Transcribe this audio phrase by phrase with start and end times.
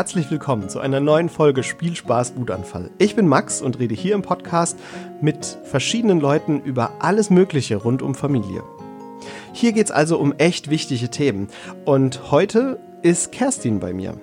[0.00, 2.90] Herzlich willkommen zu einer neuen Folge Spielspaß Wutanfall.
[2.96, 4.78] Ich bin Max und rede hier im Podcast
[5.20, 8.62] mit verschiedenen Leuten über alles Mögliche rund um Familie.
[9.52, 11.48] Hier geht es also um echt wichtige Themen
[11.84, 14.18] und heute ist Kerstin bei mir.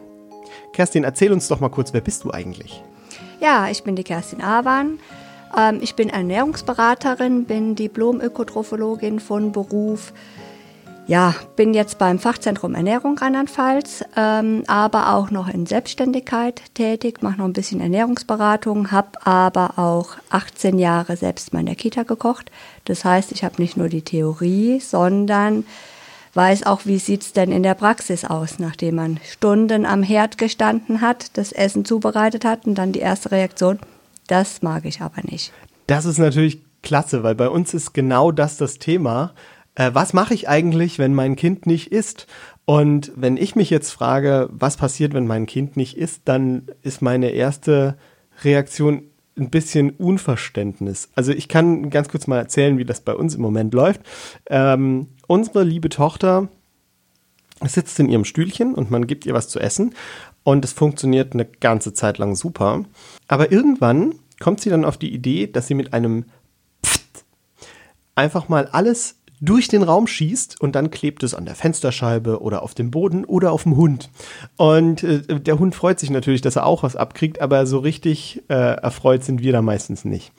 [0.74, 2.84] Kerstin, erzähl uns doch mal kurz, wer bist du eigentlich?
[3.40, 4.98] Ja, ich bin die Kerstin Awan.
[5.56, 10.12] Ähm, ich bin Ernährungsberaterin, bin Diplom-Ökotrophologin von Beruf.
[11.08, 17.38] Ja, bin jetzt beim Fachzentrum Ernährung Rheinland-Pfalz, ähm, aber auch noch in Selbstständigkeit tätig, mache
[17.38, 22.52] noch ein bisschen Ernährungsberatung, habe aber auch 18 Jahre selbst mal in der Kita gekocht.
[22.84, 25.64] Das heißt, ich habe nicht nur die Theorie, sondern
[26.34, 31.00] weiß auch, wie sieht's denn in der Praxis aus, nachdem man Stunden am Herd gestanden
[31.00, 33.80] hat, das Essen zubereitet hat und dann die erste Reaktion,
[34.28, 35.54] das mag ich aber nicht.
[35.88, 39.32] Das ist natürlich klasse, weil bei uns ist genau das das Thema
[39.78, 42.28] äh, was mache ich eigentlich, wenn mein Kind nicht isst?
[42.66, 47.02] Und wenn ich mich jetzt frage, was passiert, wenn mein Kind nicht isst, dann ist
[47.02, 47.96] meine erste
[48.44, 49.04] Reaktion
[49.38, 51.10] ein bisschen Unverständnis.
[51.16, 54.02] Also ich kann ganz kurz mal erzählen, wie das bei uns im Moment läuft.
[54.48, 56.50] Ähm, unsere liebe Tochter
[57.64, 59.94] sitzt in ihrem Stühlchen und man gibt ihr was zu essen
[60.44, 62.84] und es funktioniert eine ganze Zeit lang super.
[63.28, 66.26] Aber irgendwann kommt sie dann auf die Idee, dass sie mit einem
[66.84, 67.26] Pft
[68.16, 72.64] einfach mal alles durch den Raum schießt und dann klebt es an der Fensterscheibe oder
[72.64, 74.10] auf dem Boden oder auf dem Hund.
[74.56, 78.44] Und äh, der Hund freut sich natürlich, dass er auch was abkriegt, aber so richtig
[78.50, 80.32] äh, erfreut sind wir da meistens nicht.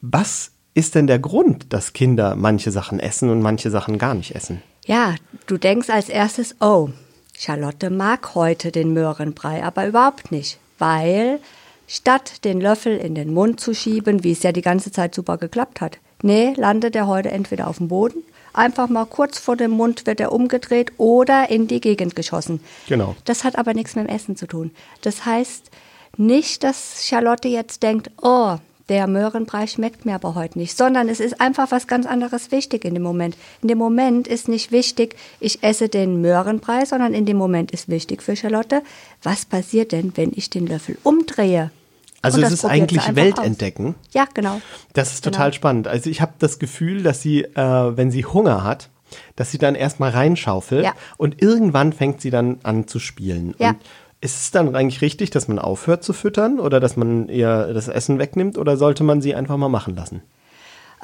[0.00, 4.34] Was ist denn der Grund, dass Kinder manche Sachen essen und manche Sachen gar nicht
[4.34, 4.62] essen?
[4.84, 5.14] Ja,
[5.46, 6.90] du denkst als erstes, oh,
[7.36, 11.40] Charlotte mag heute den Möhrenbrei, aber überhaupt nicht, weil
[11.86, 15.38] statt den Löffel in den Mund zu schieben, wie es ja die ganze Zeit super
[15.38, 18.22] geklappt hat, Nee, landet er heute entweder auf dem Boden,
[18.52, 22.60] einfach mal kurz vor dem Mund wird er umgedreht oder in die Gegend geschossen.
[22.88, 23.16] Genau.
[23.24, 24.70] Das hat aber nichts mit dem Essen zu tun.
[25.02, 25.70] Das heißt
[26.16, 28.56] nicht, dass Charlotte jetzt denkt, oh,
[28.88, 32.84] der Möhrenbrei schmeckt mir aber heute nicht, sondern es ist einfach was ganz anderes wichtig
[32.84, 33.36] in dem Moment.
[33.60, 37.88] In dem Moment ist nicht wichtig, ich esse den Möhrenbrei, sondern in dem Moment ist
[37.88, 38.82] wichtig für Charlotte,
[39.22, 41.70] was passiert denn, wenn ich den Löffel umdrehe?
[42.26, 43.88] Also es ist eigentlich Weltentdecken.
[43.88, 43.94] Aus.
[44.12, 44.60] Ja, genau.
[44.92, 45.56] Das ist total genau.
[45.56, 45.88] spannend.
[45.88, 48.90] Also ich habe das Gefühl, dass sie, äh, wenn sie Hunger hat,
[49.36, 50.92] dass sie dann erstmal reinschaufelt ja.
[51.16, 53.54] und irgendwann fängt sie dann an zu spielen.
[53.58, 53.70] Ja.
[53.70, 53.78] Und
[54.20, 57.88] ist es dann eigentlich richtig, dass man aufhört zu füttern oder dass man ihr das
[57.88, 60.22] Essen wegnimmt oder sollte man sie einfach mal machen lassen?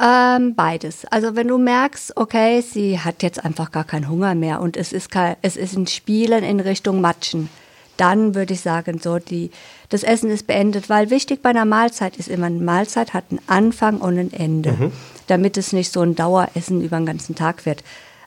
[0.02, 1.04] Ähm, beides.
[1.06, 4.92] Also wenn du merkst, okay, sie hat jetzt einfach gar keinen Hunger mehr und es
[4.92, 7.50] ist kein, es ist ein Spielen in Richtung Matschen,
[7.96, 9.50] dann würde ich sagen, so die,
[9.88, 13.40] das Essen ist beendet, weil wichtig bei einer Mahlzeit ist immer, eine Mahlzeit hat einen
[13.46, 14.92] Anfang und ein Ende, mhm.
[15.26, 17.84] damit es nicht so ein Daueressen über den ganzen Tag wird.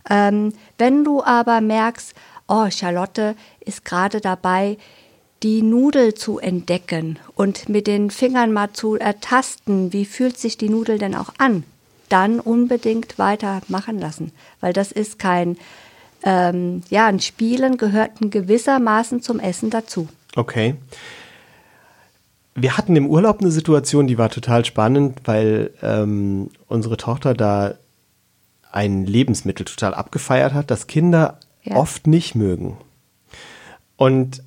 [0.09, 2.13] Ähm, wenn du aber merkst,
[2.47, 4.77] oh, Charlotte ist gerade dabei,
[5.43, 10.69] die Nudel zu entdecken und mit den Fingern mal zu ertasten, wie fühlt sich die
[10.69, 11.63] Nudel denn auch an,
[12.09, 15.57] dann unbedingt weitermachen lassen, weil das ist kein
[16.25, 20.09] ähm, ja, ein Spielen gehört in gewissermaßen zum Essen dazu.
[20.35, 20.75] Okay.
[22.55, 27.75] Wir hatten im Urlaub eine Situation, die war total spannend, weil ähm, unsere Tochter da
[28.71, 31.75] ein Lebensmittel total abgefeiert hat, das Kinder ja.
[31.75, 32.77] oft nicht mögen.
[33.97, 34.41] Und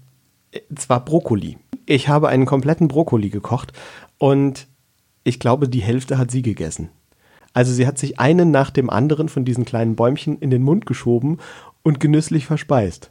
[0.74, 1.58] zwar Brokkoli.
[1.86, 3.72] Ich habe einen kompletten Brokkoli gekocht
[4.18, 4.66] und
[5.22, 6.90] ich glaube, die Hälfte hat sie gegessen.
[7.54, 10.86] Also sie hat sich einen nach dem anderen von diesen kleinen Bäumchen in den Mund
[10.86, 11.38] geschoben
[11.82, 13.10] und genüsslich verspeist.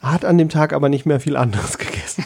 [0.00, 2.24] Hat an dem Tag aber nicht mehr viel anderes gegessen.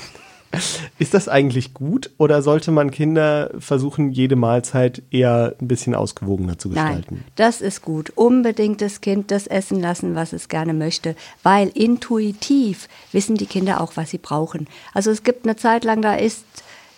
[0.98, 6.58] Ist das eigentlich gut oder sollte man Kinder versuchen, jede Mahlzeit eher ein bisschen ausgewogener
[6.58, 7.14] zu gestalten?
[7.16, 8.12] Nein, das ist gut.
[8.14, 13.80] Unbedingt das Kind das essen lassen, was es gerne möchte, weil intuitiv wissen die Kinder
[13.80, 14.68] auch, was sie brauchen.
[14.92, 16.44] Also es gibt eine Zeit lang, da isst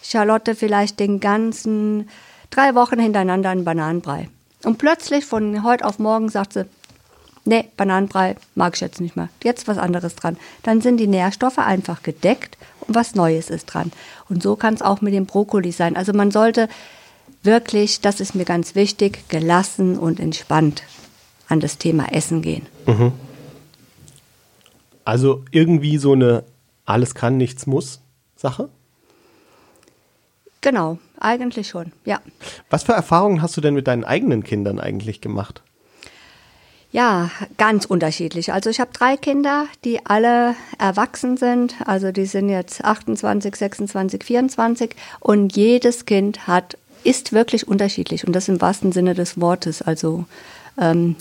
[0.03, 2.09] Charlotte vielleicht den ganzen
[2.51, 4.29] drei Wochen hintereinander einen Bananenbrei.
[4.65, 6.67] Und plötzlich von heute auf morgen sagt sie,
[7.45, 9.29] nee, Bananenbrei mag ich jetzt nicht mehr.
[9.43, 10.37] Jetzt was anderes dran.
[10.63, 13.93] Dann sind die Nährstoffe einfach gedeckt und was Neues ist dran.
[14.29, 15.97] Und so kann es auch mit dem Brokkoli sein.
[15.97, 16.69] Also man sollte
[17.43, 20.83] wirklich, das ist mir ganz wichtig, gelassen und entspannt
[21.49, 22.67] an das Thema Essen gehen.
[22.87, 23.13] Mhm.
[25.05, 26.45] Also irgendwie so eine
[26.87, 28.01] alles kann, nichts muss
[28.37, 28.69] Sache?
[30.61, 32.21] Genau, eigentlich schon, ja.
[32.71, 35.63] Was für Erfahrungen hast du denn mit deinen eigenen Kindern eigentlich gemacht?
[36.95, 38.53] Ja, ganz unterschiedlich.
[38.53, 41.75] Also ich habe drei Kinder, die alle erwachsen sind.
[41.87, 48.33] Also die sind jetzt 28, 26, 24 und jedes Kind hat ist wirklich unterschiedlich und
[48.33, 49.83] das im wahrsten Sinne des Wortes.
[49.83, 50.25] Also
[50.81, 51.17] ähm,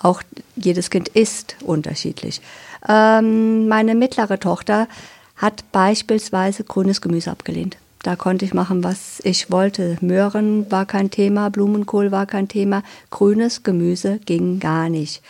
[0.00, 0.22] Auch
[0.56, 2.40] jedes Kind ist unterschiedlich.
[2.88, 4.88] Ähm, meine mittlere Tochter
[5.36, 7.76] hat beispielsweise grünes Gemüse abgelehnt.
[8.02, 9.96] Da konnte ich machen, was ich wollte.
[10.00, 15.22] Möhren war kein Thema, Blumenkohl war kein Thema, grünes Gemüse ging gar nicht.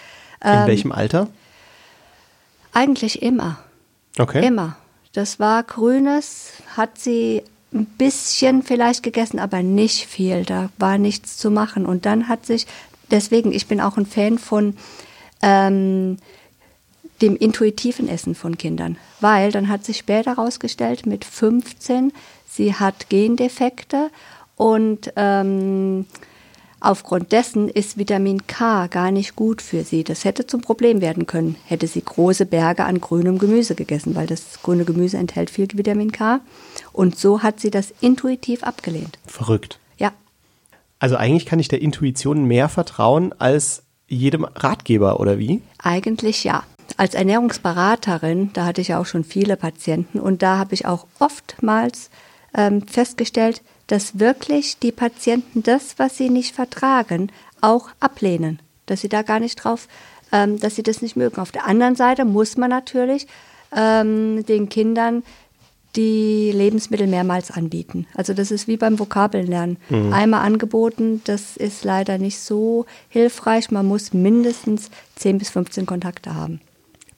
[0.45, 1.29] In welchem Alter?
[2.73, 3.59] Eigentlich immer.
[4.19, 4.45] Okay.
[4.45, 4.77] Immer.
[5.13, 7.43] Das war grünes, hat sie
[7.73, 10.45] ein bisschen vielleicht gegessen, aber nicht viel.
[10.45, 11.87] Da war nichts zu machen.
[11.87, 12.67] Und dann hat sich,
[13.11, 14.77] deswegen, ich bin auch ein Fan von
[15.43, 16.17] ähm,
[17.21, 18.97] dem intuitiven Essen von Kindern.
[19.21, 22.13] Weil dann hat sich später herausgestellt, mit 15,
[22.53, 24.11] sie hat Gendefekte
[24.57, 26.07] und ähm,
[26.85, 30.03] Aufgrund dessen ist Vitamin K gar nicht gut für sie.
[30.03, 34.27] Das hätte zum Problem werden können, hätte sie große Berge an grünem Gemüse gegessen, weil
[34.27, 36.41] das grüne Gemüse enthält viel Vitamin K.
[36.93, 39.21] Und so hat sie das intuitiv abgelehnt.
[39.27, 39.79] Verrückt.
[39.97, 40.11] Ja,
[40.99, 45.63] Also eigentlich kann ich der Intuition mehr vertrauen als jedem Ratgeber, oder wie?
[45.81, 46.65] eigentlich ja.
[46.97, 51.07] Als Ernährungsberaterin, da hatte ich ja auch schon viele Patienten und da habe ich auch
[51.21, 52.11] oftmals
[52.55, 58.61] ähm, festgestellt, dass wirklich die Patienten das, was sie nicht vertragen, auch ablehnen.
[58.87, 59.89] Dass sie da gar nicht drauf,
[60.33, 61.41] ähm, dass sie das nicht mögen.
[61.41, 63.27] Auf der anderen Seite muss man natürlich
[63.75, 65.23] ähm, den Kindern
[65.97, 68.07] die Lebensmittel mehrmals anbieten.
[68.15, 69.77] Also das ist wie beim Vokabellernen.
[70.11, 73.71] Einmal angeboten, das ist leider nicht so hilfreich.
[73.71, 76.61] Man muss mindestens 10 bis 15 Kontakte haben.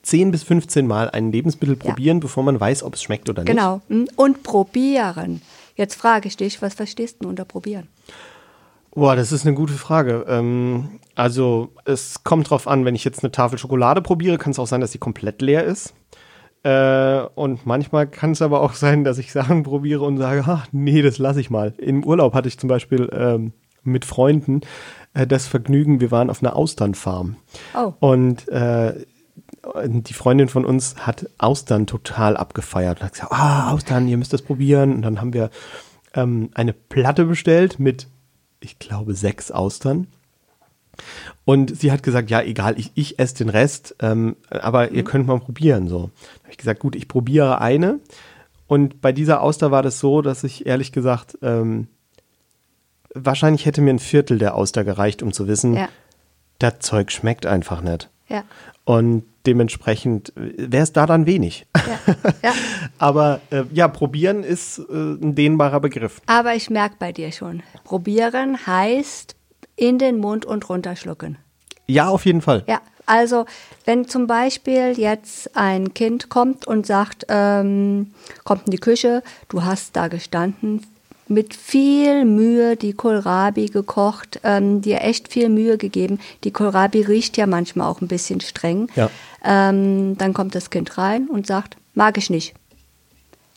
[0.04, 1.84] 10 bis 15 Mal ein Lebensmittel Ja.
[1.90, 3.50] probieren, bevor man weiß, ob es schmeckt oder nicht.
[3.50, 3.80] Genau.
[3.88, 5.42] Mm, Und probieren.
[5.76, 7.88] Jetzt frage ich dich, was verstehst du unter probieren?
[8.94, 10.24] Boah, das ist eine gute Frage.
[10.28, 14.58] Ähm, also es kommt drauf an, wenn ich jetzt eine Tafel Schokolade probiere, kann es
[14.60, 15.94] auch sein, dass sie komplett leer ist.
[16.62, 20.66] Äh, und manchmal kann es aber auch sein, dass ich Sachen probiere und sage, ach,
[20.70, 21.74] nee, das lasse ich mal.
[21.78, 23.52] Im Urlaub hatte ich zum Beispiel ähm,
[23.82, 24.60] mit Freunden
[25.12, 27.36] äh, das Vergnügen, wir waren auf einer Austernfarm.
[27.76, 27.92] Oh.
[28.00, 28.94] Und äh,
[29.84, 33.02] die Freundin von uns hat Austern total abgefeiert.
[33.02, 34.94] Hat gesagt, ah, Austern, ihr müsst das probieren.
[34.94, 35.50] Und dann haben wir
[36.14, 38.06] ähm, eine Platte bestellt mit,
[38.60, 40.06] ich glaube, sechs Austern.
[41.44, 45.26] Und sie hat gesagt, ja, egal, ich, ich esse den Rest, ähm, aber ihr könnt
[45.26, 45.88] mal probieren.
[45.88, 46.10] So.
[46.36, 47.98] Da habe ich gesagt, gut, ich probiere eine.
[48.66, 51.88] Und bei dieser Auster war das so, dass ich ehrlich gesagt, ähm,
[53.14, 55.88] wahrscheinlich hätte mir ein Viertel der Auster gereicht, um zu wissen, Ja.
[56.58, 58.08] das Zeug schmeckt einfach nicht.
[58.28, 58.44] Ja.
[58.84, 61.66] Und dementsprechend wäre es da dann wenig.
[61.76, 62.14] Ja.
[62.42, 62.52] ja.
[62.98, 66.20] Aber äh, ja, probieren ist äh, ein dehnbarer Begriff.
[66.26, 69.36] Aber ich merke bei dir schon, probieren heißt
[69.76, 71.38] in den Mund und runterschlucken.
[71.86, 72.64] Ja, auf jeden Fall.
[72.66, 73.44] Ja, also
[73.84, 78.12] wenn zum Beispiel jetzt ein Kind kommt und sagt, ähm,
[78.44, 80.86] kommt in die Küche, du hast da gestanden,
[81.28, 86.20] mit viel Mühe die Kohlrabi gekocht, ähm, dir echt viel Mühe gegeben.
[86.44, 88.88] Die Kohlrabi riecht ja manchmal auch ein bisschen streng.
[88.94, 89.10] Ja.
[89.44, 92.54] Ähm, dann kommt das Kind rein und sagt, mag ich nicht.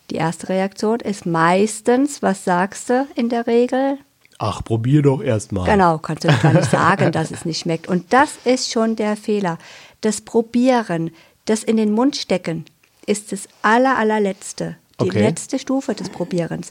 [0.09, 3.97] Die erste Reaktion ist meistens, was sagst du in der Regel?
[4.39, 5.65] Ach, probier doch erst mal.
[5.65, 7.87] Genau, kannst du gar nicht sagen, dass es nicht schmeckt.
[7.87, 9.57] Und das ist schon der Fehler.
[10.01, 11.11] Das Probieren,
[11.45, 12.65] das in den Mund stecken,
[13.05, 14.77] ist das aller, allerletzte.
[15.01, 15.21] Die Okay.
[15.21, 16.69] letzte Stufe des Probierens.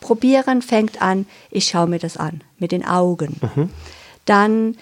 [0.00, 3.40] Probieren fängt an, ich schaue mir das an, mit den Augen.
[4.24, 4.76] Dann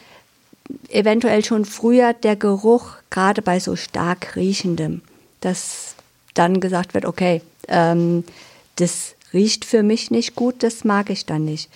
[0.88, 5.02] eventuell schon früher der Geruch, gerade bei so stark riechendem,
[5.40, 5.94] dass
[6.34, 8.24] dann gesagt wird, okay, ähm,
[8.76, 11.70] das riecht für mich nicht gut, das mag ich dann nicht.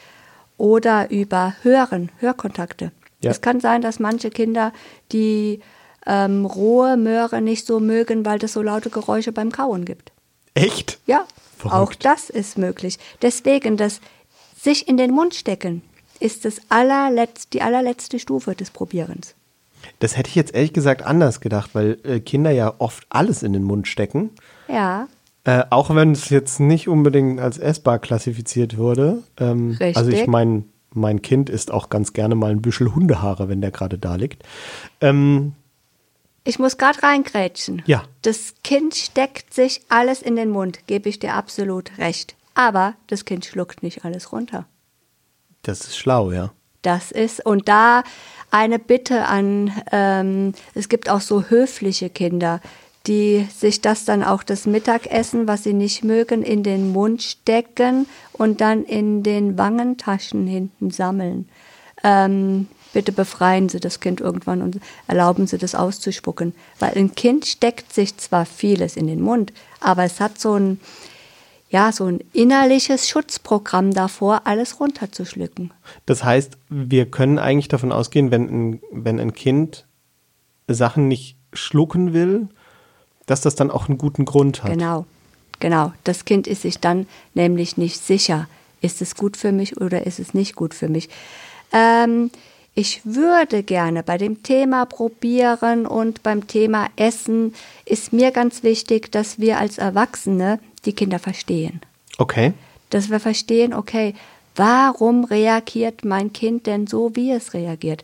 [0.56, 2.92] Oder über Hören, Hörkontakte.
[3.23, 3.30] Ja.
[3.30, 4.73] Es kann sein, dass manche Kinder
[5.12, 5.61] die
[6.06, 10.12] ähm, rohe Möhre nicht so mögen, weil das so laute Geräusche beim Kauen gibt.
[10.54, 10.99] Echt?
[11.07, 11.25] Ja,
[11.57, 11.75] Verrückt.
[11.75, 12.99] auch das ist möglich.
[13.23, 14.00] Deswegen, das
[14.57, 15.83] sich in den Mund stecken
[16.19, 19.35] ist das allerletzt, die allerletzte Stufe des Probierens.
[20.00, 23.54] Das hätte ich jetzt ehrlich gesagt anders gedacht, weil äh, Kinder ja oft alles in
[23.54, 24.30] den Mund stecken.
[24.69, 25.09] Ja,
[25.45, 29.23] Äh, auch wenn es jetzt nicht unbedingt als essbar klassifiziert wurde.
[29.38, 29.97] Ähm, Richtig.
[29.97, 33.71] Also ich meine, mein Kind isst auch ganz gerne mal ein Büschel Hundehaare, wenn der
[33.71, 34.42] gerade da liegt.
[35.00, 35.54] Ähm,
[36.44, 37.82] ich muss gerade reingrätschen.
[37.87, 38.04] Ja.
[38.23, 42.35] Das Kind steckt sich alles in den Mund, gebe ich dir absolut recht.
[42.54, 44.66] Aber das Kind schluckt nicht alles runter.
[45.62, 46.52] das ist schlau, ja.
[46.82, 48.02] Das ist, und da
[48.50, 52.61] eine Bitte an, ähm, es gibt auch so höfliche Kinder,
[53.06, 58.06] die sich das dann auch das Mittagessen, was sie nicht mögen, in den Mund stecken
[58.32, 61.49] und dann in den Wangentaschen hinten sammeln.
[62.02, 66.54] Ähm, bitte befreien Sie das Kind irgendwann und erlauben Sie das auszuspucken.
[66.78, 70.80] Weil ein Kind steckt sich zwar vieles in den Mund, aber es hat so ein,
[71.70, 75.73] ja, so ein innerliches Schutzprogramm davor, alles runterzuschlucken.
[76.06, 79.87] Das heißt, wir können eigentlich davon ausgehen, wenn ein, wenn ein Kind
[80.66, 82.49] Sachen nicht schlucken will,
[83.26, 84.73] dass das dann auch einen guten Grund hat.
[84.73, 85.06] Genau,
[85.61, 85.92] genau.
[86.04, 88.49] Das Kind ist sich dann nämlich nicht sicher,
[88.80, 91.09] ist es gut für mich oder ist es nicht gut für mich.
[91.73, 92.30] Ähm,
[92.80, 99.12] ich würde gerne bei dem Thema Probieren und beim Thema Essen ist mir ganz wichtig,
[99.12, 101.82] dass wir als Erwachsene die Kinder verstehen.
[102.16, 102.54] Okay.
[102.88, 104.14] Dass wir verstehen, okay,
[104.56, 108.02] warum reagiert mein Kind denn so, wie es reagiert?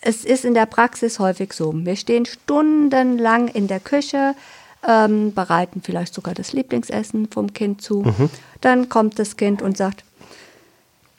[0.00, 1.72] Es ist in der Praxis häufig so.
[1.74, 4.36] Wir stehen stundenlang in der Küche,
[4.86, 8.02] ähm, bereiten vielleicht sogar das Lieblingsessen vom Kind zu.
[8.02, 8.30] Mhm.
[8.60, 10.04] Dann kommt das Kind und sagt,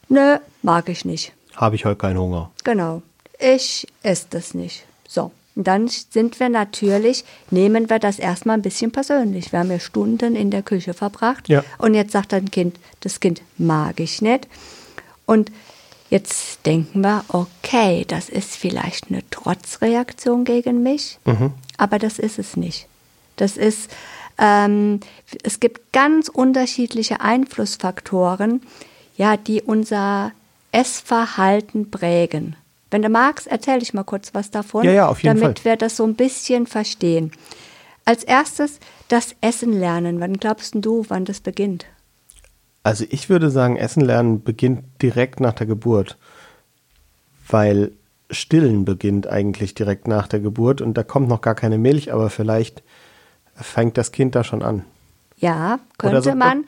[0.07, 1.33] nö, mag ich nicht.
[1.55, 2.51] Habe ich heute keinen Hunger.
[2.63, 3.01] Genau.
[3.39, 4.85] Ich esse das nicht.
[5.07, 5.31] So.
[5.55, 9.51] Und dann sind wir natürlich, nehmen wir das erstmal ein bisschen persönlich.
[9.51, 11.47] Wir haben ja Stunden in der Küche verbracht.
[11.47, 11.63] Ja.
[11.77, 14.47] Und jetzt sagt ein Kind, das Kind mag ich nicht.
[15.25, 15.51] Und
[16.09, 21.17] jetzt denken wir, okay, das ist vielleicht eine Trotzreaktion gegen mich,
[21.77, 22.87] aber das ist es nicht.
[23.35, 23.89] Das ist,
[24.37, 24.99] ähm,
[25.43, 28.61] es gibt ganz unterschiedliche Einflussfaktoren,
[29.17, 30.31] ja, die unser
[30.73, 32.55] Essverhalten prägen.
[32.91, 35.65] Wenn du magst, erzähle ich mal kurz was davon, Ja, ja, auf jeden damit Fall.
[35.71, 37.31] wir das so ein bisschen verstehen.
[38.05, 40.19] Als erstes das Essen lernen.
[40.19, 41.85] Wann glaubst du, wann das beginnt?
[42.83, 46.17] Also ich würde sagen, Essen lernen beginnt direkt nach der Geburt,
[47.47, 47.91] weil
[48.29, 52.29] Stillen beginnt eigentlich direkt nach der Geburt und da kommt noch gar keine Milch, aber
[52.29, 52.83] vielleicht
[53.55, 54.83] fängt das Kind da schon an.
[55.37, 56.65] Ja, könnte so- man,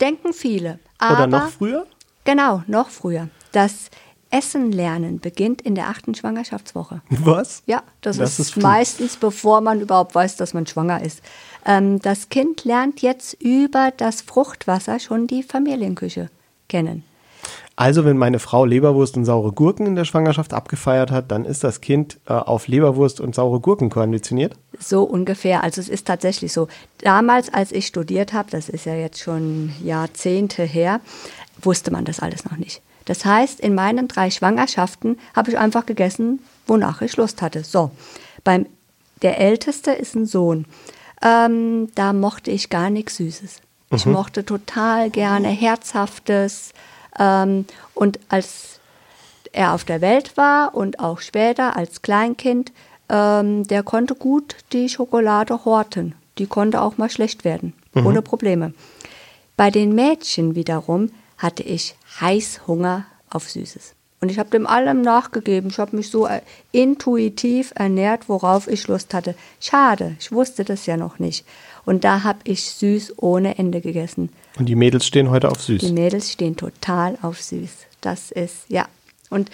[0.00, 0.78] denken viele.
[0.98, 1.86] Aber Oder noch früher?
[2.24, 3.28] Genau, noch früher.
[3.52, 3.90] Das
[4.30, 7.02] Essen lernen beginnt in der achten Schwangerschaftswoche.
[7.10, 7.62] Was?
[7.66, 11.20] Ja, das, Das ist, ist meistens bevor man überhaupt weiß, dass man schwanger ist.
[11.66, 16.30] Ähm, das Kind lernt jetzt über das Fruchtwasser schon die Familienküche
[16.68, 17.04] kennen.
[17.74, 21.64] Also wenn meine Frau Leberwurst und saure Gurken in der Schwangerschaft abgefeiert hat, dann ist
[21.64, 24.54] das Kind äh, auf Leberwurst und saure Gurken konditioniert?
[24.78, 25.64] So ungefähr.
[25.64, 26.68] Also es ist tatsächlich so.
[26.98, 31.00] Damals, als ich studiert habe, das ist ja jetzt schon Jahrzehnte her,
[31.62, 32.82] wusste man das alles noch nicht.
[33.10, 36.38] Das heißt, in meinen drei Schwangerschaften habe ich einfach gegessen,
[36.68, 37.64] wonach ich Lust hatte.
[37.64, 37.90] So,
[38.44, 38.66] beim
[39.22, 40.64] der Älteste ist ein Sohn.
[41.20, 43.62] Ähm, da mochte ich gar nichts Süßes.
[43.92, 46.72] Ich mochte total gerne Herzhaftes.
[47.18, 47.64] Ähm,
[47.94, 48.78] und als
[49.50, 52.70] er auf der Welt war und auch später als Kleinkind,
[53.08, 56.14] ähm, der konnte gut die Schokolade horten.
[56.38, 58.72] Die konnte auch mal schlecht werden, ohne Probleme.
[59.56, 63.94] Bei den Mädchen wiederum hatte ich Heißhunger auf Süßes.
[64.20, 65.70] Und ich habe dem allem nachgegeben.
[65.70, 69.34] Ich habe mich so äh, intuitiv ernährt, worauf ich Lust hatte.
[69.60, 71.46] Schade, ich wusste das ja noch nicht.
[71.86, 74.30] Und da habe ich süß ohne Ende gegessen.
[74.58, 75.80] Und die Mädels stehen heute auf süß.
[75.80, 77.70] Die Mädels stehen total auf süß.
[78.02, 78.86] Das ist, ja.
[79.30, 79.50] Und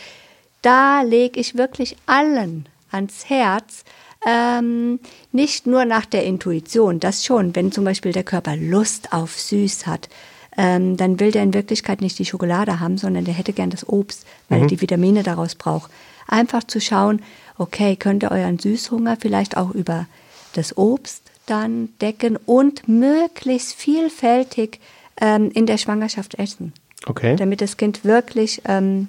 [0.62, 3.84] da lege ich wirklich allen ans Herz,
[4.26, 4.98] ähm,
[5.30, 9.86] nicht nur nach der Intuition, das schon, wenn zum Beispiel der Körper Lust auf süß
[9.86, 10.08] hat,
[10.56, 13.88] ähm, dann will der in Wirklichkeit nicht die Schokolade haben, sondern der hätte gern das
[13.88, 15.90] Obst, weil er die Vitamine daraus braucht.
[16.28, 17.22] Einfach zu schauen,
[17.58, 20.06] okay, könnt ihr euren Süßhunger vielleicht auch über
[20.54, 24.80] das Obst dann decken und möglichst vielfältig
[25.20, 26.72] ähm, in der Schwangerschaft essen,
[27.06, 27.36] Okay.
[27.36, 29.08] damit das Kind wirklich ähm,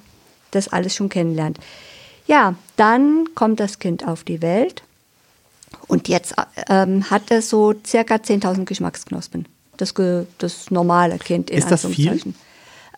[0.52, 1.60] das alles schon kennenlernt.
[2.28, 4.84] Ja, dann kommt das Kind auf die Welt
[5.88, 6.36] und jetzt
[6.70, 9.48] ähm, hat es so circa 10.000 Geschmacksknospen.
[9.78, 9.94] Das,
[10.38, 12.22] das normale Kind in Ist das viel?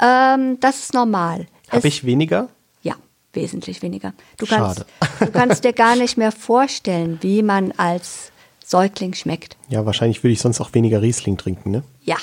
[0.02, 1.48] Ähm, das ist normal.
[1.70, 2.50] Habe ich weniger?
[2.82, 2.96] ja,
[3.34, 4.14] wesentlich weniger.
[4.38, 4.86] Du Schade.
[5.00, 8.32] kannst, du kannst dir gar nicht mehr vorstellen, wie man als
[8.66, 9.58] Säugling schmeckt.
[9.70, 11.84] Ja, wahrscheinlich würde ich sonst auch weniger Riesling trinken, ne?
[12.04, 12.18] Ja,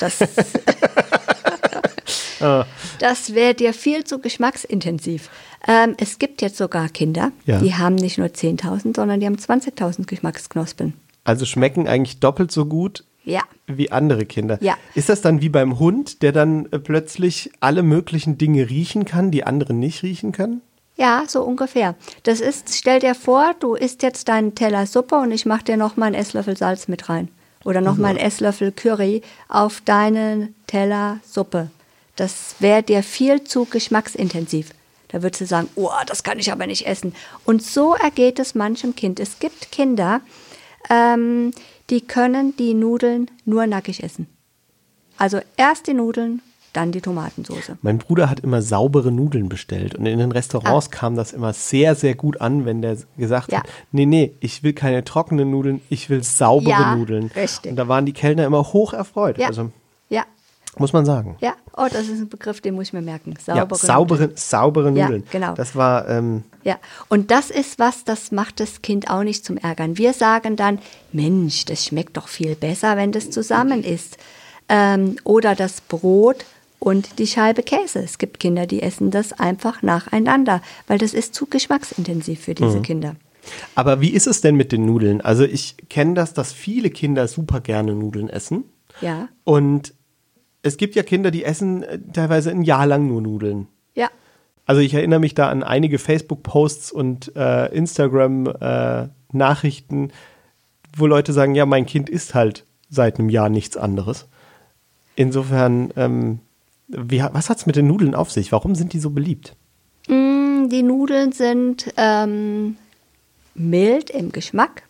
[0.00, 0.18] das,
[3.00, 5.28] das wäre dir viel zu geschmacksintensiv.
[5.66, 7.58] Ähm, es gibt jetzt sogar Kinder, Ja.
[7.58, 10.94] die haben nicht nur 10.000, sondern die haben 20.000 Geschmacksknospen.
[11.24, 13.42] Also schmecken eigentlich doppelt so gut Ja.
[13.66, 14.58] wie andere Kinder.
[14.62, 14.76] Ja.
[14.94, 19.30] Ist das dann wie beim Hund, der dann äh, plötzlich alle möglichen Dinge riechen kann,
[19.30, 20.62] die andere nicht riechen können?
[20.96, 21.94] Ja, so ungefähr.
[22.24, 25.76] Das ist, stell dir vor, du isst jetzt deinen Teller Suppe und ich mache dir
[25.76, 27.28] noch mal einen Esslöffel Salz mit rein.
[27.64, 31.70] Oder noch mal einen Esslöffel Curry auf deinen Teller Suppe.
[32.16, 34.70] Das wäre dir viel zu geschmacksintensiv.
[35.08, 37.14] Da würdest du sagen, oh, das kann ich aber nicht essen.
[37.44, 39.20] Und so ergeht es manchem Kind.
[39.20, 40.20] Es gibt Kinder,
[40.90, 41.52] ähm,
[41.90, 44.26] die können die Nudeln nur nackig essen.
[45.16, 46.42] Also erst die Nudeln,
[46.74, 47.72] dann die Tomatensauce.
[47.82, 51.94] Mein Bruder hat immer saubere Nudeln bestellt und in den Restaurants kam das immer sehr,
[51.94, 53.56] sehr gut an, wenn der gesagt Ah.
[53.56, 53.58] Ja.
[53.62, 57.30] hat, nee, nee, ich will keine trockenen Nudeln, ich will saubere Ja, Nudeln.
[57.34, 57.70] richtig.
[57.70, 59.38] Und da waren die Kellner immer hoch erfreut.
[59.38, 59.48] Ja.
[59.48, 59.70] Also
[60.78, 61.36] Muss man sagen.
[61.40, 63.34] Ja, oh, das ist ein Begriff, den muss ich mir merken.
[63.44, 64.36] Saubere, ja, saubere, Nudeln.
[64.36, 65.22] saubere Nudeln.
[65.24, 65.54] Ja, genau.
[65.54, 66.08] Das war.
[66.08, 66.76] Ähm ja,
[67.08, 69.96] und das ist was, das macht das Kind auch nicht zum Ärgern.
[69.96, 70.78] Wir sagen dann,
[71.12, 74.18] Mensch, das schmeckt doch viel besser, wenn das zusammen ist.
[74.68, 76.44] Ähm, oder das Brot
[76.78, 78.00] und die Scheibe Käse.
[78.00, 82.78] Es gibt Kinder, die essen das einfach nacheinander, weil das ist zu geschmacksintensiv für diese
[82.78, 82.82] mhm.
[82.82, 83.16] Kinder.
[83.74, 85.20] Aber wie ist es denn mit den Nudeln?
[85.20, 88.64] Also ich kenne das, dass viele Kinder super gerne Nudeln essen.
[89.00, 89.28] Ja.
[89.44, 89.94] Und
[90.68, 93.66] es gibt ja Kinder, die essen äh, teilweise ein Jahr lang nur Nudeln.
[93.94, 94.08] Ja.
[94.66, 100.12] Also ich erinnere mich da an einige Facebook-Posts und äh, Instagram-Nachrichten, äh,
[100.96, 104.26] wo Leute sagen, ja, mein Kind isst halt seit einem Jahr nichts anderes.
[105.16, 106.40] Insofern, ähm,
[106.86, 108.52] wie, was hat es mit den Nudeln auf sich?
[108.52, 109.56] Warum sind die so beliebt?
[110.08, 112.76] Mm, die Nudeln sind ähm,
[113.54, 114.82] mild im Geschmack.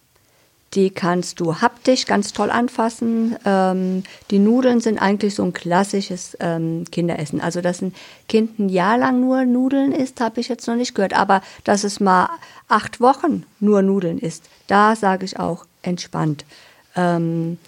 [0.75, 3.37] Die kannst du haptisch ganz toll anfassen.
[3.47, 7.41] Ähm, die Nudeln sind eigentlich so ein klassisches ähm, Kinderessen.
[7.41, 7.95] Also, dass ein
[8.29, 11.15] Kind ein Jahr lang nur Nudeln isst, habe ich jetzt noch nicht gehört.
[11.15, 12.29] Aber dass es mal
[12.69, 16.45] acht Wochen nur Nudeln isst, da sage ich auch entspannt.
[16.97, 17.59] Ähm,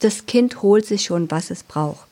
[0.00, 2.06] das Kind holt sich schon, was es braucht.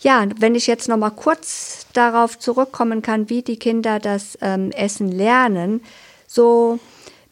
[0.00, 4.70] Ja, wenn ich jetzt noch mal kurz darauf zurückkommen kann, wie die Kinder das ähm,
[4.72, 5.82] Essen lernen,
[6.26, 6.78] so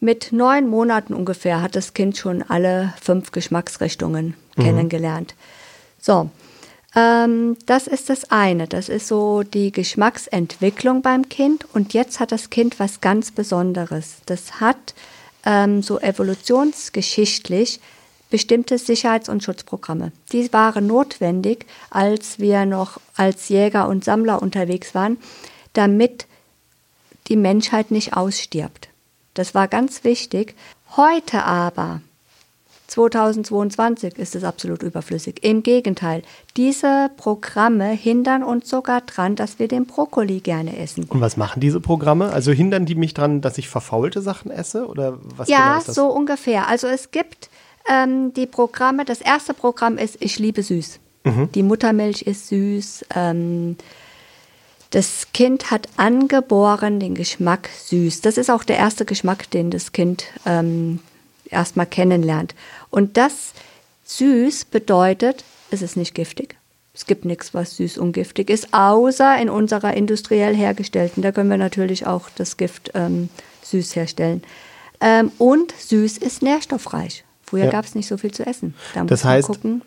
[0.00, 4.62] mit neun Monaten ungefähr hat das Kind schon alle fünf Geschmacksrichtungen mhm.
[4.62, 5.34] kennengelernt.
[6.00, 6.30] So,
[6.94, 8.66] ähm, das ist das eine.
[8.66, 11.66] Das ist so die Geschmacksentwicklung beim Kind.
[11.74, 14.16] Und jetzt hat das Kind was ganz Besonderes.
[14.26, 14.94] Das hat
[15.44, 17.80] ähm, so evolutionsgeschichtlich
[18.30, 20.12] bestimmte Sicherheits- und Schutzprogramme.
[20.32, 25.16] Die waren notwendig, als wir noch als Jäger und Sammler unterwegs waren,
[25.72, 26.26] damit
[27.28, 28.87] die Menschheit nicht ausstirbt.
[29.34, 30.54] Das war ganz wichtig.
[30.96, 32.00] Heute aber,
[32.88, 35.44] 2022, ist es absolut überflüssig.
[35.44, 36.22] Im Gegenteil,
[36.56, 41.04] diese Programme hindern uns sogar daran, dass wir den Brokkoli gerne essen.
[41.04, 42.32] Und was machen diese Programme?
[42.32, 44.86] Also hindern die mich daran, dass ich verfaulte Sachen esse?
[44.86, 46.66] Oder was ja, genau so ungefähr.
[46.68, 47.50] Also es gibt
[47.88, 50.98] ähm, die Programme, das erste Programm ist Ich liebe süß.
[51.24, 51.52] Mhm.
[51.52, 53.04] Die Muttermilch ist süß.
[53.14, 53.76] Ähm,
[54.90, 58.22] das Kind hat angeboren den Geschmack süß.
[58.22, 61.00] Das ist auch der erste Geschmack, den das Kind ähm,
[61.50, 62.54] erstmal kennenlernt.
[62.90, 63.52] Und das
[64.06, 66.56] süß bedeutet, es ist nicht giftig.
[66.94, 71.22] Es gibt nichts, was süß und giftig ist, außer in unserer industriell hergestellten.
[71.22, 73.28] Da können wir natürlich auch das Gift ähm,
[73.62, 74.42] süß herstellen.
[75.00, 77.24] Ähm, und süß ist nährstoffreich.
[77.44, 77.70] Früher ja.
[77.70, 78.74] gab es nicht so viel zu essen.
[78.94, 79.82] Da das heißt, gucken.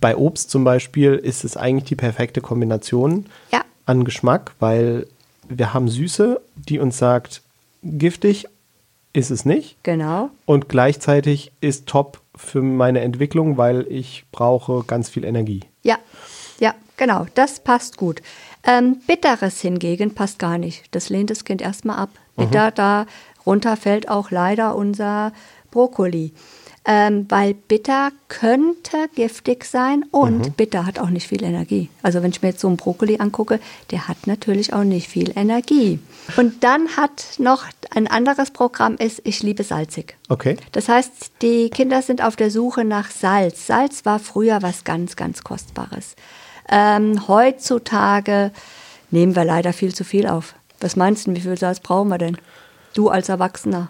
[0.00, 3.26] bei Obst zum Beispiel ist es eigentlich die perfekte Kombination.
[3.52, 5.06] Ja an Geschmack, weil
[5.48, 7.42] wir haben Süße, die uns sagt,
[7.82, 8.46] giftig
[9.12, 9.76] ist es nicht.
[9.82, 10.30] Genau.
[10.46, 15.64] Und gleichzeitig ist top für meine Entwicklung, weil ich brauche ganz viel Energie.
[15.82, 15.98] Ja,
[16.58, 18.22] ja, genau, das passt gut.
[18.64, 20.84] Ähm, Bitteres hingegen passt gar nicht.
[20.92, 22.10] Das lehnt das Kind erstmal ab.
[22.36, 23.06] Bitter, mhm.
[23.44, 25.32] darunter fällt auch leider unser
[25.70, 26.32] Brokkoli
[26.84, 30.52] ähm, weil bitter könnte giftig sein und mhm.
[30.52, 31.88] bitter hat auch nicht viel Energie.
[32.02, 33.60] Also wenn ich mir jetzt so einen Brokkoli angucke,
[33.92, 36.00] der hat natürlich auch nicht viel Energie.
[36.36, 40.16] Und dann hat noch ein anderes Programm ist, ich liebe salzig.
[40.28, 40.56] Okay.
[40.72, 43.66] Das heißt, die Kinder sind auf der Suche nach Salz.
[43.66, 46.16] Salz war früher was ganz, ganz Kostbares.
[46.68, 48.50] Ähm, heutzutage
[49.10, 50.54] nehmen wir leider viel zu viel auf.
[50.80, 52.38] Was meinst du, wie viel Salz brauchen wir denn?
[52.94, 53.88] Du als Erwachsener.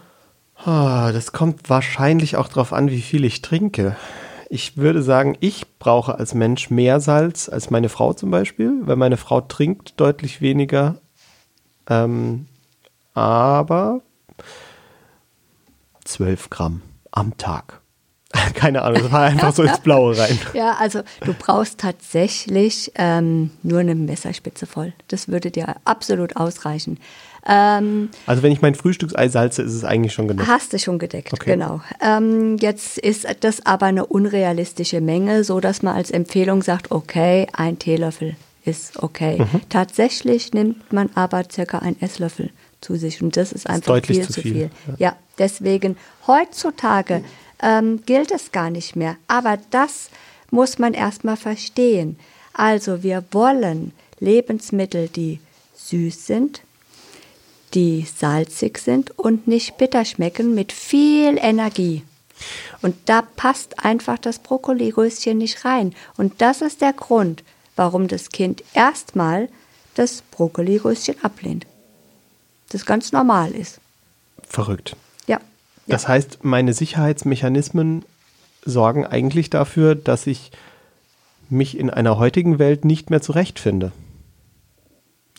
[0.64, 3.96] Oh, das kommt wahrscheinlich auch darauf an, wie viel ich trinke.
[4.48, 8.96] Ich würde sagen, ich brauche als Mensch mehr Salz als meine Frau zum Beispiel, weil
[8.96, 10.98] meine Frau trinkt deutlich weniger.
[11.88, 12.46] Ähm,
[13.14, 14.02] aber
[16.04, 17.80] 12 Gramm am Tag.
[18.54, 20.38] Keine Ahnung, das war einfach so ins Blaue rein.
[20.54, 24.92] Ja, also du brauchst tatsächlich ähm, nur eine Messerspitze voll.
[25.08, 26.98] Das würde dir absolut ausreichen.
[27.46, 30.48] Ähm, also wenn ich mein Frühstücksei salze, ist es eigentlich schon gedeckt.
[30.48, 31.52] Hast du schon gedeckt, okay.
[31.52, 31.80] genau.
[32.00, 37.48] Ähm, jetzt ist das aber eine unrealistische Menge, so dass man als Empfehlung sagt, okay,
[37.52, 39.38] ein Teelöffel ist okay.
[39.38, 39.60] Mhm.
[39.68, 42.50] Tatsächlich nimmt man aber circa ein Esslöffel
[42.80, 44.52] zu sich und das ist einfach das ist viel zu viel.
[44.52, 44.70] viel.
[44.86, 44.94] Ja.
[44.98, 45.16] ja.
[45.38, 47.24] deswegen heutzutage
[47.60, 49.16] ähm, gilt es gar nicht mehr.
[49.26, 50.10] Aber das
[50.50, 52.18] muss man erstmal verstehen.
[52.52, 55.40] Also wir wollen Lebensmittel, die
[55.74, 56.62] süß sind,
[57.74, 62.02] die salzig sind und nicht bitter schmecken, mit viel Energie.
[62.82, 65.94] Und da passt einfach das Brokkoliröschen nicht rein.
[66.16, 67.44] Und das ist der Grund,
[67.76, 69.48] warum das Kind erstmal
[69.94, 71.66] das Brokkoliröschen ablehnt.
[72.70, 73.80] Das ganz normal ist.
[74.48, 74.96] Verrückt.
[75.26, 75.40] Ja.
[75.86, 78.04] Das heißt, meine Sicherheitsmechanismen
[78.64, 80.52] sorgen eigentlich dafür, dass ich
[81.48, 83.92] mich in einer heutigen Welt nicht mehr zurechtfinde.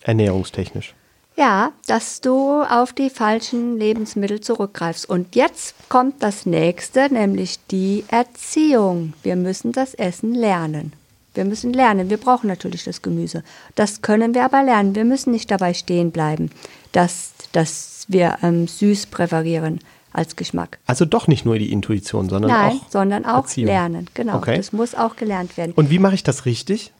[0.02, 0.94] Ernährungstechnisch.
[1.36, 5.10] Ja, dass du auf die falschen Lebensmittel zurückgreifst.
[5.10, 9.14] Und jetzt kommt das nächste, nämlich die Erziehung.
[9.24, 10.94] Wir müssen das Essen lernen.
[11.34, 12.12] Wir müssen lernen.
[12.12, 13.44] Wir brauchen natürlich das Gemüse.
[13.74, 14.94] Das können wir aber lernen.
[14.96, 16.52] Wir müssen nicht dabei stehen bleiben,
[16.92, 19.80] dass, dass wir ähm, süß präferieren
[20.12, 20.78] als Geschmack.
[20.86, 23.68] Also doch nicht nur die Intuition, sondern Nein, auch sondern auch Erziehung.
[23.68, 24.08] lernen.
[24.14, 24.38] Genau.
[24.38, 24.58] Okay.
[24.58, 25.74] Das muss auch gelernt werden.
[25.76, 26.92] Und wie mache ich das richtig?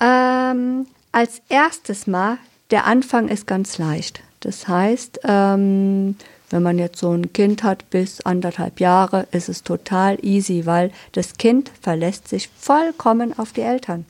[0.00, 2.38] Ähm, als erstes Mal,
[2.70, 4.22] der Anfang ist ganz leicht.
[4.40, 6.16] Das heißt, ähm,
[6.50, 10.92] wenn man jetzt so ein Kind hat bis anderthalb Jahre, ist es total easy, weil
[11.12, 14.04] das Kind verlässt sich vollkommen auf die Eltern.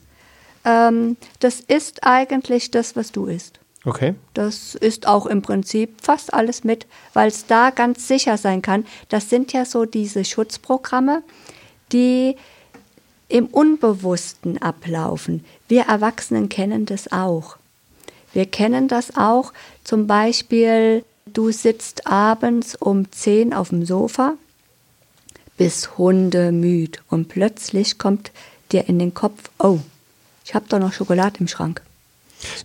[0.64, 3.60] Ähm, das ist eigentlich das, was du isst.
[3.84, 4.14] Okay.
[4.32, 8.86] Das ist auch im Prinzip fast alles mit, weil es da ganz sicher sein kann.
[9.10, 11.22] Das sind ja so diese Schutzprogramme,
[11.92, 12.36] die
[13.28, 15.44] im Unbewussten ablaufen.
[15.68, 17.58] Wir Erwachsenen kennen das auch.
[18.34, 19.52] Wir kennen das auch.
[19.84, 24.34] Zum Beispiel, du sitzt abends um 10 auf dem Sofa,
[25.56, 28.32] bist hundemüd und plötzlich kommt
[28.72, 29.78] dir in den Kopf, oh,
[30.44, 31.82] ich habe doch noch Schokolade im Schrank.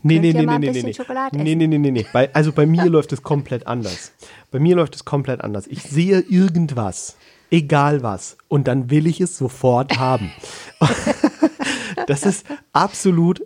[0.04, 0.96] Nee, nee, nee, nee, nee, nee.
[1.32, 2.06] Nee, nee, nee, nee, nee.
[2.12, 4.12] Bei, also bei mir läuft es komplett anders.
[4.52, 5.68] Bei mir läuft es komplett anders.
[5.68, 7.16] Ich sehe irgendwas,
[7.52, 10.32] egal was, und dann will ich es sofort haben.
[12.08, 13.42] das ist absolut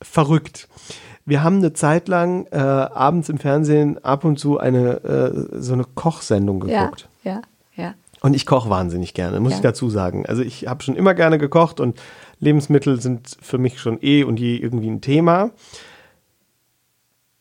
[0.00, 0.68] verrückt.
[1.26, 5.72] Wir haben eine Zeit lang äh, abends im Fernsehen ab und zu eine äh, so
[5.72, 7.08] eine Kochsendung Ja, geguckt.
[7.24, 7.42] ja,
[7.74, 7.94] ja.
[8.20, 9.56] Und ich koche wahnsinnig gerne, muss Ja.
[9.58, 10.24] ich dazu sagen.
[10.26, 12.00] Also ich habe schon immer gerne gekocht und
[12.38, 15.50] Lebensmittel sind für mich schon eh und je irgendwie ein Thema.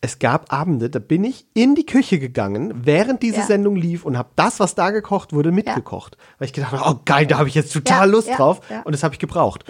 [0.01, 3.45] Es gab Abende, da bin ich in die Küche gegangen, während diese Ja.
[3.45, 6.17] Sendung lief und habe das, was da gekocht wurde, mitgekocht.
[6.37, 8.61] Weil ich gedacht habe, oh geil, da habe ich jetzt total Ja, Lust ja, drauf
[8.69, 8.81] ja.
[8.83, 9.63] und das habe ich gebraucht.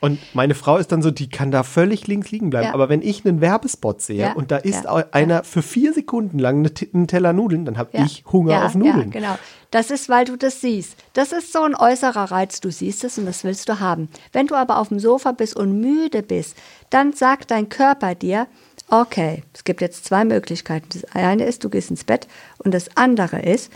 [0.00, 2.68] Und meine Frau ist dann so, die kann da völlig links liegen bleiben.
[2.68, 2.74] Ja.
[2.74, 6.38] Aber wenn ich einen Werbespot sehe Ja, und da isst ja, einer für vier Sekunden
[6.38, 9.12] lang eine, einen Teller Nudeln, dann habe ich Hunger auf Nudeln.
[9.12, 9.38] Ja, genau.
[9.70, 10.96] Das ist, weil du das siehst.
[11.12, 12.60] Das ist so ein äußerer Reiz.
[12.60, 14.08] Du siehst es und das willst du haben.
[14.32, 16.56] Wenn du aber auf dem Sofa bist und müde bist,
[16.88, 18.46] dann sagt dein Körper dir,
[18.88, 20.88] okay, es gibt jetzt zwei Möglichkeiten.
[20.92, 22.26] Das eine ist, du gehst ins Bett
[22.58, 23.70] und das andere ist,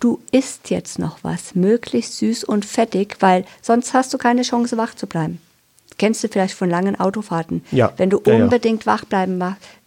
[0.00, 4.76] du isst jetzt noch was, möglichst süß und fettig, weil sonst hast du keine Chance,
[4.78, 5.40] wach zu bleiben.
[5.98, 7.64] Kennst du vielleicht von langen Autofahrten?
[7.70, 8.44] Ja, Wenn du ja, ja.
[8.44, 9.42] unbedingt wach bleiben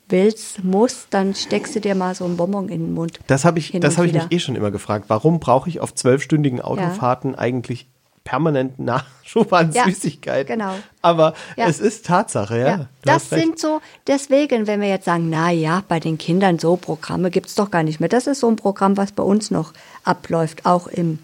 [0.10, 3.19] willst, musst, dann steckst du dir mal so einen Bonbon in den Mund.
[3.28, 5.06] Das habe ich, das habe ich mich eh schon immer gefragt.
[5.08, 7.88] Warum brauche ich auf zwölfstündigen Autofahrten eigentlich
[8.24, 10.45] permanent Nachschub an Ja, Süßigkeiten?
[10.60, 10.76] genau.
[11.02, 11.67] Aber Ja.
[11.67, 12.67] es ist Tatsache, ja.
[12.67, 16.76] Ja, das sind so, deswegen, wenn wir jetzt sagen, na ja, bei den Kindern so
[16.76, 18.10] Programme gibt es doch gar nicht mehr.
[18.10, 21.19] Das ist so ein Programm, was bei uns noch abläuft, auch im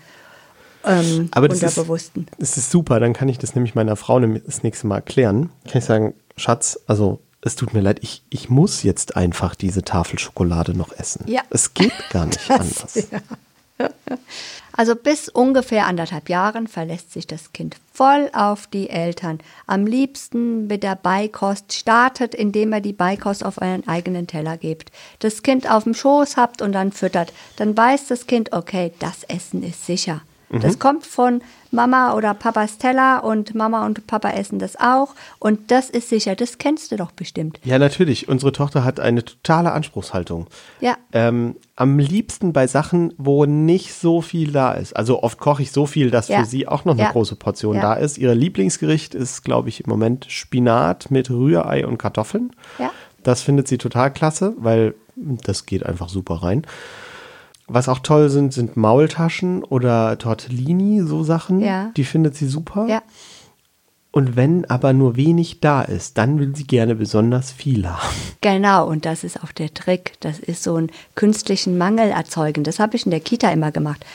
[0.88, 2.28] ähm, Aber das ist, Unterbewussten.
[2.38, 5.50] das ist super, dann kann ich das nämlich meiner Frau das nächste Mal erklären.
[5.68, 9.84] Kann ich sagen, Schatz, also es tut mir leid, ich, ich muss jetzt einfach diese
[9.84, 11.24] Tafel Schokolade noch essen.
[11.28, 11.42] Ja.
[11.50, 13.08] Es geht gar nicht anders.
[14.74, 19.40] Also bis ungefähr anderthalb Jahren verlässt sich das Kind voll auf die Eltern.
[19.66, 24.92] Am liebsten mit der Beikost startet, indem er die Beikost auf euren eigenen Teller gebt.
[25.20, 27.34] Das Kind auf dem Schoß habt und dann füttert.
[27.56, 30.22] Dann weiß das Kind, okay, das Essen ist sicher.
[30.50, 35.14] Das kommt von Mama oder Papas Teller und Mama und Papa essen das auch.
[35.40, 37.60] Und das ist sicher, das kennst du doch bestimmt.
[37.66, 38.30] Ja, natürlich.
[38.30, 40.48] Unsere Tochter hat eine totale Anspruchshaltung.
[40.80, 40.96] Ja.
[41.12, 44.96] Ähm, am liebsten bei Sachen, wo nicht so viel da ist.
[44.96, 46.40] Also oft koche ich so viel, dass Ja.
[46.40, 47.12] für sie auch noch eine Ja.
[47.12, 47.82] große Portion Ja.
[47.82, 48.18] da ist.
[48.18, 52.52] Ihr Lieblingsgericht ist, glaube ich, im Moment Spinat mit Rührei und Kartoffeln.
[52.80, 52.92] Ja.
[53.24, 56.66] Das findet sie total klasse, weil das geht einfach super rein.
[57.68, 61.60] Was auch toll sind, sind Maultaschen oder Tortellini, so Sachen.
[61.60, 61.92] Ja.
[61.98, 62.88] Die findet sie super.
[62.88, 63.02] Ja.
[64.12, 68.16] Und wenn aber nur wenig da ist, dann will sie gerne besonders viel haben.
[68.42, 70.14] Genau, und das ist auch der Trick.
[70.22, 72.64] Das ist so ein künstlichen Mangel erzeugen.
[72.64, 74.06] Das habe ich in der Kita immer gemacht.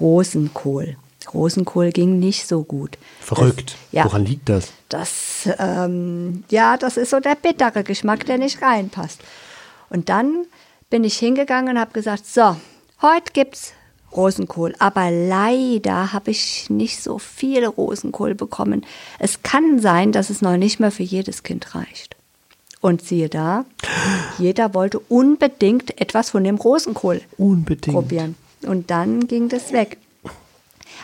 [0.00, 0.96] Rosenkohl.
[1.32, 2.98] Rosenkohl ging nicht so gut.
[3.20, 3.70] Verrückt.
[3.70, 4.72] Das, ja, Woran liegt das?
[4.88, 9.20] das, ähm, ja, das ist so der bittere Geschmack, der nicht reinpasst.
[9.90, 10.44] Und dann
[10.90, 12.56] bin ich hingegangen und habe gesagt, so,
[13.02, 13.72] heute gibt's
[14.14, 14.74] Rosenkohl.
[14.78, 18.84] Aber leider habe ich nicht so viel Rosenkohl bekommen.
[19.18, 22.16] Es kann sein, dass es noch nicht mehr für jedes Kind reicht.
[22.80, 23.64] Und siehe da,
[24.38, 27.94] jeder wollte unbedingt etwas von dem Rosenkohl Unbedingt.
[27.94, 28.36] probieren.
[28.62, 29.98] Und dann ging das weg.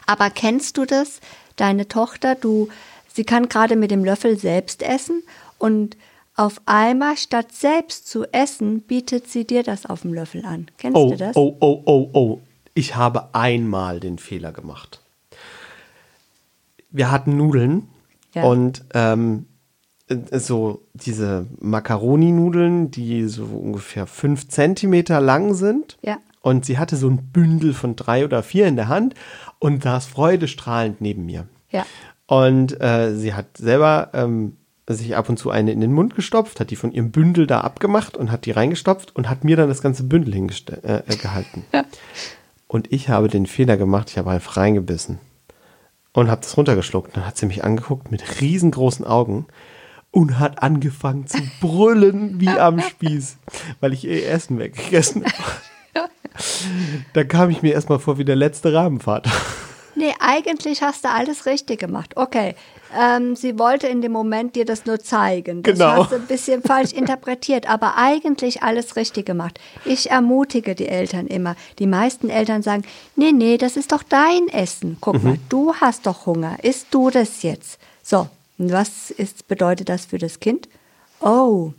[0.07, 1.21] Aber kennst du das?
[1.57, 2.69] Deine Tochter, du,
[3.13, 5.23] sie kann gerade mit dem Löffel selbst essen
[5.59, 5.97] und
[6.37, 10.67] auf einmal statt selbst zu essen, bietet sie dir das auf dem Löffel an.
[10.79, 11.37] Kennst Oh, du das?
[11.37, 12.41] oh, oh, oh, oh.
[12.75, 15.01] Ich habe einmal den Fehler gemacht.
[16.91, 17.89] Wir hatten Nudeln
[18.35, 18.45] Ja.
[18.45, 19.47] Und ähm,
[20.09, 25.97] äh, so diese Macaroni-Nudeln, die so ungefähr fünf Zentimeter lang sind.
[26.03, 26.19] Ja.
[26.41, 29.15] Und sie hatte so ein Bündel von drei oder vier in der Hand
[29.61, 31.47] und saß freudestrahlend neben mir.
[31.71, 31.87] Ja.
[32.27, 34.57] Und äh, sie hat selber ähm,
[34.89, 37.61] sich ab und zu eine in den Mund gestopft, hat die von ihrem Bündel da
[37.61, 41.65] abgemacht und hat die reingestopft und hat mir dann das ganze Bündel hingehalten.
[41.73, 41.83] Äh, äh.
[41.83, 41.85] Ja.
[42.67, 45.19] Und ich habe den Fehler gemacht, ich habe einfach reingebissen
[46.13, 47.17] und habe das runtergeschluckt.
[47.17, 49.47] Dann hat sie mich angeguckt mit riesengroßen Augen
[50.11, 53.39] und hat angefangen zu brüllen wie am Spieß,
[53.81, 56.09] weil ich ihr Essen weggegessen habe.
[57.13, 59.31] Da kam ich mir erstmal vor wie der letzte Rahmenvater.
[59.97, 62.17] Nee, eigentlich hast du alles richtig gemacht.
[62.17, 62.57] Okay,
[62.99, 65.63] ähm, sie wollte in dem Moment dir das nur zeigen.
[65.63, 66.03] Das Genau.
[66.05, 69.59] hast du ein bisschen falsch interpretiert, aber eigentlich alles richtig gemacht.
[69.85, 71.57] Ich ermutige die Eltern immer.
[71.79, 72.85] Die meisten Eltern sagen,
[73.17, 74.97] nee, nee, das ist doch dein Essen.
[75.01, 76.57] Guck mal, du hast doch Hunger.
[76.63, 77.79] Isst du das jetzt?
[78.03, 78.29] So,
[78.59, 80.69] was ist, bedeutet das für das Kind?
[81.21, 81.73] Oh,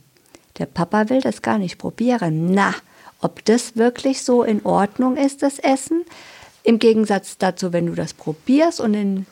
[0.58, 2.52] der Papa will das gar nicht probieren.
[2.52, 2.74] Na,
[3.20, 6.04] ob das wirklich so in Ordnung ist, das Essen?
[6.62, 9.26] Im Gegensatz dazu, wenn du das probierst und den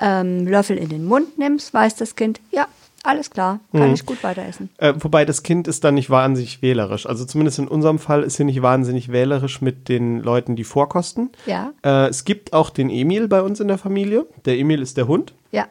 [0.00, 2.66] ähm, Löffel in den Mund nimmst, weiß das Kind, ja,
[3.02, 4.70] alles klar, kann ich gut weiter essen.
[4.78, 7.04] Äh, wobei das Kind ist dann nicht wahnsinnig wählerisch.
[7.06, 11.30] Also zumindest in unserem Fall ist sie nicht wahnsinnig wählerisch mit den Leuten, die vorkosten.
[11.44, 11.72] Ja.
[11.84, 14.26] Äh, es gibt auch den Emil bei uns in der Familie.
[14.46, 15.34] Der Emil ist der Hund.
[15.52, 15.66] Ja,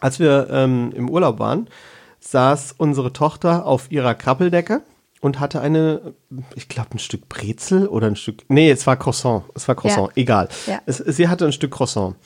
[0.00, 1.66] Als wir ähm, im Urlaub waren,
[2.20, 4.82] saß unsere Tochter auf ihrer Krabbeldecke
[5.22, 6.14] und hatte eine,
[6.54, 10.08] ich glaube, ein Stück Brezel oder ein Stück, nee, es war Croissant, es war Croissant,
[10.08, 10.12] Ja.
[10.16, 10.48] egal.
[10.66, 10.80] Ja.
[10.84, 12.16] Es, sie hatte ein Stück Croissant.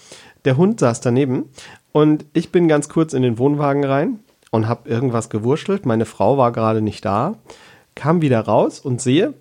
[0.44, 1.48] Der Hund saß daneben
[1.92, 5.86] und ich bin ganz kurz in den Wohnwagen rein und habe irgendwas gewurschtelt.
[5.86, 7.36] Meine Frau war gerade nicht da,
[7.94, 9.34] kam wieder raus und sehe,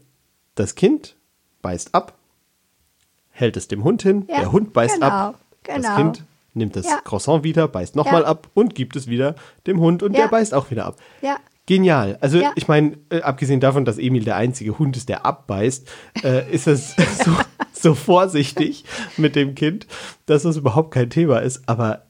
[0.56, 1.16] das Kind
[1.62, 2.14] beißt ab,
[3.32, 5.96] hält es dem Hund hin, Ja, der Hund beißt genau, ab, das genau.
[5.96, 7.00] Kind nimmt das Ja.
[7.04, 8.28] Croissant wieder, beißt nochmal Ja.
[8.28, 9.36] ab und gibt es wieder
[9.66, 10.98] dem Hund und der beißt auch wieder ab.
[11.22, 12.18] ja, Genial.
[12.20, 12.52] Also Ja.
[12.56, 15.90] ich meine, äh, abgesehen davon, dass Emil der einzige Hund ist, der abbeißt,
[16.24, 17.32] äh, ist es so,
[17.84, 18.86] so vorsichtig
[19.18, 19.86] mit dem Kind,
[20.26, 21.62] dass das überhaupt kein Thema ist.
[21.68, 22.04] Aber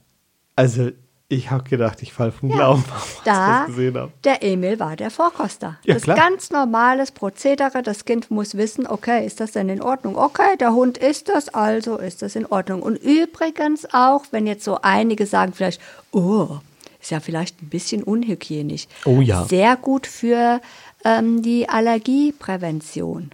[0.56, 0.90] also
[1.28, 2.56] ich habe gedacht, ich falle vom Ja.
[2.56, 4.12] Glauben, als ich da, das gesehen habe.
[4.24, 5.78] der Emil war der Vorkoster.
[5.84, 6.16] Ja, das klar.
[6.16, 7.82] ganz normales Prozedere.
[7.82, 10.16] Das Kind muss wissen, okay, ist das denn in Ordnung?
[10.16, 12.82] Okay, der Hund ist das, also ist das in Ordnung.
[12.82, 15.80] Und übrigens auch, wenn jetzt so einige sagen vielleicht,
[16.12, 16.58] oh,
[17.00, 18.86] ist ja vielleicht ein bisschen unhygienisch.
[19.04, 19.44] Oh ja.
[19.44, 20.60] Sehr gut für
[21.04, 23.30] ähm, die Allergieprävention.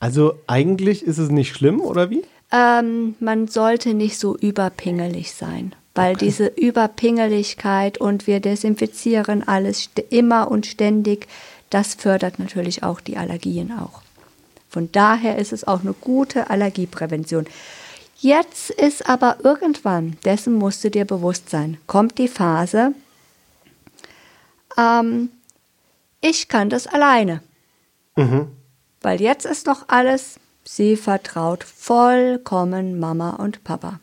[0.00, 2.24] Also eigentlich ist es nicht schlimm, oder wie?
[2.50, 10.50] Ähm, man sollte nicht so überpingelig sein, weil diese Überpingeligkeit und wir desinfizieren alles immer
[10.50, 11.28] und ständig,
[11.68, 14.02] das fördert natürlich auch die Allergien auch.
[14.68, 17.46] Von daher ist es auch eine gute Allergieprävention.
[18.16, 22.94] Jetzt ist aber irgendwann, dessen musst du dir bewusst sein, kommt die Phase,
[24.78, 25.30] ähm,
[26.20, 27.42] ich kann das alleine.
[29.02, 34.00] Weil jetzt ist noch alles, sie vertraut vollkommen Mama und Papa.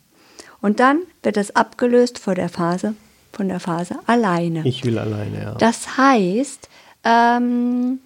[0.61, 2.95] Und dann wird es abgelöst vor der Phase,
[3.31, 4.67] von der Phase alleine.
[4.67, 5.55] Ich will alleine, ja.
[5.55, 6.67] Das heißt,
[7.03, 7.99] ähm,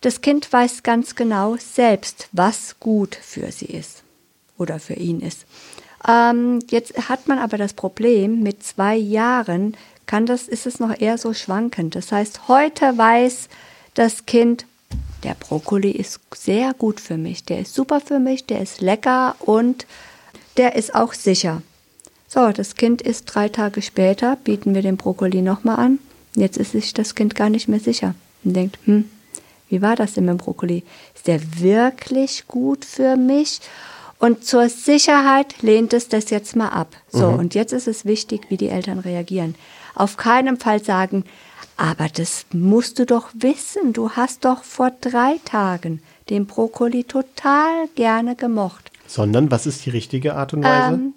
[0.00, 4.02] das Kind weiß ganz genau selbst, was gut für sie ist
[4.58, 5.44] oder für ihn ist.
[6.08, 11.00] Ähm, jetzt hat man aber das Problem, mit zwei Jahren kann das, ist es noch
[11.00, 11.94] eher so schwankend.
[11.94, 13.48] Das heißt, heute weiß
[13.94, 14.66] das Kind,
[15.22, 19.36] der Brokkoli ist sehr gut für mich, der ist super für mich, der ist lecker
[19.40, 19.86] und
[20.56, 21.62] der ist auch sicher.
[22.28, 25.98] So, das Kind ist drei Tage später, bieten wir den Brokkoli nochmal an.
[26.34, 29.04] Jetzt ist sich das Kind gar nicht mehr sicher und denkt, hm,
[29.68, 30.82] wie war das denn mit dem Brokkoli?
[31.14, 33.60] Ist der wirklich gut für mich?
[34.18, 36.94] Und zur Sicherheit lehnt es das jetzt mal ab.
[37.10, 39.56] So, und jetzt ist es wichtig, wie die Eltern reagieren.
[39.94, 41.24] Auf keinen Fall sagen,
[41.76, 43.92] aber das musst du doch wissen.
[43.92, 48.90] Du hast doch vor drei Tagen den Brokkoli total gerne gemocht.
[49.06, 50.94] Sondern was ist die richtige Art und Weise?
[50.94, 51.14] Ähm,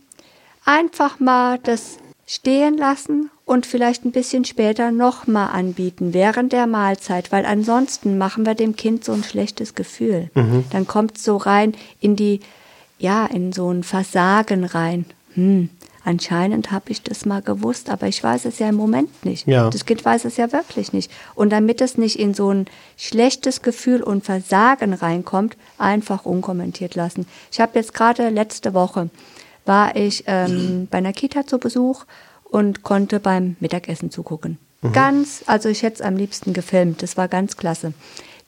[0.66, 7.32] einfach mal das stehen lassen und vielleicht ein bisschen später nochmal anbieten während der Mahlzeit,
[7.32, 10.32] weil ansonsten machen wir dem Kind so ein schlechtes Gefühl.
[10.72, 12.40] Dann kommt so rein in die,
[12.98, 15.06] ja, in so ein Versagen rein.
[15.36, 15.70] Hm,
[16.06, 19.48] anscheinend habe ich das mal gewusst, aber ich weiß es ja im Moment nicht.
[19.48, 19.70] Ja.
[19.70, 21.12] Das Kind weiß es ja wirklich nicht.
[21.34, 27.28] Und damit es nicht in so ein schlechtes Gefühl und Versagen reinkommt, einfach unkommentiert lassen.
[27.52, 29.10] Ich habe jetzt gerade letzte Woche
[29.66, 32.06] war ich ähm, bei einer Kita zu Besuch
[32.44, 34.60] und konnte beim Mittagessen zugucken.
[34.94, 37.02] Ganz, also ich hätte es am liebsten gefilmt.
[37.02, 37.94] Das war ganz klasse.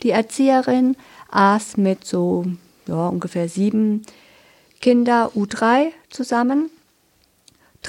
[0.04, 0.96] Die Erzieherin
[1.32, 2.46] aß mit so
[2.88, 4.04] ja, ungefähr sieben
[4.82, 6.70] Kinder U3 zusammen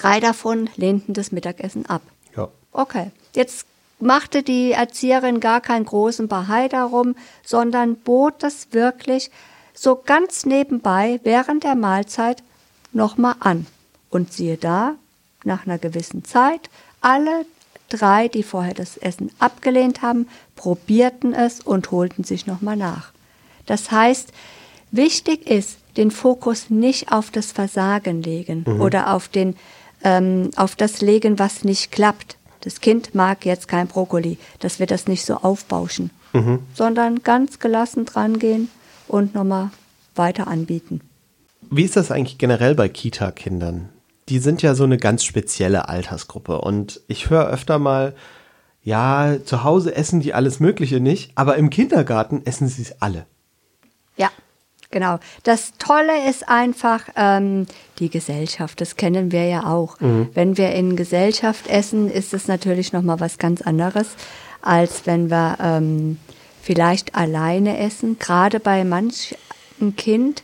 [0.01, 2.03] Drei davon lehnten das Mittagessen ab.
[2.37, 2.49] Ja.
[2.73, 3.67] Okay, jetzt
[3.99, 9.31] machte die Erzieherin gar keinen großen Bahai darum, sondern bot das wirklich
[9.75, 12.43] so ganz nebenbei während der Mahlzeit
[12.93, 13.67] nochmal an.
[14.09, 14.95] Und siehe da,
[15.45, 17.45] nach einer gewissen Zeit, alle
[17.89, 23.13] drei, die vorher das Essen abgelehnt haben, probierten es und holten sich nochmal nach.
[23.67, 24.33] Das heißt,
[24.91, 28.81] wichtig ist, den Fokus nicht auf das Versagen legen mhm.
[28.81, 29.57] oder auf, den,
[30.03, 32.37] ähm, auf das legen, was nicht klappt.
[32.61, 36.61] Das Kind mag jetzt kein Brokkoli, dass wir das nicht so aufbauschen, mhm.
[36.75, 38.69] sondern ganz gelassen drangehen
[39.07, 39.71] und nochmal
[40.15, 41.01] weiter anbieten.
[41.71, 43.91] Wie ist das eigentlich generell bei Kita-Kindern?
[44.29, 48.15] Die sind ja so eine ganz spezielle Altersgruppe und ich höre öfter mal,
[48.83, 53.27] ja, zu Hause essen die alles Mögliche nicht, aber im Kindergarten essen sie es alle.
[54.17, 54.31] Ja,
[54.91, 55.19] genau.
[55.43, 57.67] Das Tolle ist einfach ähm,
[57.99, 58.81] die Gesellschaft.
[58.81, 60.01] Das kennen wir ja auch.
[60.01, 60.29] Mhm.
[60.35, 64.09] Wenn wir in Gesellschaft essen, ist es natürlich noch mal was ganz anderes,
[64.63, 66.19] als wenn wir ähm,
[66.63, 68.19] vielleicht alleine essen.
[68.19, 69.37] Gerade bei manch
[69.81, 70.43] ein Kind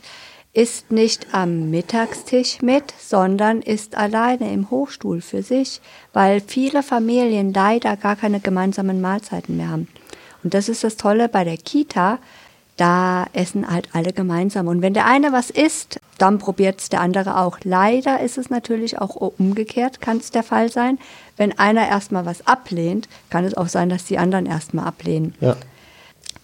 [0.55, 5.81] ist nicht am Mittagstisch mit, sondern ist alleine im Hochstuhl für sich,
[6.13, 9.89] weil viele Familien leider gar keine gemeinsamen Mahlzeiten mehr haben.
[10.43, 12.19] Und das ist das Tolle bei der Kita,
[12.77, 14.67] da essen halt alle gemeinsam.
[14.67, 17.59] Und wenn der eine was isst, dann probiert es der andere auch.
[17.63, 20.99] Leider ist es natürlich auch umgekehrt, kann es der Fall sein.
[21.37, 25.35] Wenn einer erstmal was ablehnt, kann es auch sein, dass die anderen erstmal ablehnen.
[25.39, 25.55] Ja.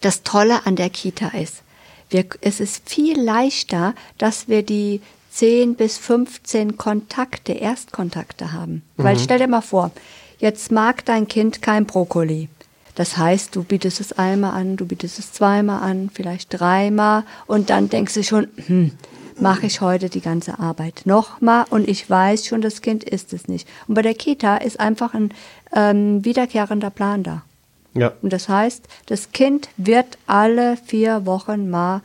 [0.00, 1.62] Das Tolle an der Kita ist,
[2.10, 8.82] wir, es ist viel leichter, dass wir die 10 bis 15 Kontakte, Erstkontakte haben.
[8.96, 9.04] Mhm.
[9.04, 9.90] Weil stell dir mal vor,
[10.38, 12.48] jetzt mag dein Kind kein Brokkoli.
[12.94, 17.70] Das heißt, du bietest es einmal an, du bietest es zweimal an, vielleicht dreimal und
[17.70, 18.92] dann denkst du schon, hm,
[19.40, 23.48] mache ich heute die ganze Arbeit nochmal und ich weiß schon, das Kind ist es
[23.48, 23.66] nicht.
[23.88, 25.32] Und bei der Kita ist einfach ein
[25.74, 27.42] ähm, wiederkehrender Plan da.
[27.94, 28.12] Ja.
[28.22, 32.02] Und das heißt, das Kind wird alle vier Wochen mal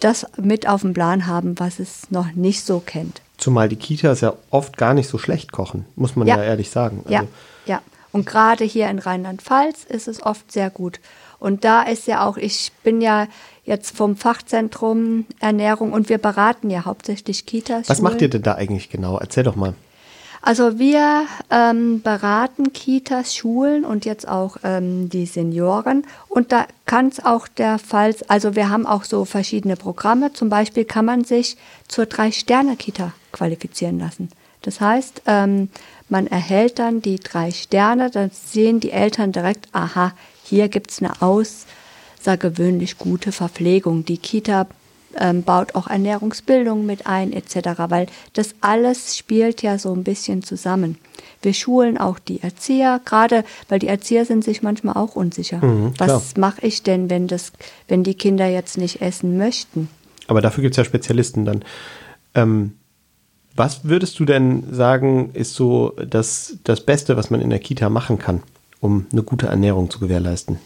[0.00, 3.22] das mit auf dem Plan haben, was es noch nicht so kennt.
[3.38, 6.70] Zumal die Kitas ja oft gar nicht so schlecht kochen, muss man ja, ja ehrlich
[6.70, 7.00] sagen.
[7.04, 7.24] Also ja,
[7.66, 7.82] ja.
[8.14, 11.00] Und gerade hier in Rheinland-Pfalz ist es oft sehr gut.
[11.40, 13.26] Und da ist ja auch, ich bin ja
[13.64, 17.88] jetzt vom Fachzentrum Ernährung und wir beraten ja hauptsächlich Kitas.
[17.88, 19.18] Was macht ihr denn da eigentlich genau?
[19.18, 19.74] Erzähl doch mal.
[20.42, 26.06] Also wir ähm, beraten Kitas, Schulen und jetzt auch ähm, die Senioren.
[26.28, 30.32] Und da kann es auch der Fall, also wir haben auch so verschiedene Programme.
[30.34, 31.56] Zum Beispiel kann man sich
[31.88, 34.28] zur Drei-Sterne-Kita qualifizieren lassen.
[34.64, 35.68] Das heißt, ähm,
[36.08, 40.12] man erhält dann die drei Sterne, dann sehen die Eltern direkt, aha,
[40.44, 44.04] hier gibt es eine außergewöhnlich gute Verpflegung.
[44.04, 44.66] Die Kita
[45.16, 47.56] ähm, baut auch Ernährungsbildung mit ein etc.,
[47.88, 50.98] weil das alles spielt ja so ein bisschen zusammen.
[51.42, 55.64] Wir schulen auch die Erzieher, gerade weil die Erzieher sind sich manchmal auch unsicher.
[55.64, 57.52] Mhm, Was mache ich denn, wenn, das,
[57.88, 59.88] wenn die Kinder jetzt nicht essen möchten?
[60.26, 61.64] Aber dafür gibt es ja Spezialisten dann.
[62.34, 62.72] Ähm,
[63.54, 67.88] was würdest du denn sagen, ist so das, das Beste, was man in der Kita
[67.88, 68.42] machen kann,
[68.80, 70.58] um eine gute Ernährung zu gewährleisten?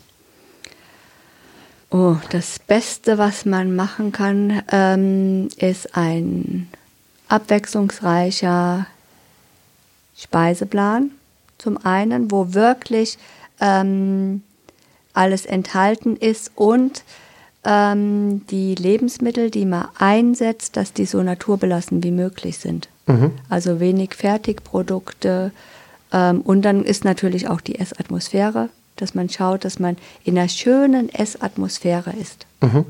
[1.90, 6.68] Oh, das Beste, was man machen kann, ähm, ist ein
[7.28, 8.86] abwechslungsreicher
[10.16, 11.10] Speiseplan.
[11.56, 13.18] Zum einen, wo wirklich
[13.60, 14.42] ähm,
[15.12, 17.02] alles enthalten ist und
[17.64, 22.88] ähm, die Lebensmittel, die man einsetzt, dass die so naturbelassen wie möglich sind.
[23.06, 23.32] Mhm.
[23.48, 25.52] Also wenig Fertigprodukte.
[26.12, 30.48] Ähm, und dann ist natürlich auch die Essatmosphäre dass man schaut, dass man in einer
[30.48, 32.46] schönen Essatmosphäre ist.
[32.60, 32.86] Mhm.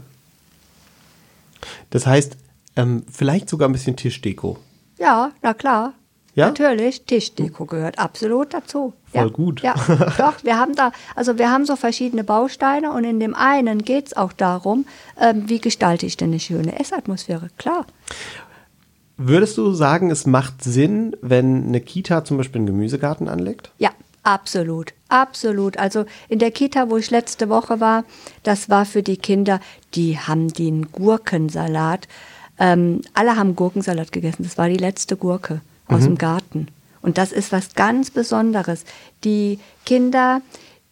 [1.90, 2.36] Das heißt,
[2.76, 4.58] ähm, vielleicht sogar ein bisschen Tischdeko.
[4.98, 5.94] Ja, na klar.
[6.38, 6.46] Ja?
[6.46, 8.92] Natürlich, Tischdeko gehört absolut dazu.
[9.06, 9.26] Voll ja.
[9.26, 9.60] gut.
[9.62, 9.74] Ja,
[10.18, 14.06] doch, wir haben da, also wir haben so verschiedene Bausteine und in dem einen geht
[14.06, 14.86] es auch darum,
[15.20, 17.48] ähm, wie gestalte ich denn eine schöne Essatmosphäre?
[17.58, 17.86] Klar.
[19.16, 23.72] Würdest du sagen, es macht Sinn, wenn eine Kita zum Beispiel einen Gemüsegarten anlegt?
[23.78, 23.90] Ja,
[24.24, 25.78] Absolut, absolut.
[25.78, 28.04] Also in der Kita, wo ich letzte Woche war,
[28.42, 29.58] das war für die Kinder,
[29.94, 32.08] die haben den Gurkensalat.
[32.58, 34.42] Ähm, alle haben Gurkensalat gegessen.
[34.42, 35.96] Das war die letzte Gurke mhm.
[35.96, 36.68] aus dem Garten.
[37.00, 38.84] Und das ist was ganz Besonderes.
[39.24, 40.42] Die Kinder,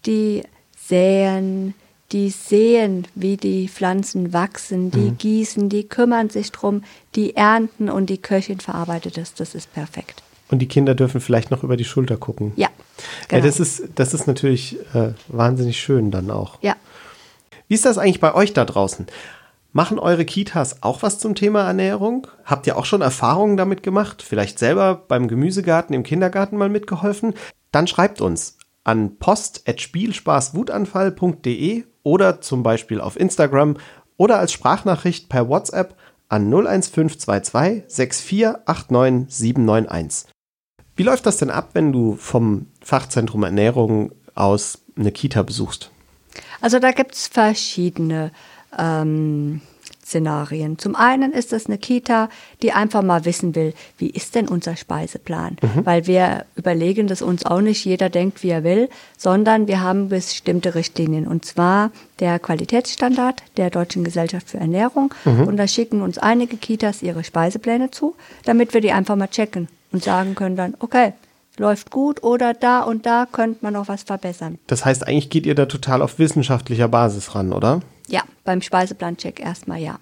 [0.07, 0.43] die
[0.79, 1.75] säen,
[2.13, 5.19] die sehen, wie die Pflanzen wachsen, die mhm.
[5.19, 6.85] gießen, die kümmern sich drum,
[7.15, 9.35] die ernten und die Köchin verarbeitet es.
[9.35, 10.23] Das ist perfekt.
[10.49, 12.53] Und die Kinder dürfen vielleicht noch über die Schulter gucken.
[12.57, 12.69] Ja.
[13.29, 13.41] Genau.
[13.41, 16.59] Ja, das ist, das ist natürlich äh, wahnsinnig schön dann auch.
[16.63, 16.77] Ja.
[17.69, 19.07] Wie ist das eigentlich bei euch da draußen?
[19.77, 22.29] Machen eure Kitas auch was zum Thema Ernährung?
[22.47, 24.23] Habt ihr auch schon Erfahrungen damit gemacht?
[24.23, 27.35] Vielleicht selber beim Gemüsegarten im Kindergarten mal mitgeholfen?
[27.73, 33.77] Dann schreibt uns an post.spielspaßwutanfall.de oder zum Beispiel auf Instagram
[34.17, 35.95] oder als Sprachnachricht per WhatsApp
[36.31, 40.25] an 01522 6489791.
[40.95, 45.91] Wie läuft das denn ab, wenn du vom Fachzentrum Ernährung aus eine Kita besuchst?
[46.63, 48.33] Also da gibt es verschiedene
[48.79, 49.61] ähm,
[50.07, 50.79] Szenarien.
[50.79, 52.29] Zum einen ist es eine Kita,
[52.63, 55.57] die einfach mal wissen will, wie ist denn unser Speiseplan?
[55.61, 55.85] Mhm.
[55.85, 60.09] Weil wir überlegen das uns auch nicht, jeder denkt, wie er will, sondern wir haben
[60.09, 61.27] bestimmte Richtlinien.
[61.27, 65.13] Und zwar der Qualitätsstandard der Deutschen Gesellschaft für Ernährung.
[65.25, 65.49] Mhm.
[65.49, 68.15] Und da schicken uns einige Kitas ihre Speisepläne zu,
[68.45, 71.15] damit wir die einfach mal checken und sagen können dann, okay,
[71.59, 74.59] läuft gut oder da und da könnte man noch was verbessern.
[74.67, 77.81] Das heißt, eigentlich geht ihr da total auf wissenschaftlicher Basis ran, oder?
[78.07, 79.99] Ja, beim Speiseplancheck erstmal ja.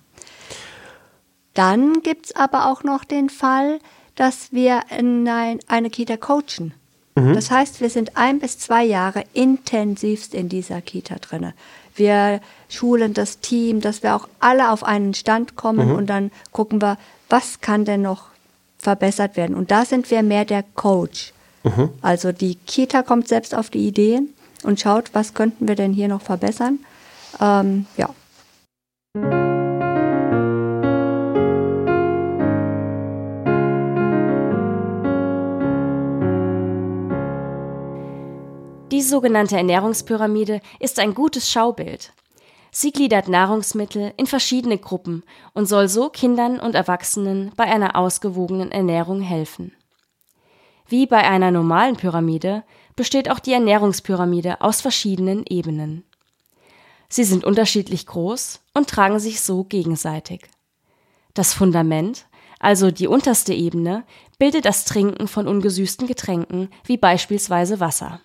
[1.55, 3.79] Dann gibt es aber auch noch den Fall,
[4.17, 6.75] dass wir in ein, eine Kita coachen.
[7.15, 7.35] Mhm.
[7.35, 11.53] Das heißt, wir sind ein bis zwei Jahre intensivst in dieser Kita drin.
[11.95, 15.95] Wir schulen das Team, dass wir auch alle auf einen Stand kommen mhm.
[15.95, 16.99] und dann gucken wir,
[17.29, 18.27] was kann denn noch
[18.79, 19.55] verbessert werden.
[19.55, 21.33] Und da sind wir mehr der Coach.
[21.63, 21.91] Mhm.
[22.03, 24.31] Also die Kita kommt selbst auf die Ideen
[24.65, 26.81] und schaut, was könnten wir denn hier noch verbessern.
[27.41, 28.11] Ähm, ja.
[38.93, 42.13] Die sogenannte Ernährungspyramide ist ein gutes Schaubild.
[42.71, 48.73] Sie gliedert Nahrungsmittel in verschiedene Gruppen und soll so Kindern und Erwachsenen bei einer ausgewogenen
[48.73, 49.73] Ernährung helfen.
[50.87, 52.63] Wie bei einer normalen Pyramide
[52.95, 56.05] besteht auch die Ernährungspyramide aus verschiedenen Ebenen.
[57.15, 60.49] Sie sind unterschiedlich groß und tragen sich so gegenseitig.
[61.33, 62.27] Das Fundament,
[62.59, 64.03] also die unterste Ebene,
[64.41, 68.21] bildet das Trinken von ungesüßten Getränken wie beispielsweise Wasser.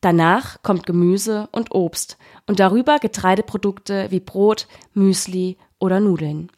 [0.00, 6.52] Danach kommt Gemüse und Obst und darüber Getreideprodukte wie Brot, Müsli oder Nudeln.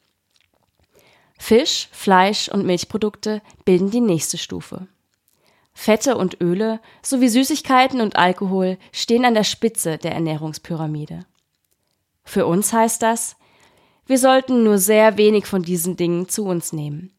[1.38, 4.88] Fisch, Fleisch und Milchprodukte bilden die nächste Stufe.
[5.82, 11.24] Fette und Öle sowie Süßigkeiten und Alkohol stehen an der Spitze der Ernährungspyramide.
[12.22, 13.36] Für uns heißt das,
[14.04, 17.14] wir sollten nur sehr wenig von diesen Dingen zu uns nehmen.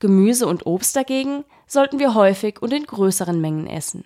[0.00, 4.04] Gemüse und Obst dagegen sollten wir häufig und in größeren Mengen essen.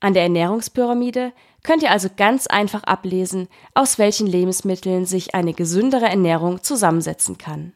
[0.00, 1.32] An der Ernährungspyramide
[1.62, 7.72] könnt ihr also ganz einfach ablesen, aus welchen Lebensmitteln sich eine gesündere Ernährung zusammensetzen kann.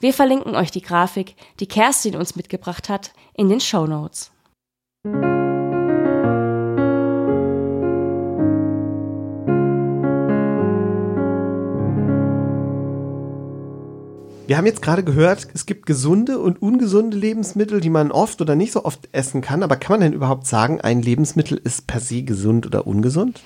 [0.00, 4.32] Wir verlinken euch die Grafik, die Kerstin uns mitgebracht hat, in den Show Notes.
[14.46, 18.54] Wir haben jetzt gerade gehört, es gibt gesunde und ungesunde Lebensmittel, die man oft oder
[18.54, 19.62] nicht so oft essen kann.
[19.62, 23.40] Aber kann man denn überhaupt sagen, ein Lebensmittel ist per se gesund oder ungesund?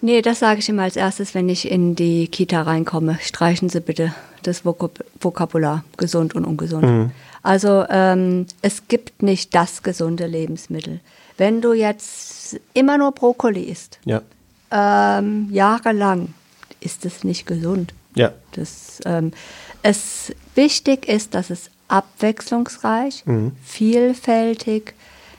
[0.00, 3.18] Nee, das sage ich immer als erstes, wenn ich in die Kita reinkomme.
[3.22, 6.84] Streichen Sie bitte das Vokab Vokabular, gesund und ungesund.
[6.84, 7.10] Mhm.
[7.42, 11.00] Also ähm, es gibt nicht das gesunde Lebensmittel.
[11.36, 14.22] Wenn du jetzt immer nur Brokkoli isst, ja.
[14.70, 16.32] ähm, jahrelang,
[16.80, 17.92] ist es nicht gesund.
[18.14, 18.32] Ja.
[18.52, 19.32] Das, ähm,
[19.82, 23.52] es wichtig ist, dass es abwechslungsreich, mhm.
[23.62, 24.94] vielfältig,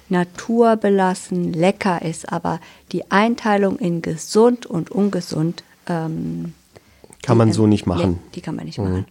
[0.09, 2.59] naturbelassen, lecker ist, aber
[2.91, 6.53] die Einteilung in gesund und ungesund ähm,
[7.25, 8.11] kann man so nicht machen.
[8.11, 8.83] Nee, die kann man nicht mhm.
[8.85, 9.05] machen.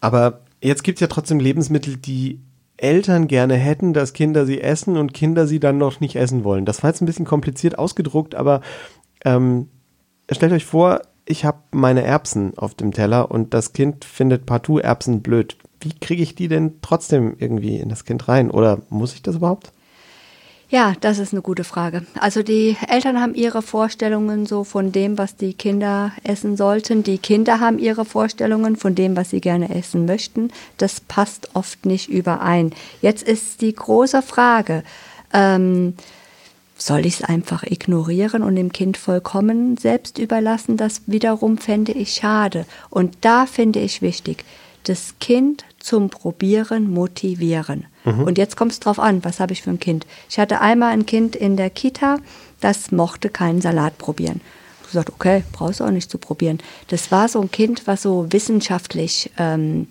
[0.00, 2.40] Aber jetzt gibt es ja trotzdem Lebensmittel, die
[2.76, 6.64] Eltern gerne hätten, dass Kinder sie essen und Kinder sie dann noch nicht essen wollen.
[6.64, 8.60] Das war jetzt ein bisschen kompliziert ausgedruckt, aber
[9.24, 9.68] ähm,
[10.30, 14.78] stellt euch vor, ich habe meine Erbsen auf dem Teller und das Kind findet partout
[14.78, 15.56] Erbsen blöd.
[15.80, 18.50] Wie kriege ich die denn trotzdem irgendwie in das Kind rein?
[18.50, 19.72] Oder muss ich das überhaupt?
[20.70, 22.06] Ja, das ist eine gute Frage.
[22.18, 27.02] Also die Eltern haben ihre Vorstellungen so von dem, was die Kinder essen sollten.
[27.02, 30.50] Die Kinder haben ihre Vorstellungen von dem, was sie gerne essen möchten.
[30.78, 32.72] Das passt oft nicht überein.
[33.02, 34.82] Jetzt ist die große Frage,
[35.32, 35.94] ähm,
[36.76, 40.76] soll ich es einfach ignorieren und dem Kind vollkommen selbst überlassen?
[40.76, 42.66] Das wiederum fände ich schade.
[42.90, 44.44] Und da finde ich wichtig,
[44.84, 47.86] das Kind zum Probieren motivieren.
[48.04, 48.24] Mhm.
[48.24, 50.06] Und jetzt kommt es drauf an, was habe ich für ein Kind.
[50.28, 52.18] Ich hatte einmal ein Kind in der Kita,
[52.60, 54.40] das mochte keinen Salat probieren.
[54.82, 56.58] Ich gesagt, okay, brauchst du auch nicht zu probieren.
[56.88, 59.88] Das war so ein Kind, was so wissenschaftlich ähm,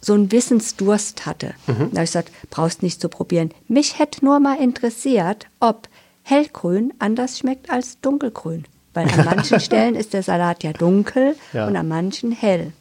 [0.00, 1.54] so einen Wissensdurst hatte.
[1.68, 1.74] Mhm.
[1.76, 3.52] Da habe ich gesagt, brauchst nicht zu probieren.
[3.68, 5.88] Mich hätte nur mal interessiert, ob
[6.24, 8.64] hellgrün anders schmeckt als dunkelgrün.
[8.94, 11.66] Weil an manchen Stellen ist der Salat ja dunkel Ja.
[11.68, 12.72] und an manchen hell.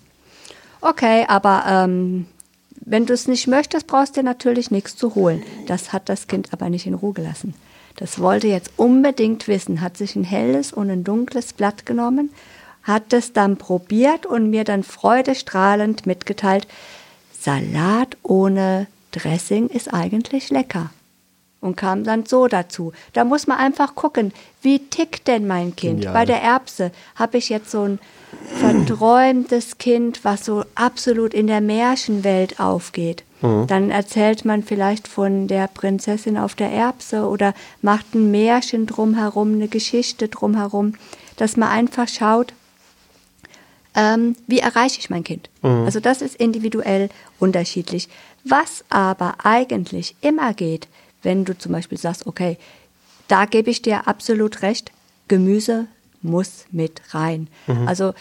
[0.81, 2.25] Okay, aber ähm,
[2.82, 5.43] wenn du es nicht möchtest, brauchst du dir natürlich nichts zu holen.
[5.67, 7.53] Das hat das Kind aber nicht in Ruhe gelassen.
[7.95, 12.32] Das wollte jetzt unbedingt wissen, hat sich ein helles und ein dunkles Blatt genommen,
[12.84, 16.67] hat es dann probiert und mir dann freudestrahlend mitgeteilt,
[17.39, 20.91] Salat ohne Dressing ist eigentlich lecker.
[21.62, 22.91] Und kam dann so dazu.
[23.14, 24.34] Da muss man einfach gucken,
[24.64, 25.99] wie tickt denn mein Kind?
[26.01, 26.14] Genial.
[26.14, 27.99] Bei der Erbse habe ich jetzt so ein
[28.59, 33.24] verträumtes Kind, was so absolut in der Märchenwelt aufgeht.
[33.41, 39.53] Dann erzählt man vielleicht von der Prinzessin auf der Erbse oder macht ein Märchen drumherum,
[39.53, 40.93] eine Geschichte drumherum,
[41.38, 42.53] dass man einfach schaut,
[43.95, 45.49] ähm, wie erreiche ich mein Kind?
[45.64, 47.09] Also das ist individuell
[47.39, 48.09] unterschiedlich.
[48.43, 50.88] Was aber eigentlich immer geht,
[51.24, 52.57] wenn du zum Beispiel sagst, okay,
[53.28, 54.91] da gebe ich dir absolut recht,
[55.28, 55.88] Gemüse
[56.22, 57.47] muss mit rein.
[57.86, 58.13] Also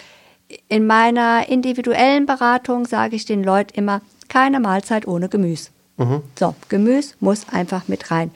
[0.68, 5.70] in meiner individuellen Beratung sage ich den Leuten immer, keine Mahlzeit ohne Gemüse.
[6.38, 8.30] So, Gemüse muss einfach mit rein.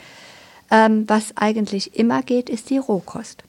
[0.71, 3.45] Ähm, was eigentlich immer geht, ist die Rohkost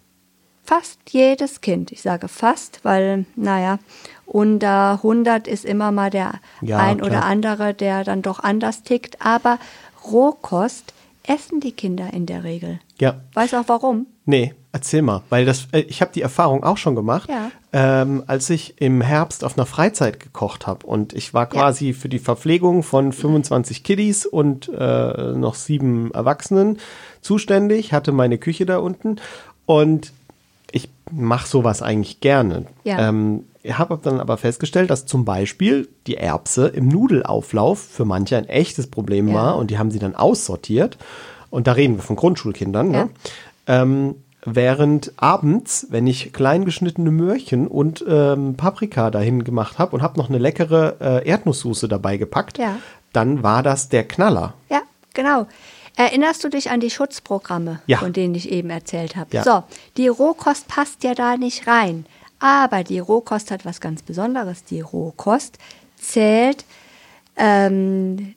[0.65, 3.79] fast jedes Kind, ich sage fast, weil, naja,
[4.25, 7.07] unter 100 ist immer mal der Ja, ein klar.
[7.07, 9.59] oder andere, der dann doch anders tickt, aber
[10.11, 10.93] Rohkost
[11.27, 12.79] essen die Kinder in der Regel.
[12.99, 13.21] Ja.
[13.33, 14.07] Weißt du auch warum?
[14.25, 17.51] Nee, erzähl mal, weil das, äh, ich habe die Erfahrung auch schon gemacht, Ja.
[17.73, 22.09] ähm, als ich im Herbst auf einer Freizeit gekocht habe und ich war quasi für
[22.09, 26.79] die Verpflegung von 25 Kiddies und äh, noch sieben Erwachsenen
[27.21, 29.17] zuständig, hatte meine Küche da unten
[29.65, 30.11] und
[30.71, 32.65] ich mache sowas eigentlich gerne.
[32.83, 33.09] Ja.
[33.09, 38.47] Ähm, habe dann aber festgestellt, dass zum Beispiel die Erbse im Nudelauflauf für manche ein
[38.47, 39.33] echtes Problem Ja.
[39.33, 40.97] war und die haben sie dann aussortiert.
[41.49, 42.93] Und da reden wir von Grundschulkindern.
[42.93, 43.03] Ja.
[43.05, 43.09] Ne?
[43.67, 50.01] Ähm, während abends, wenn ich klein geschnittene Möhrchen und ähm, Paprika dahin gemacht habe und
[50.01, 52.77] habe noch eine leckere äh, Erdnusssoße dabei gepackt, Ja.
[53.13, 54.53] dann war das der Knaller.
[54.69, 54.81] Ja,
[55.13, 55.47] genau.
[55.97, 57.99] Erinnerst du dich an die Schutzprogramme, Ja.
[57.99, 59.29] von denen ich eben erzählt habe?
[59.31, 59.43] Ja.
[59.43, 59.63] So,
[59.97, 62.05] die Rohkost passt ja da nicht rein.
[62.45, 64.63] Aber die Rohkost hat was ganz Besonderes.
[64.63, 65.57] Die Rohkost
[65.99, 66.63] zählt
[67.37, 68.35] ähm,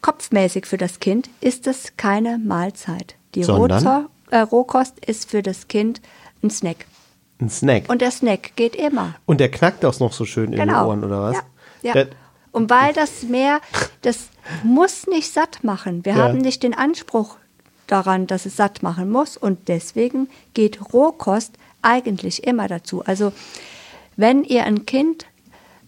[0.00, 3.16] kopfmäßig für das Kind, ist es keine Mahlzeit.
[3.34, 3.42] Die?
[3.42, 6.00] Rohzo äh, Rohkost ist für das Kind
[6.40, 6.86] ein Snack.
[7.40, 7.82] Ein Snack.
[7.84, 9.16] Und, Und der Snack geht immer.
[9.26, 10.86] der knackt auch noch so schön in den Genau.
[10.86, 11.36] Ohren, oder was?
[11.82, 11.96] Ja.
[11.96, 12.06] ja.
[12.52, 13.60] Und weil das mehr,
[14.02, 14.28] das
[14.62, 16.04] muss nicht satt machen.
[16.04, 16.18] Wir Ja.
[16.28, 17.36] haben nicht den Anspruch
[17.88, 19.36] daran, dass es satt machen muss.
[19.36, 23.04] Und deswegen geht Rohkost eigentlich immer dazu.
[23.04, 23.32] Also
[24.16, 25.26] wenn ihr ein Kind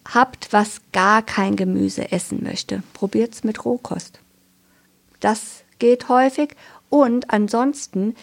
[0.08, 4.20] habt, was gar kein Gemüse essen möchte, probiert es mit Rohkost.
[5.20, 6.54] Das geht häufig.
[6.88, 8.14] Und ansonsten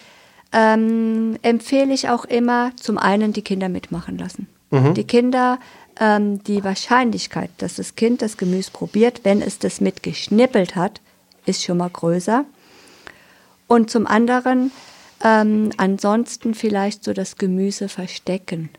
[0.52, 4.48] ähm, empfehle ich auch immer zum einen die Kinder mitmachen lassen.
[4.94, 5.58] Die Kinder,
[5.98, 11.00] ähm, die Wahrscheinlichkeit, dass das Kind das Gemüse probiert, wenn es das mitgeschnippelt hat,
[11.46, 12.44] ist schon mal größer.
[13.66, 14.70] Und zum anderen
[15.24, 18.70] ähm, ansonsten vielleicht so das Gemüse verstecken.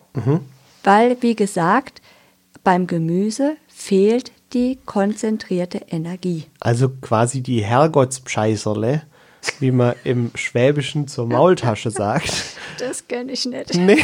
[0.83, 2.01] Weil, wie gesagt,
[2.63, 6.45] beim Gemüse fehlt die konzentrierte Energie.
[6.59, 9.03] also quasi die Herrgottspscheißerle,
[9.59, 12.31] wie man im Schwäbischen zur Maultasche sagt.
[12.79, 13.73] Das kenne ich nicht.
[13.75, 14.01] Nee.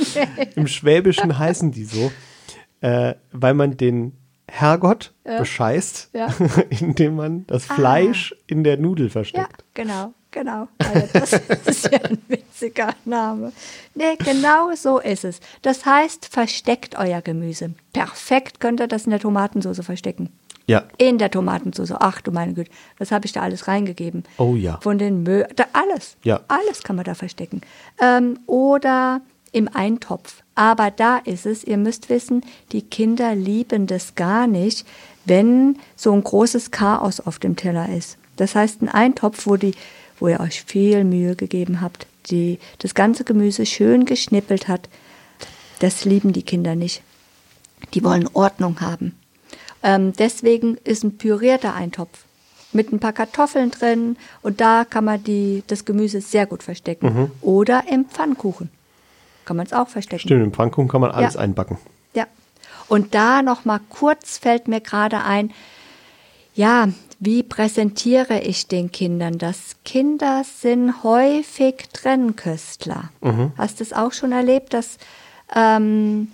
[0.56, 2.10] Im Schwäbischen heißen die so,
[2.80, 4.12] äh, weil man den
[4.48, 6.34] Herrgott bescheißt, Ja.
[6.70, 9.64] indem man das Fleisch in der Nudel Ja, versteckt.
[9.74, 10.68] genau, genau.
[10.78, 11.32] Also das
[11.66, 13.52] ist ja ein witziger Name.
[13.94, 15.40] Nee, genau so ist es.
[15.62, 17.70] Das heißt, versteckt euer Gemüse.
[17.92, 20.30] Perfekt könnt ihr das in der Tomatensauce verstecken.
[20.66, 20.84] Ja.
[20.98, 21.92] In der Tomatensauce.
[21.98, 24.24] Ach du meine Güte, was habe ich da alles reingegeben?
[24.36, 24.78] Oh ja.
[24.82, 26.16] Von den Mö da, alles.
[26.22, 26.40] Ja.
[26.48, 27.62] Alles kann man da verstecken.
[28.00, 29.22] Ähm, oder
[29.52, 30.42] im Eintopf.
[30.54, 34.86] Aber da ist es, ihr müsst wissen, die Kinder lieben das gar nicht,
[35.24, 38.18] wenn so ein großes Chaos auf dem Teller ist.
[38.36, 39.72] Das heißt, ein Eintopf, wo, die,
[40.18, 44.88] wo ihr euch viel Mühe gegeben habt, die das ganze Gemüse schön geschnippelt hat,
[45.80, 47.02] das lieben die Kinder nicht.
[47.94, 49.14] Die wollen Ordnung haben.
[49.82, 52.24] Ähm, deswegen ist ein pürierter Eintopf
[52.72, 57.06] mit ein paar Kartoffeln drin und da kann man die, das Gemüse sehr gut verstecken.
[57.14, 57.30] Mhm.
[57.40, 58.70] Oder im Pfannkuchen
[59.44, 60.22] kann man es auch verstecken.
[60.22, 61.40] Stimmt, im Pfannkuchen kann man alles Ja.
[61.40, 61.78] einbacken.
[62.14, 62.26] Ja.
[62.88, 65.52] Und da noch mal kurz fällt mir gerade ein,
[66.54, 66.88] ja,
[67.18, 69.76] wie präsentiere ich den Kindern das?
[69.84, 73.10] Kinder sind häufig Trennköstler.
[73.56, 74.98] Hast du es auch schon erlebt, dass
[75.54, 76.28] ähm,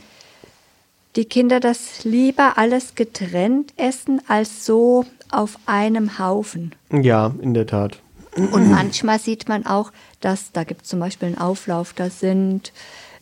[1.16, 6.74] die Kinder das lieber alles getrennt essen als so auf einem Haufen?
[6.90, 7.98] Ja, in der Tat.
[8.34, 12.72] Und manchmal sieht man auch, dass da gibt es zum Beispiel einen Auflauf, da sind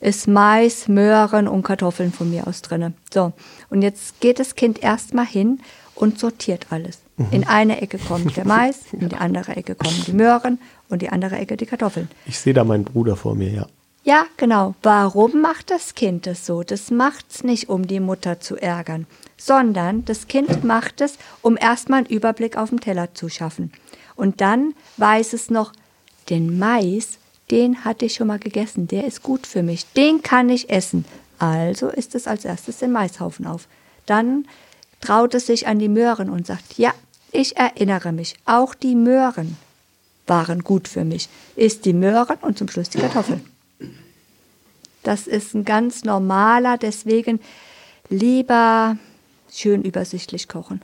[0.00, 2.94] ist Mais, Möhren und Kartoffeln von mir aus drinne.
[3.12, 3.32] So,
[3.68, 5.60] und jetzt geht das Kind erstmal hin
[5.94, 7.00] und sortiert alles.
[7.20, 7.26] Mhm.
[7.32, 10.58] In eine Ecke kommt der Mais, in die andere Ecke kommen die Möhren
[10.88, 12.08] und die andere Ecke die Kartoffeln.
[12.26, 13.66] Ich sehe da meinen Bruder vor mir, ja.
[14.02, 14.74] Ja, genau.
[14.82, 16.62] Warum macht das Kind das so?
[16.62, 19.06] Das macht's nicht, um die Mutter zu ärgern,
[19.36, 23.72] sondern das Kind macht es, um erstmal einen Überblick auf dem Teller zu schaffen.
[24.16, 25.72] Und dann weiß es noch,
[26.30, 27.18] den Mais,
[27.50, 31.04] den hatte ich schon mal gegessen, der ist gut für mich, den kann ich essen.
[31.38, 33.68] Also isst es als erstes den Maishaufen auf.
[34.06, 34.46] Dann
[35.00, 36.94] traut es sich an die Möhren und sagt, ja,
[37.32, 39.56] ich erinnere mich, auch die Möhren
[40.26, 41.28] waren gut für mich.
[41.56, 43.44] Isst die Möhren und zum Schluss die Kartoffeln.
[45.02, 47.40] Das ist ein ganz normaler, deswegen
[48.08, 48.96] lieber
[49.50, 50.82] schön übersichtlich kochen.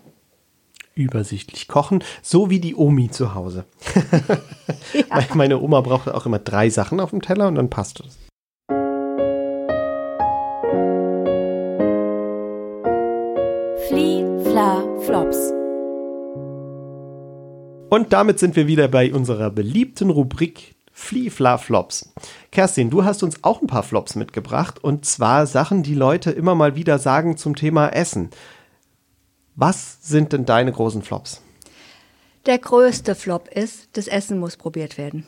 [0.94, 3.66] Übersichtlich kochen, so wie die Omi zu Hause.
[4.94, 5.24] ja.
[5.34, 8.18] Meine Oma braucht auch immer drei Sachen auf dem Teller und dann passt es.
[13.88, 15.55] Flie, Fla, Flops.
[17.88, 22.12] Und damit sind wir wieder bei unserer beliebten Rubrik Fliefla Flops.
[22.50, 26.54] Kerstin, du hast uns auch ein paar Flops mitgebracht und zwar Sachen, die Leute immer
[26.54, 28.30] mal wieder sagen zum Thema Essen.
[29.54, 31.42] Was sind denn deine großen Flops?
[32.46, 35.24] Der größte Flop ist, das Essen muss probiert werden.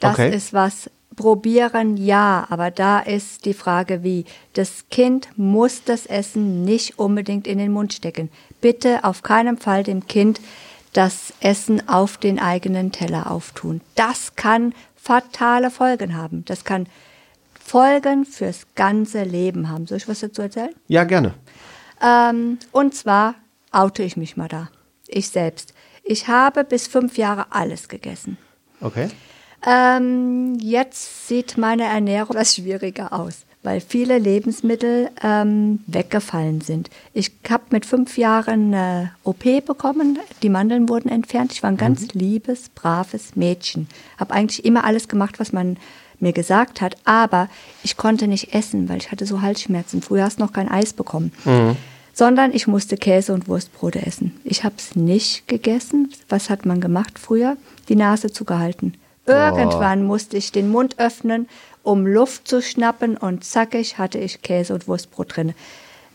[0.00, 0.34] Das okay.
[0.34, 0.90] ist was.
[1.14, 4.26] Probieren ja, aber da ist die Frage, wie.
[4.52, 8.28] Das Kind muss das Essen nicht unbedingt in den Mund stecken.
[8.60, 10.40] Bitte auf keinen Fall dem Kind
[10.96, 13.82] das Essen auf den eigenen Teller auftun.
[13.96, 16.44] Das kann fatale Folgen haben.
[16.46, 16.88] Das kann
[17.62, 19.86] Folgen fürs ganze Leben haben.
[19.86, 20.74] Soll ich was dazu erzählen?
[20.88, 21.34] Ja, gerne.
[22.02, 23.34] Ähm, und zwar
[23.72, 24.70] oute ich mich mal da.
[25.06, 25.74] Ich selbst.
[26.02, 28.38] Ich habe bis fünf Jahre alles gegessen.
[28.80, 29.10] Okay.
[29.66, 36.88] Ähm, jetzt sieht meine Ernährung etwas schwieriger aus weil viele Lebensmittel ähm, weggefallen sind.
[37.12, 41.52] Ich habe mit fünf Jahren eine OP bekommen, die Mandeln wurden entfernt.
[41.52, 42.20] Ich war ein ganz mhm.
[42.20, 43.88] liebes, braves Mädchen.
[44.18, 45.78] Habe eigentlich immer alles gemacht, was man
[46.20, 47.48] mir gesagt hat, aber
[47.82, 50.00] ich konnte nicht essen, weil ich hatte so Halsschmerzen.
[50.00, 51.32] Früher hast du noch kein Eis bekommen.
[51.44, 51.76] Mhm.
[52.12, 54.40] Sondern ich musste Käse und Wurstbrote essen.
[54.44, 56.12] Ich habe es nicht gegessen.
[56.28, 57.56] Was hat man gemacht früher?
[57.88, 58.94] Die Nase zugehalten.
[59.26, 60.06] Irgendwann oh.
[60.06, 61.48] musste ich den Mund öffnen
[61.86, 65.54] um Luft zu schnappen und zackig hatte ich Käse und Wurstbrot drin.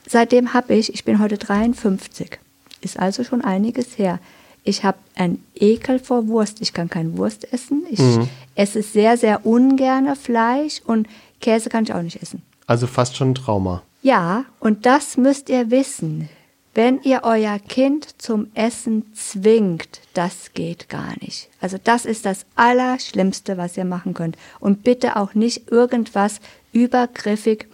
[0.08, 2.40] Seitdem habe ich, ich bin heute 53,
[2.82, 4.20] ist also schon einiges her.
[4.64, 6.62] Ich habe einen Ekel vor Wurst.
[6.62, 7.84] Ich kann kein Wurst essen.
[7.90, 8.28] Ich mhm.
[8.56, 11.08] esse sehr, sehr ungerne Fleisch und
[11.40, 12.42] Käse kann ich auch nicht essen.
[12.68, 13.82] Also fast schon ein Trauma.
[14.04, 16.30] Ja, und das müsst ihr wissen.
[16.74, 21.50] Wenn ihr euer Kind zum Essen zwingt, das geht gar nicht.
[21.60, 24.38] Also das ist das Allerschlimmste, was ihr machen könnt.
[24.62, 26.40] Und bitte auch nicht irgendwas
[26.72, 27.68] übergriffig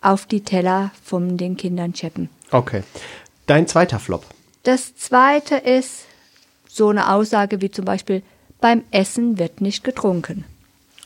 [0.00, 2.30] auf die Teller von den Kindern scheppen.
[2.50, 2.82] Okay.
[3.46, 4.24] Dein zweiter Flop.
[4.62, 6.06] Das zweite ist
[6.66, 8.22] so eine Aussage wie zum Beispiel,
[8.60, 10.44] beim Essen wird nicht getrunken.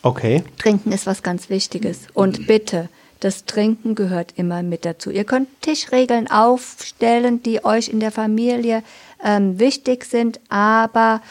[0.03, 0.45] Okay.
[0.59, 2.07] Trinken ist was ganz Wichtiges.
[2.15, 2.89] Und bitte,
[3.23, 5.11] das Trinken gehört immer mit dazu.
[5.11, 8.83] Ihr könnt Tischregeln aufstellen, die euch in der Familie
[9.23, 11.23] ähm, wichtig sind, aber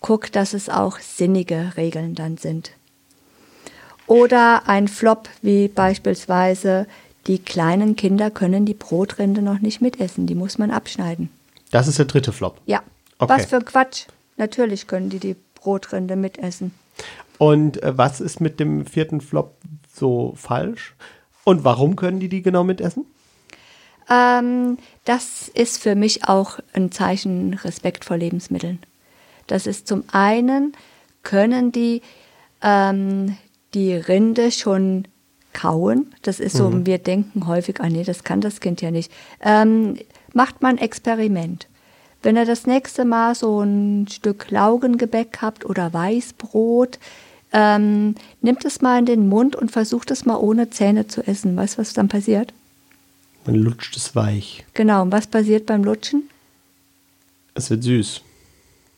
[0.00, 2.72] guckt, dass es auch sinnige Regeln dann sind.
[4.08, 6.86] Oder ein Flop wie beispielsweise,
[7.28, 11.28] die kleinen Kinder können die Brotrinde noch nicht mitessen, die muss man abschneiden.
[11.70, 12.60] Das ist der dritte Flop.
[12.66, 12.82] Ja.
[13.18, 13.32] Okay.
[13.32, 14.06] Was für Quatsch.
[14.38, 16.72] Natürlich können die die Brotrinde mitessen.
[17.36, 19.56] Und äh, was ist mit dem vierten Flop
[19.94, 20.96] so falsch?
[21.48, 23.06] Und warum können die die genau mitessen?
[24.10, 24.76] Ähm,
[25.06, 28.80] das ist für mich auch ein Zeichen Respekt vor Lebensmitteln.
[29.46, 30.74] Das ist zum einen,
[31.22, 32.02] können die
[32.60, 33.38] ähm,
[33.72, 35.08] die Rinde schon
[35.54, 36.14] kauen.
[36.20, 36.84] Das ist so, mhm.
[36.84, 39.10] wir denken häufig, ah nee, das kann das Kind ja nicht.
[39.40, 39.96] Ähm,
[40.34, 41.66] macht man ein Experiment.
[42.22, 46.98] Wenn ihr das nächste Mal so ein Stück Laugengebäck habt oder Weißbrot,
[47.52, 51.56] ähm, nimmt es mal in den Mund und versucht es mal ohne Zähne zu essen.
[51.56, 52.52] Weißt du, was dann passiert?
[53.46, 54.64] Man lutscht es weich.
[54.74, 56.28] Genau, und was passiert beim Lutschen?
[57.54, 58.20] Es wird süß.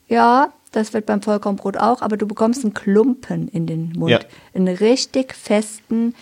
[0.09, 4.11] Ja, das wird beim Vollkornbrot auch, aber du bekommst einen Klumpen in den Mund.
[4.11, 4.21] Ja.
[4.55, 6.15] Einen richtig festen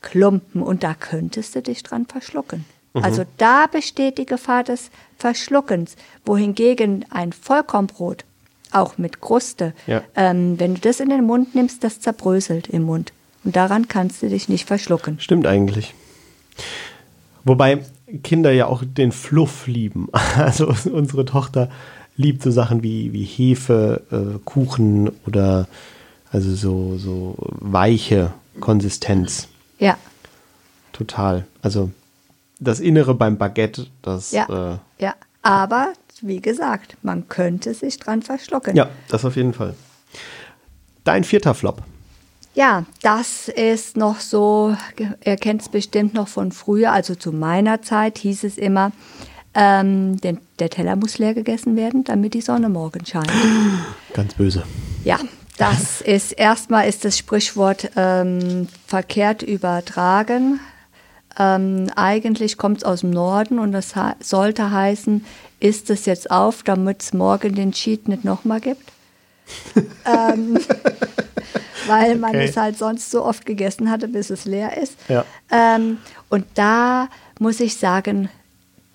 [0.00, 2.64] Klumpen und da könntest du dich dran verschlucken.
[2.94, 3.04] Mhm.
[3.04, 8.24] Also da besteht die Gefahr des Verschluckens, wohingegen ein Vollkornbrot
[8.72, 9.72] auch mit Kruste.
[9.86, 10.02] Ja.
[10.14, 13.12] Ähm, wenn du das in den Mund nimmst, das zerbröselt im Mund.
[13.44, 15.18] Und daran kannst du dich nicht verschlucken.
[15.20, 15.94] Stimmt eigentlich.
[17.44, 17.78] Wobei
[18.22, 20.08] Kinder ja auch den Fluff lieben.
[20.36, 21.70] Also unsere Tochter
[22.16, 25.68] liebt so Sachen wie, wie Hefe, äh, Kuchen oder
[26.32, 29.48] also so, so weiche Konsistenz.
[29.78, 29.96] Ja,
[30.92, 31.46] Total.
[31.62, 31.90] Also
[32.58, 34.32] das Innere beim Baguette, das.
[34.32, 35.14] ja, Äh, ja.
[35.40, 38.76] Aber wie gesagt, man könnte sich dran verschlucken.
[38.76, 39.74] ja, das auf jeden Fall.
[41.04, 41.82] Dein vierter Flop.
[42.54, 44.76] Ja, das ist noch so,
[45.24, 48.92] ihr kennt es bestimmt noch von früher, also zu meiner Zeit hieß es immer,
[49.54, 53.30] ähm, den, der Teller muss leer gegessen werden, damit die Sonne morgen scheint.
[54.14, 54.64] Ganz böse.
[55.04, 55.18] Ja,
[55.58, 60.60] das ist erstmal ist das Sprichwort ähm, verkehrt übertragen.
[61.38, 65.24] Ähm, eigentlich kommt es aus dem Norden und das sollte heißen,
[65.60, 68.90] isst es jetzt auf, damit es morgen den Cheat nicht nochmal gibt.
[70.06, 70.58] ähm,
[71.86, 72.44] weil man Okay.
[72.48, 74.96] es halt sonst so oft gegessen hatte, bis es leer ist.
[75.08, 75.24] Ja.
[75.50, 75.98] Ähm,
[76.28, 77.08] und da
[77.38, 78.28] muss ich sagen,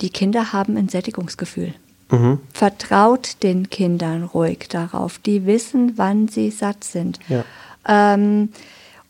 [0.02, 1.74] die Kinder haben ein Sättigungsgefühl.
[2.10, 2.40] Mhm.
[2.54, 5.18] Vertraut den Kindern ruhig darauf.
[5.20, 7.20] Die wissen, wann sie satt sind.
[7.28, 7.44] Ja.
[7.88, 8.50] Ähm,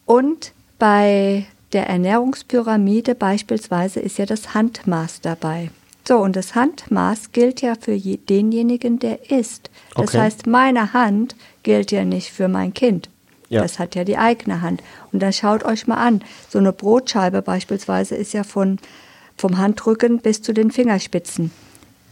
[0.05, 5.69] und bei der Ernährungspyramide beispielsweise ist ja das Handmaß dabei.
[6.07, 9.71] So, und das Handmaß gilt ja für je, denjenigen, der isst.
[9.95, 10.19] Das Okay.
[10.19, 13.09] heißt, meine Hand gilt ja nicht für mein Kind.
[13.49, 13.61] Ja.
[13.61, 14.81] Das hat ja die eigene Hand.
[15.11, 16.23] Und dann schaut euch mal an.
[16.49, 18.79] So eine Brotscheibe beispielsweise ist ja von,
[19.37, 21.51] vom Handrücken bis zu den Fingerspitzen.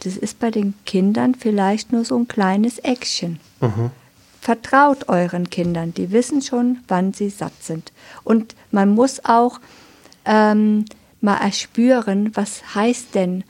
[0.00, 3.40] Das ist bei den Kindern vielleicht nur so ein kleines Eckchen.
[4.40, 7.92] Vertraut euren Kindern, die wissen schon, wann sie satt sind.
[8.24, 9.60] Und man muss auch
[10.26, 10.84] ähm,
[11.20, 13.44] mal erspüren, was heißt denn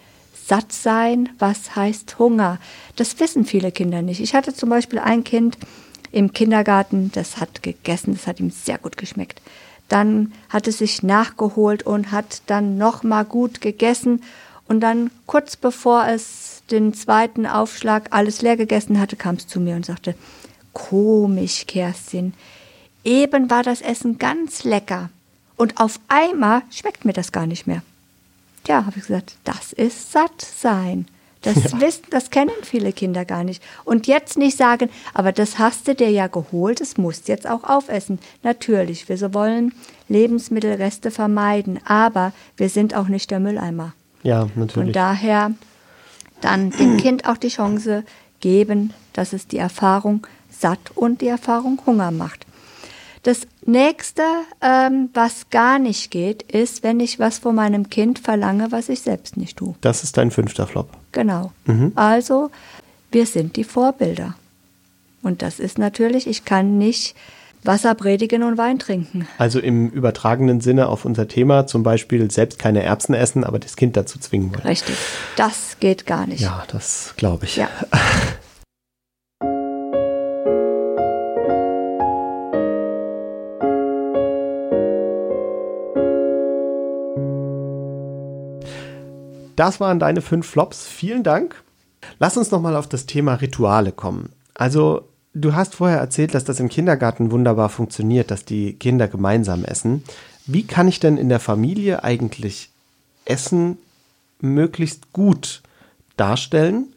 [0.46, 2.58] satt sein, was heißt Hunger.
[2.96, 4.20] Das wissen viele Kinder nicht.
[4.20, 5.58] Ich hatte zum Beispiel ein Kind
[6.12, 9.40] im Kindergarten, das hat gegessen, das hat ihm sehr gut geschmeckt.
[9.88, 14.22] Dann hat es sich nachgeholt und hat dann noch mal gut gegessen.
[14.66, 19.60] Und dann kurz bevor es den zweiten Aufschlag alles leer gegessen hatte, kam es zu
[19.60, 20.14] mir und sagte,
[20.72, 22.32] komisch, Kerstin,
[23.04, 25.10] eben war das Essen ganz lecker
[25.56, 27.82] und auf einmal schmeckt mir das gar nicht mehr.
[28.66, 31.06] Ja, habe ich gesagt, das ist satt sein.
[31.42, 33.62] Das wissen, das kennen viele Kinder gar nicht.
[33.84, 37.64] Und jetzt nicht sagen, aber das hast du dir ja geholt, das musst jetzt auch
[37.64, 38.18] aufessen.
[38.42, 39.74] Natürlich, wir so wollen
[40.08, 43.92] Lebensmittelreste vermeiden, aber wir sind auch nicht der Mülleimer.
[44.22, 44.94] Ja, Und natürlich.
[44.94, 45.52] daher
[46.40, 48.04] dann dem Kind auch die Chance
[48.40, 52.46] geben, dass es die Erfahrung satt und die Erfahrung Hunger macht.
[53.24, 54.22] Das nächste,
[54.60, 59.00] ähm, was gar nicht geht, ist, wenn ich was von meinem Kind verlange, was ich
[59.00, 59.74] selbst nicht tue.
[59.80, 60.90] das ist dein fünfter Flop.
[61.12, 61.52] Genau.
[61.94, 62.50] Also,
[63.10, 64.34] wir sind die Vorbilder.
[65.22, 67.16] Und das ist natürlich, ich kann nicht
[67.62, 69.26] Wasser predigen und Wein trinken.
[69.38, 73.76] Also im übertragenen Sinne auf unser Thema, zum Beispiel selbst keine Erbsen essen, aber das
[73.76, 74.66] Kind dazu zwingen wollen.
[74.66, 74.96] Richtig.
[75.36, 76.40] Das geht gar nicht.
[76.40, 77.56] Ja, das glaube ich.
[77.56, 77.68] Ja.
[89.56, 90.86] Das waren deine fünf Flops.
[90.86, 91.62] Vielen Dank.
[92.18, 94.30] Lass uns nochmal auf das Thema Rituale kommen.
[94.54, 99.64] Also, du hast vorher erzählt, dass das im Kindergarten wunderbar funktioniert, dass die Kinder gemeinsam
[99.64, 100.04] essen.
[100.46, 102.70] Wie kann ich denn in der Familie eigentlich
[103.24, 103.78] Essen
[104.40, 105.62] möglichst gut
[106.16, 106.92] darstellen,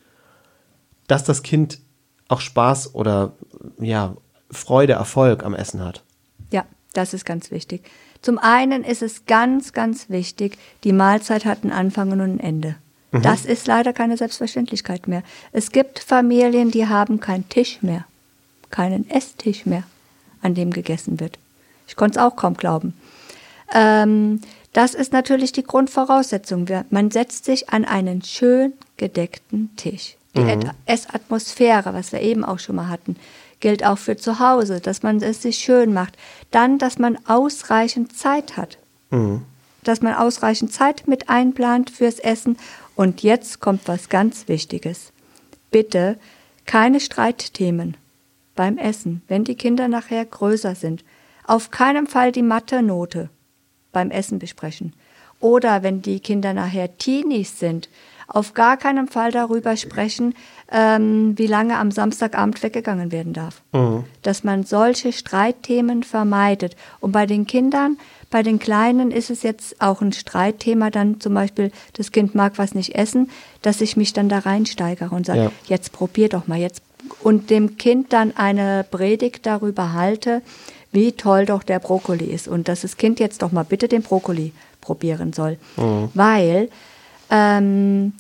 [1.07, 1.79] dass das Kind
[2.27, 3.33] auch Spaß oder
[3.79, 4.15] ja,
[4.51, 6.03] Freude, Erfolg am Essen hat?
[6.51, 7.89] Ja, das ist ganz wichtig.
[8.21, 12.75] Zum einen ist es ganz, ganz wichtig, die Mahlzeit hat einen Anfang und ein Ende.
[13.11, 15.23] Das ist leider keine Selbstverständlichkeit mehr.
[15.51, 18.05] Es gibt Familien, die haben keinen Tisch mehr,
[18.69, 19.83] keinen Esstisch mehr,
[20.41, 21.39] an dem gegessen wird.
[21.87, 22.93] Ich konnte es auch kaum glauben.
[23.73, 24.41] Ähm,
[24.73, 26.67] das ist natürlich die Grundvoraussetzung.
[26.89, 30.15] Man setzt sich an einen schön gedeckten Tisch.
[30.35, 33.15] Die Et- Essatmosphäre, was wir eben auch schon mal hatten,
[33.59, 36.17] gilt auch für zu Hause, dass man es sich schön macht.
[36.51, 38.77] Dann, dass man ausreichend Zeit hat.
[39.83, 42.57] Dass man ausreichend Zeit mit einplant fürs Essen.
[42.95, 45.11] Und jetzt kommt was ganz Wichtiges.
[45.71, 46.17] Bitte
[46.65, 47.97] keine Streitthemen
[48.55, 51.03] beim Essen, wenn die Kinder nachher größer sind.
[51.45, 53.29] Auf keinen Fall die Mathe-Note
[53.91, 54.93] beim Essen besprechen.
[55.39, 57.89] Oder wenn die Kinder nachher Teenies sind,
[58.27, 60.35] auf gar keinen Fall darüber sprechen,
[60.71, 63.61] ähm, wie lange am Samstagabend weggegangen werden darf.
[64.21, 66.75] Dass man solche Streitthemen vermeidet.
[66.99, 67.97] Und bei den Kindern,
[68.29, 72.57] bei den Kleinen ist es jetzt auch ein Streitthema, dann zum Beispiel, das Kind mag
[72.57, 73.29] was nicht essen,
[73.61, 75.51] dass ich mich dann da reinsteigere und sage, Ja.
[75.67, 76.81] jetzt probier doch mal, jetzt
[77.23, 80.41] und dem Kind dann eine Predigt darüber halte,
[80.91, 84.01] wie toll doch der Brokkoli ist und dass das Kind jetzt doch mal bitte den
[84.01, 84.51] Brokkoli
[84.81, 85.57] probieren soll.
[86.13, 86.69] Weil,
[87.29, 88.13] ähm,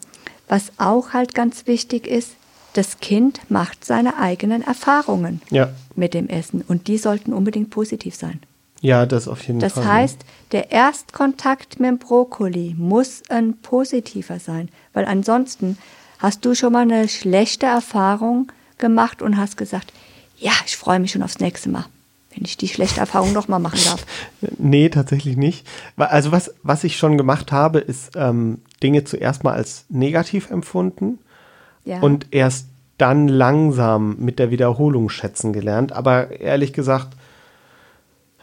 [0.47, 2.31] was auch halt ganz wichtig ist,
[2.73, 5.69] das Kind macht seine eigenen Erfahrungen Ja.
[5.95, 8.39] mit dem Essen und die sollten unbedingt positiv sein.
[8.81, 9.85] Ja, das auf jeden Das Fall.
[9.85, 10.19] heißt,
[10.51, 15.77] der Erstkontakt mit dem Brokkoli muss ein positiver sein, weil ansonsten
[16.19, 19.91] hast du schon mal eine schlechte Erfahrung gemacht und hast gesagt,
[20.37, 21.85] ja, ich freue mich schon aufs nächste Mal,
[22.37, 24.05] wenn ich die schlechte Erfahrung nochmal machen darf.
[24.59, 25.67] Nee, tatsächlich nicht.
[25.97, 31.17] Also was, was ich schon gemacht habe, ist ähm, Dinge zuerst mal als negativ empfunden
[31.83, 31.99] Ja.
[31.99, 32.67] und erst
[32.99, 35.91] dann langsam mit der Wiederholung schätzen gelernt.
[35.93, 37.09] Aber ehrlich gesagt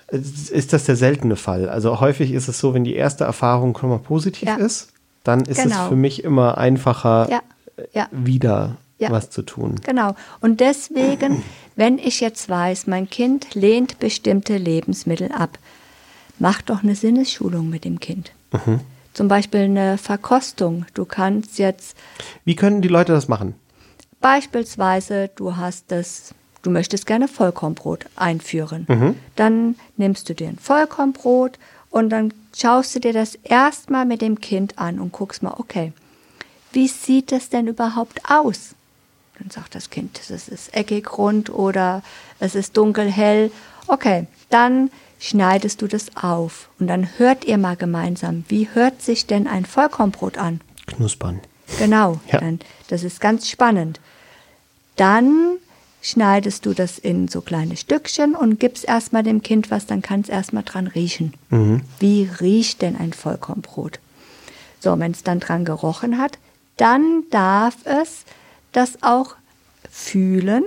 [0.09, 1.69] es- ist das der seltene Fall.
[1.69, 4.57] Also häufig ist es so, wenn die erste Erfahrung schon mal positiv Ja.
[4.57, 4.89] ist,
[5.25, 5.83] dann ist Genau.
[5.85, 7.29] es für mich immer einfacher,
[7.93, 8.77] Ja, wieder
[9.09, 9.75] was zu tun.
[9.85, 10.15] Genau.
[10.41, 11.43] Und deswegen,
[11.77, 15.59] wenn ich jetzt weiß, mein Kind lehnt bestimmte Lebensmittel ab,
[16.39, 18.33] mach doch eine Sinnesschulung mit dem Kind.
[19.13, 20.87] Zum Beispiel eine Verkostung.
[20.95, 21.97] Du kannst jetzt
[22.45, 23.55] Wie können die Leute das machen?
[24.21, 29.17] beispielsweise, du hast das, du möchtest gerne Vollkornbrot einführen.
[29.37, 31.59] Dann nimmst du dir ein Vollkornbrot
[31.91, 35.93] und dann schaust du dir das erstmal mit dem Kind an und guckst mal, okay,
[36.73, 38.75] wie sieht es denn überhaupt aus?
[39.39, 42.03] Dann sagt das Kind, es ist eckig rund oder
[42.41, 43.51] es ist dunkelhell.
[43.87, 49.27] Okay, dann schneidest du das auf und dann hört ihr mal gemeinsam, wie hört sich
[49.27, 50.61] denn ein Vollkornbrot an?
[50.87, 51.41] Knuspern.
[51.79, 52.39] Genau, Ja.
[52.41, 53.99] dann, das ist ganz spannend.
[54.97, 55.57] Dann
[56.03, 60.21] schneidest du das in so kleine Stückchen und gibst erstmal dem Kind was, dann kann
[60.21, 61.33] es erstmal dran riechen.
[61.99, 63.99] Wie riecht denn ein Vollkornbrot?
[64.81, 66.39] So, wenn es dann dran gerochen hat,
[66.77, 68.25] dann darf es
[68.75, 69.37] das auch
[69.91, 70.65] fühlen.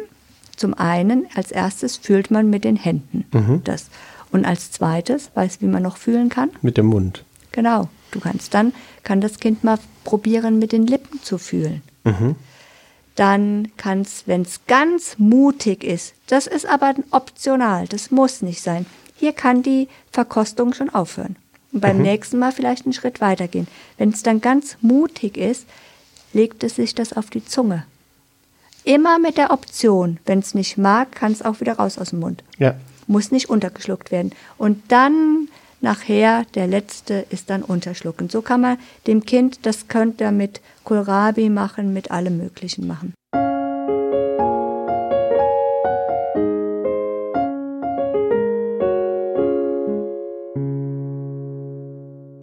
[0.55, 3.25] Zum einen, als erstes fühlt man mit den Händen
[3.63, 3.89] das.
[4.31, 6.49] Und als zweites, weißt du, wie man noch fühlen kann?
[6.61, 7.23] Mit dem Mund.
[7.51, 7.89] Genau.
[8.11, 11.81] Du kannst dann, kann das Kind mal probieren, mit den Lippen zu fühlen.
[13.15, 18.61] Dann kann es, wenn es ganz mutig ist, das ist aber optional, das muss nicht
[18.61, 18.85] sein.
[19.15, 21.35] Hier kann die Verkostung schon aufhören.
[21.73, 23.67] Und beim nächsten Mal vielleicht einen Schritt weitergehen.
[23.97, 25.65] Wenn es dann ganz mutig ist,
[26.33, 27.85] legt es sich das auf die Zunge.
[28.87, 32.19] Immer mit der Option, wenn es nicht mag, kann es auch wieder raus aus dem
[32.19, 32.75] Mund Ja.
[33.05, 34.31] muss nicht untergeschluckt werden.
[34.57, 35.49] Und dann
[35.81, 38.29] nachher, der letzte ist dann unterschlucken.
[38.29, 43.13] So kann man dem Kind, das könnt ihr mit Kohlrabi machen, mit allem Möglichen machen.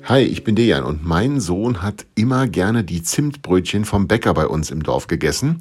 [0.05, 4.47] Hi, ich bin Dejan und mein Sohn hat immer gerne die Zimtbrötchen vom Bäcker bei
[4.47, 5.61] uns im Dorf gegessen.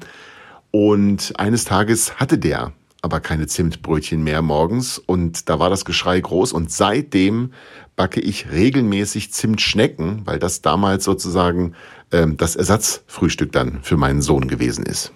[0.74, 6.18] Und eines Tages hatte der aber keine Zimtbrötchen mehr morgens und da war das Geschrei
[6.18, 7.52] groß und seitdem
[7.94, 11.74] backe ich regelmäßig Zimtschnecken, weil das damals sozusagen
[12.10, 15.12] ähm, das Ersatzfrühstück dann für meinen Sohn gewesen ist.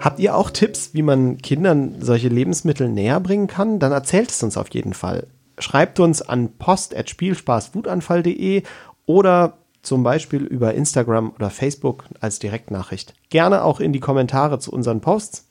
[0.00, 3.78] Habt ihr auch Tipps, wie man Kindern solche Lebensmittel näher bringen kann?
[3.78, 5.26] Dann erzählt es uns auf jeden Fall.
[5.60, 8.62] Schreibt uns an post.spielspaßwutanfall.de
[9.06, 13.14] oder zum Beispiel über Instagram oder Facebook als Direktnachricht.
[13.30, 15.48] Gerne auch in die Kommentare zu unseren Posts.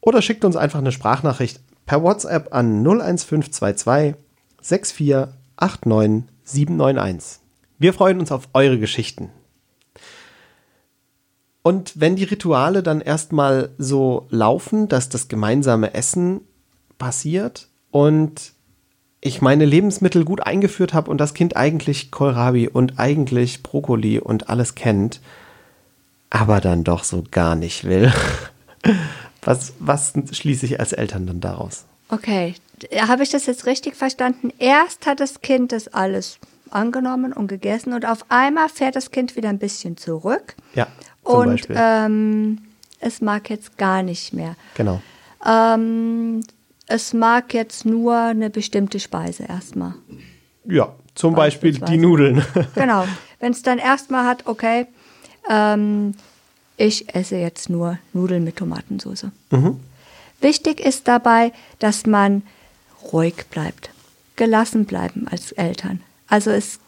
[0.00, 4.14] Oder schickt uns einfach eine Sprachnachricht per WhatsApp an 01522
[4.60, 7.40] 6489 791.
[7.78, 9.30] Wir freuen uns auf eure Geschichten.
[11.62, 16.42] Und wenn die Rituale dann erstmal so laufen, dass das gemeinsame Essen
[16.98, 18.52] passiert und
[19.20, 24.48] ich meine Lebensmittel gut eingeführt habe und das Kind eigentlich Kohlrabi und eigentlich Brokkoli und
[24.48, 25.20] alles kennt,
[26.30, 28.12] aber dann doch so gar nicht will.
[29.42, 31.84] Was, was schließe ich als Eltern dann daraus?
[32.08, 32.54] Okay,
[32.98, 34.52] habe ich das jetzt richtig verstanden?
[34.58, 36.38] Erst hat das Kind das alles
[36.70, 40.88] angenommen und gegessen und auf einmal fährt das Kind wieder ein bisschen zurück Ja,
[41.24, 41.76] zum und Beispiel.
[41.78, 42.58] ähm,
[42.98, 44.56] es mag jetzt gar nicht mehr.
[44.74, 45.00] genau.
[45.48, 46.40] Ähm,
[46.86, 49.94] es mag jetzt nur eine bestimmte Speise erstmal.
[50.64, 51.98] Ja, zum Beispiel die.
[51.98, 52.44] Nudeln.
[52.74, 53.06] Genau.
[53.40, 54.86] Wenn es dann erstmal hat, okay,
[55.48, 56.14] ähm,
[56.76, 59.26] ich esse jetzt nur Nudeln mit Tomatensauce.
[60.40, 62.42] Wichtig ist dabei, dass man
[63.12, 63.90] ruhig bleibt,
[64.36, 66.00] gelassen bleiben als Eltern.
[66.28, 66.78] Also es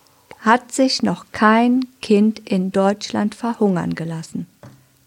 [0.40, 4.46] hat sich noch kein Kind in Deutschland verhungern gelassen.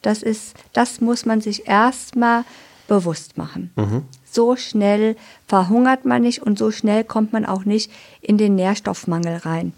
[0.02, 2.44] Das ist, das muss man sich erstmal
[2.88, 3.72] bewusst machen.
[4.32, 5.16] So schnell
[5.48, 9.74] verhungert man nicht und so schnell kommt man auch nicht in den Nährstoffmangel rein.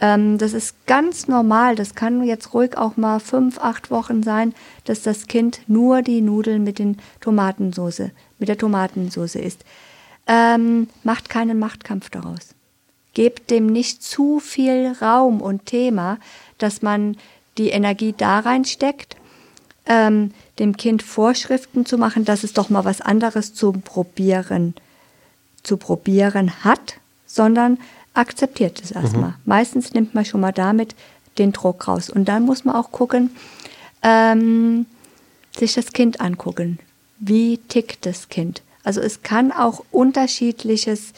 [0.00, 1.74] Ähm, das ist ganz normal.
[1.74, 6.20] Das kann jetzt ruhig auch mal fünf, acht Wochen sein, dass das Kind nur die
[6.20, 9.64] Nudeln mit den Tomatensoße, mit der Tomatensauce isst.
[10.28, 12.54] Ähm, macht keinen Machtkampf daraus.
[13.14, 16.18] gebt dem nicht zu viel Raum und Thema,
[16.58, 17.16] dass man
[17.56, 19.16] die Energie da reinsteckt,
[19.86, 24.74] ähm, dem Kind Vorschriften zu machen, dass es doch mal was anderes zu probieren,
[25.62, 26.94] zu probieren hat,
[27.26, 27.78] sondern
[28.14, 29.30] akzeptiert es erstmal.
[29.30, 29.36] Mhm.
[29.44, 30.94] Meistens nimmt man schon mal damit
[31.38, 32.10] den Druck raus.
[32.10, 33.30] Und dann muss man auch gucken,
[34.02, 34.86] ähm,
[35.56, 36.78] sich das Kind angucken.
[37.18, 38.62] Wie tickt das Kind?
[38.84, 41.12] Also es kann auch unterschiedliches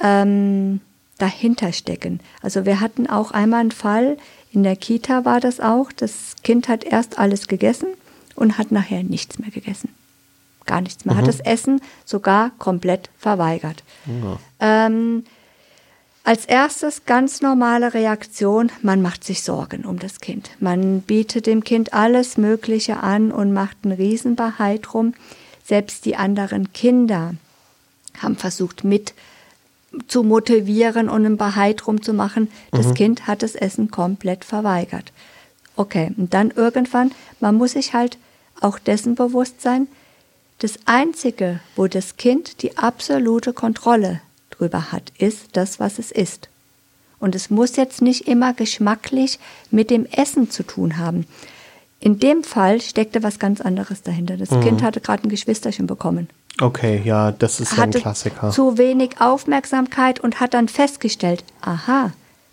[0.00, 0.80] ähm,
[1.18, 2.20] dahinter stecken.
[2.42, 4.18] Also wir hatten auch einmal einen Fall,
[4.52, 7.88] in der Kita war das auch, das Kind hat erst alles gegessen
[8.36, 9.90] und hat nachher nichts mehr gegessen.
[10.66, 11.14] Gar nichts mehr.
[11.14, 11.18] Mhm.
[11.18, 13.82] Hat das Essen sogar komplett verweigert.
[14.06, 14.38] Ja.
[14.60, 15.24] Ähm,
[16.24, 20.50] als erstes ganz normale Reaktion, man macht sich Sorgen um das Kind.
[20.58, 25.14] Man bietet dem Kind alles Mögliche an und macht einen Riesenbehai drum.
[25.64, 27.34] Selbst die anderen Kinder
[28.20, 29.14] haben versucht mit
[30.08, 32.50] zu motivieren und einen Bahai drum zu machen.
[32.72, 32.94] Das mhm.
[32.94, 35.12] Kind hat das Essen komplett verweigert.
[35.76, 38.18] Okay, und dann irgendwann, man muss sich halt
[38.60, 39.88] auch dessen bewusst sein,
[40.58, 46.48] das Einzige, wo das Kind die absolute Kontrolle drüber hat, ist das, was es isst.
[47.18, 49.38] Und es muss jetzt nicht immer geschmacklich
[49.70, 51.26] mit dem Essen zu tun haben.
[52.00, 54.36] In dem Fall steckte was ganz anderes dahinter.
[54.36, 54.60] Das mhm.
[54.60, 56.28] Kind hatte gerade ein Geschwisterchen bekommen.
[56.60, 58.50] Okay, ja, das ist ein Klassiker.
[58.50, 62.12] Zu wenig Aufmerksamkeit und hat dann festgestellt, aha,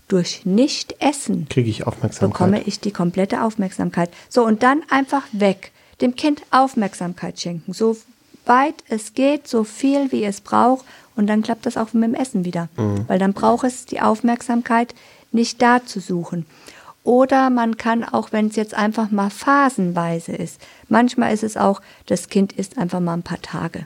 [0.09, 2.33] durch Nicht-Essen kriege ich Aufmerksamkeit.
[2.33, 4.09] Bekomme ich die komplette Aufmerksamkeit.
[4.29, 5.71] So, und dann einfach weg.
[6.01, 7.73] Dem Kind Aufmerksamkeit schenken.
[7.73, 7.97] So
[8.45, 10.85] weit es geht, so viel wie es braucht.
[11.15, 12.69] Und dann klappt das auch mit dem Essen wieder.
[12.77, 13.05] Mhm.
[13.07, 14.95] Weil dann braucht es die Aufmerksamkeit
[15.31, 16.45] nicht da zu suchen.
[17.03, 21.81] Oder man kann auch, wenn es jetzt einfach mal phasenweise ist, manchmal ist es auch,
[22.05, 23.85] das Kind isst einfach mal ein paar Tage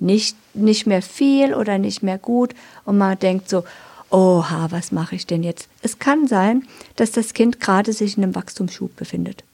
[0.00, 3.64] nicht, nicht mehr viel oder nicht mehr gut und man denkt so,
[4.10, 5.68] oha, was mache ich denn jetzt?
[5.82, 9.44] Es kann sein, dass das Kind gerade sich in einem Wachstumsschub befindet.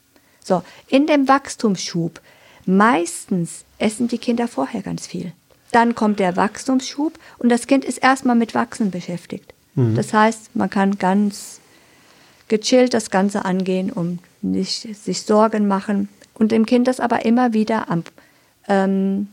[0.44, 2.20] So, in dem Wachstumsschub,
[2.66, 5.32] meistens essen die Kinder vorher ganz viel.
[5.72, 9.54] Dann kommt der Wachstumsschub und das Kind ist erstmal mit Wachsen beschäftigt.
[9.74, 9.96] Mhm.
[9.96, 11.60] Das heißt, man kann ganz
[12.48, 17.54] gechillt das Ganze angehen und nicht sich Sorgen machen und dem Kind das aber immer
[17.54, 18.04] wieder am,
[18.68, 19.28] ähm,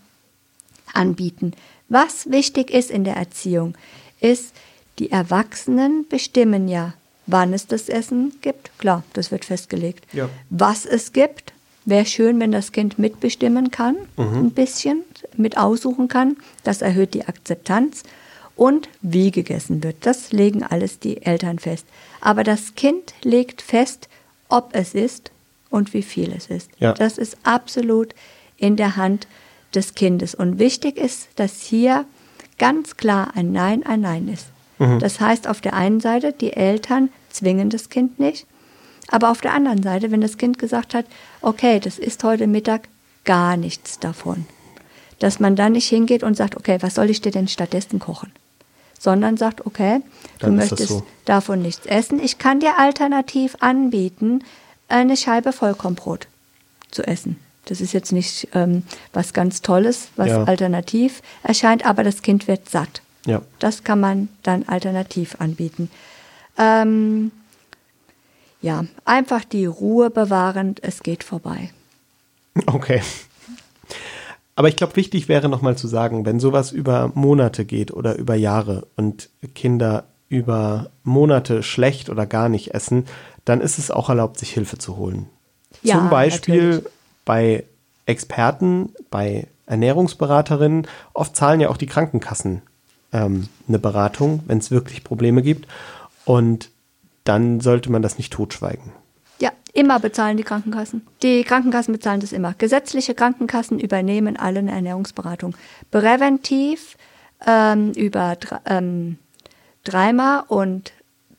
[0.93, 1.53] anbieten.
[1.89, 3.75] Was wichtig ist in der Erziehung,
[4.21, 4.55] ist,
[4.99, 6.93] die Erwachsenen bestimmen ja,
[7.27, 8.77] wann es das Essen gibt.
[8.79, 10.05] Klar, das wird festgelegt.
[10.13, 10.29] Ja.
[10.49, 11.53] Was es gibt,
[11.85, 14.45] wäre schön, wenn das Kind mitbestimmen kann, mhm.
[14.45, 15.03] ein bisschen,
[15.37, 16.37] mit aussuchen kann.
[16.63, 18.03] Das erhöht die Akzeptanz.
[18.55, 21.85] Und wie gegessen wird, das legen alles die Eltern fest.
[22.19, 24.07] Aber das Kind legt fest,
[24.49, 25.31] ob es ist
[25.69, 26.69] und wie viel es ist.
[26.77, 26.93] Ja.
[26.93, 28.13] Das ist absolut
[28.57, 29.27] in der Hand
[29.73, 30.35] des Kindes.
[30.35, 32.05] Und wichtig ist, dass hier
[32.59, 34.47] ganz klar ein Nein ein Nein ist.
[34.81, 34.97] Mhm.
[34.97, 38.47] Das heißt, auf der einen Seite, die Eltern zwingen das Kind nicht,
[39.09, 41.05] aber auf der anderen Seite, wenn das Kind gesagt hat,
[41.41, 42.87] okay, das ist heute Mittag
[43.23, 44.45] gar nichts davon,
[45.19, 48.31] dass man dann nicht hingeht und sagt, okay, was soll ich dir denn stattdessen kochen?
[48.99, 50.01] Sondern sagt, okay,
[50.39, 51.03] dann du möchtest so.
[51.25, 52.19] davon nichts essen.
[52.19, 54.43] Ich kann dir alternativ anbieten,
[54.87, 56.27] eine Scheibe Vollkornbrot
[56.89, 57.37] zu essen.
[57.65, 58.81] Das ist jetzt nicht ähm,
[59.13, 60.43] was ganz Tolles, was ja.
[60.43, 63.03] alternativ erscheint, aber das Kind wird satt.
[63.25, 63.41] Ja.
[63.59, 65.89] Das kann man dann alternativ anbieten.
[66.57, 67.31] Ähm,
[68.61, 71.71] ja, einfach die Ruhe bewahren, es geht vorbei.
[72.65, 73.01] Okay.
[74.57, 78.35] Aber ich glaube, wichtig wäre nochmal zu sagen, wenn sowas über Monate geht oder über
[78.35, 83.05] Jahre und Kinder über Monate schlecht oder gar nicht essen,
[83.45, 85.29] dann ist es auch erlaubt, sich Hilfe zu holen.
[85.81, 86.93] Ja, Zum Beispiel natürlich
[87.23, 87.63] bei
[88.05, 92.61] Experten, bei Ernährungsberaterinnen, oft zahlen ja auch die Krankenkassen
[93.11, 95.67] ähm, eine Beratung, wenn es wirklich Probleme gibt.
[96.25, 96.69] Und
[97.23, 98.91] dann sollte man das nicht totschweigen.
[99.39, 101.05] Ja, immer bezahlen die Krankenkassen.
[101.23, 102.53] Die Krankenkassen bezahlen das immer.
[102.57, 105.55] Gesetzliche Krankenkassen übernehmen alle eine Ernährungsberatung.
[105.89, 106.97] Präventiv
[107.45, 109.17] ähm, über ähm,
[109.83, 110.93] dreimal und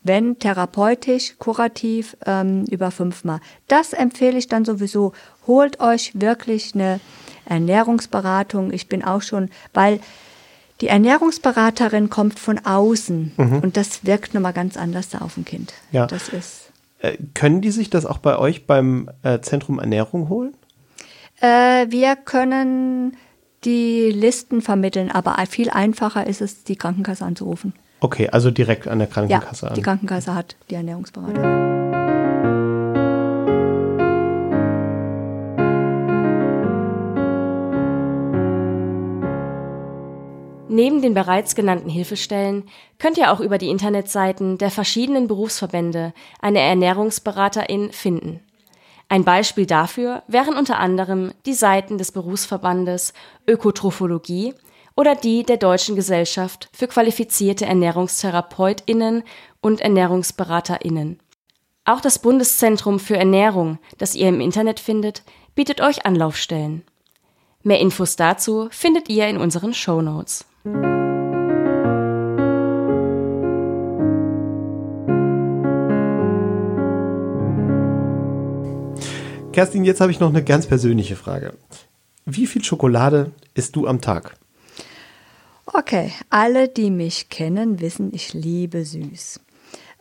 [0.05, 3.41] wenn therapeutisch, kurativ ähm, über fünfmal.
[3.69, 5.13] Das empfehle ich dann sowieso.
[5.47, 6.99] Holt euch wirklich eine
[7.45, 8.73] Ernährungsberatung.
[8.73, 10.01] Ich bin auch schon, weil
[10.83, 13.59] die Ernährungsberaterin kommt von außen mhm.
[13.61, 15.73] und das wirkt nochmal ganz anders da auf ein Kind.
[15.93, 16.07] Ja.
[16.07, 16.71] Das ist.
[16.99, 20.55] Äh, können die sich das auch bei euch beim äh, Zentrum Ernährung holen?
[21.41, 23.17] Äh, wir können
[23.65, 27.75] die Listen vermitteln, aber viel einfacher ist es, die Krankenkasse anzurufen.
[28.01, 29.75] Okay, also direkt an der Krankenkasse ja, an.
[29.77, 31.92] Die Krankenkasse hat die Ernährungsberatung.
[40.73, 42.65] Neben den bereits genannten Hilfestellen
[42.99, 48.41] könnt ihr auch über die Internetseiten der verschiedenen Berufsverbände eine Ernährungsberaterin finden.
[49.11, 53.13] Ein Beispiel dafür wären unter anderem die Seiten des Berufsverbandes
[53.47, 54.55] Ökotrophologie
[54.97, 59.25] oder die der Deutschen Gesellschaft für qualifizierte Ernährungstherapeutinnen
[59.61, 61.19] und Ernährungsberaterinnen.
[61.85, 65.23] Auch das Bundeszentrum für Ernährung, das ihr im Internet findet,
[65.55, 66.83] bietet euch Anlaufstellen.
[67.65, 70.45] Mehr Infos dazu findet ihr in unseren Show Notes.
[79.53, 81.53] Kerstin, jetzt habe ich noch eine ganz persönliche Frage.
[82.25, 84.37] Wie viel Schokolade isst du am Tag?
[85.67, 89.41] Okay, alle, die mich kennen, wissen, ich liebe süß.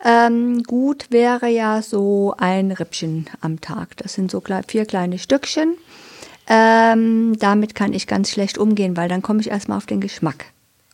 [0.04, 3.96] Ähm, gut wäre ja so ein Rippchen am Tag.
[3.98, 5.76] Das sind so vier kleine Stückchen.
[6.54, 10.44] Ähm, damit kann ich ganz schlecht umgehen, weil dann komme ich erstmal auf den Geschmack.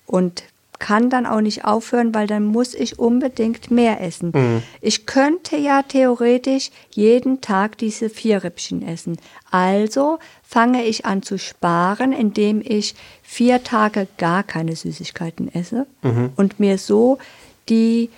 [0.06, 0.44] Und
[0.78, 4.30] kann dann auch nicht aufhören, weil dann muss ich unbedingt mehr essen.
[4.32, 4.62] Mhm.
[4.80, 9.18] Ich könnte ja theoretisch jeden Tag diese vier Rippchen essen.
[9.50, 12.94] Also fange ich an zu sparen, indem ich
[13.24, 16.30] vier Tage gar keine Süßigkeiten esse mhm.
[16.36, 17.18] und mir so
[17.68, 18.10] die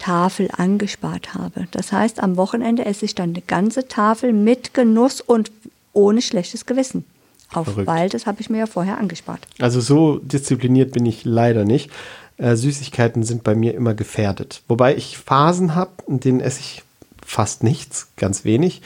[0.00, 1.68] Tafel angespart habe.
[1.70, 5.52] Das heißt, am Wochenende esse ich dann eine ganze Tafel mit Genuss und
[5.98, 7.04] ohne schlechtes Gewissen
[7.52, 7.86] auf, Verrückt.
[7.86, 9.40] weil das habe ich mir ja vorher angespart.
[9.60, 11.90] Also so diszipliniert bin ich leider nicht.
[12.36, 14.62] Äh, Süßigkeiten sind bei mir immer gefährdet.
[14.68, 16.82] Wobei ich Phasen habe, in denen esse ich
[17.24, 18.82] fast nichts, ganz wenig.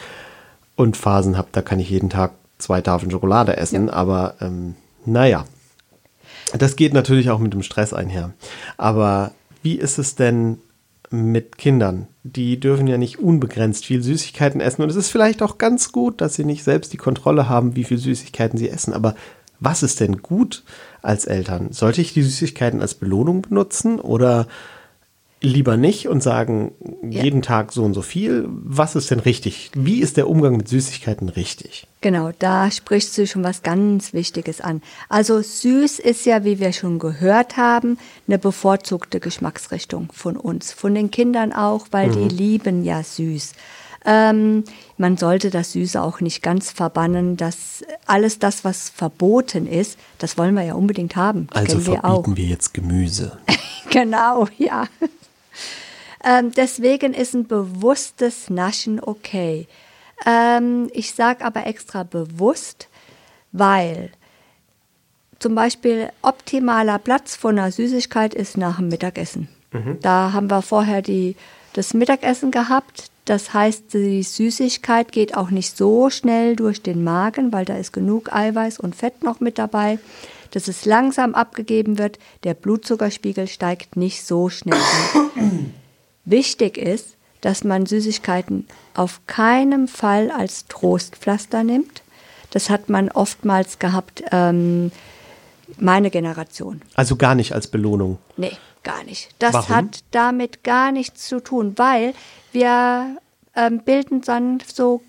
[0.74, 3.88] Und Phasen habe, da kann ich jeden Tag zwei Tafeln Schokolade essen.
[3.88, 3.92] Ja.
[3.92, 5.44] Aber ähm, naja,
[6.56, 8.32] das geht natürlich auch mit dem Stress einher.
[8.78, 9.32] Aber
[9.62, 10.58] wie ist es denn
[11.12, 12.08] mit Kindern.
[12.24, 14.82] Die dürfen ja nicht unbegrenzt viel Süßigkeiten essen.
[14.82, 17.84] Und es ist vielleicht auch ganz gut, dass sie nicht selbst die Kontrolle haben, wie
[17.84, 18.92] viel Süßigkeiten sie essen.
[18.92, 19.14] Aber
[19.58, 20.64] was ist denn gut
[21.02, 21.72] als Eltern?
[21.72, 24.46] Sollte ich die Süßigkeiten als Belohnung benutzen oder
[25.42, 26.72] lieber nicht und sagen,
[27.02, 27.22] ja.
[27.22, 28.46] jeden Tag so und so viel.
[28.48, 29.70] Was ist denn richtig?
[29.74, 31.86] Wie ist der Umgang mit Süßigkeiten richtig?
[32.00, 34.82] Genau, da sprichst du schon was ganz Wichtiges an.
[35.08, 40.94] Also süß ist ja, wie wir schon gehört haben, eine bevorzugte Geschmacksrichtung von uns, von
[40.94, 42.28] den Kindern auch, weil mhm.
[42.28, 43.52] die lieben ja süß.
[44.04, 44.64] Ähm,
[44.96, 47.36] man sollte das Süße auch nicht ganz verbannen.
[47.36, 51.46] dass alles das, was verboten ist, das wollen wir ja unbedingt haben.
[51.50, 53.38] Also verbieten wir, wir jetzt Gemüse.
[53.90, 54.86] genau, ja.
[56.24, 59.66] Ähm, deswegen ist ein bewusstes Naschen okay.
[60.24, 62.88] Ähm, ich sage aber extra bewusst,
[63.50, 64.10] weil
[65.38, 69.48] zum Beispiel optimaler Platz von einer Süßigkeit ist nach dem Mittagessen.
[69.72, 69.98] Mhm.
[70.00, 71.34] Da haben wir vorher die,
[71.72, 73.10] das Mittagessen gehabt.
[73.24, 77.92] Das heißt, die Süßigkeit geht auch nicht so schnell durch den Magen, weil da ist
[77.92, 79.98] genug Eiweiß und Fett noch mit dabei,
[80.52, 82.18] dass es langsam abgegeben wird.
[82.44, 84.78] Der Blutzuckerspiegel steigt nicht so schnell.
[86.24, 92.02] Wichtig ist, dass man Süßigkeiten auf keinen Fall als Trostpflaster nimmt.
[92.50, 94.92] Das hat man oftmals gehabt, ähm,
[95.78, 96.82] meine Generation.
[96.94, 98.18] Also gar nicht als Belohnung?
[98.36, 98.52] Nee,
[98.82, 99.30] gar nicht.
[99.38, 99.68] Das Warum?
[99.74, 102.14] hat damit gar nichts zu tun, weil
[102.52, 103.16] wir
[103.56, 105.02] ähm, bilden dann so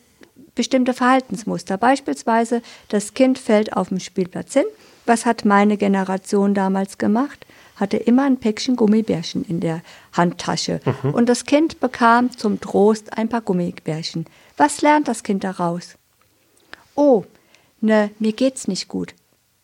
[0.56, 1.78] bestimmte Verhaltensmuster.
[1.78, 4.66] Beispielsweise, das Kind fällt auf dem Spielplatz hin.
[5.06, 7.46] Was hat meine Generation damals gemacht?
[7.76, 9.82] Hatte immer ein Päckchen Gummibärchen in der
[10.14, 10.80] Handtasche.
[11.04, 11.14] Mhm.
[11.14, 14.26] Und das Kind bekam zum Trost ein paar Gummibärchen.
[14.58, 15.96] Was lernt das Kind daraus?
[16.96, 17.24] Oh,
[17.82, 19.16] ne, mir geht's nicht gut.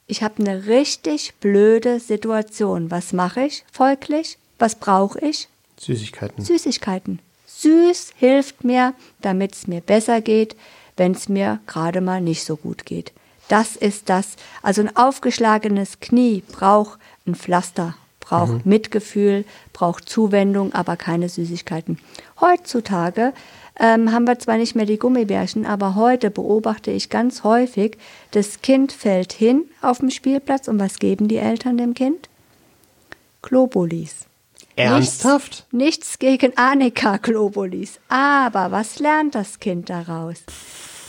[0.07, 2.90] Ich habe eine richtig blöde Situation.
[2.90, 4.40] Was mache ich folglich?
[4.57, 5.48] Was brauche ich?
[5.80, 6.44] Süßigkeiten.
[6.44, 7.19] Süßigkeiten.
[7.45, 10.56] Süß hilft mir, damit es mir besser geht,
[10.98, 13.14] wenn es mir gerade mal nicht so gut geht.
[13.49, 14.36] Das ist das.
[14.61, 16.99] Also ein aufgeschlagenes Knie braucht
[17.31, 18.72] ein Pflaster, braucht mhm.
[18.72, 21.99] Mitgefühl, braucht Zuwendung, aber keine Süßigkeiten.
[22.39, 23.34] Heutzutage
[23.80, 27.97] ähm, haben wir zwar nicht mehr die Gummibärchen, aber heute beobachte ich ganz häufig,
[28.31, 32.30] das Kind fällt hin auf dem Spielplatz und was geben die Eltern dem Kind?
[33.41, 34.26] Globulis.
[34.76, 35.65] Ernsthaft?
[35.72, 37.99] Nichts, nichts gegen Annika Globulis.
[38.07, 40.43] Aber was lernt das Kind daraus?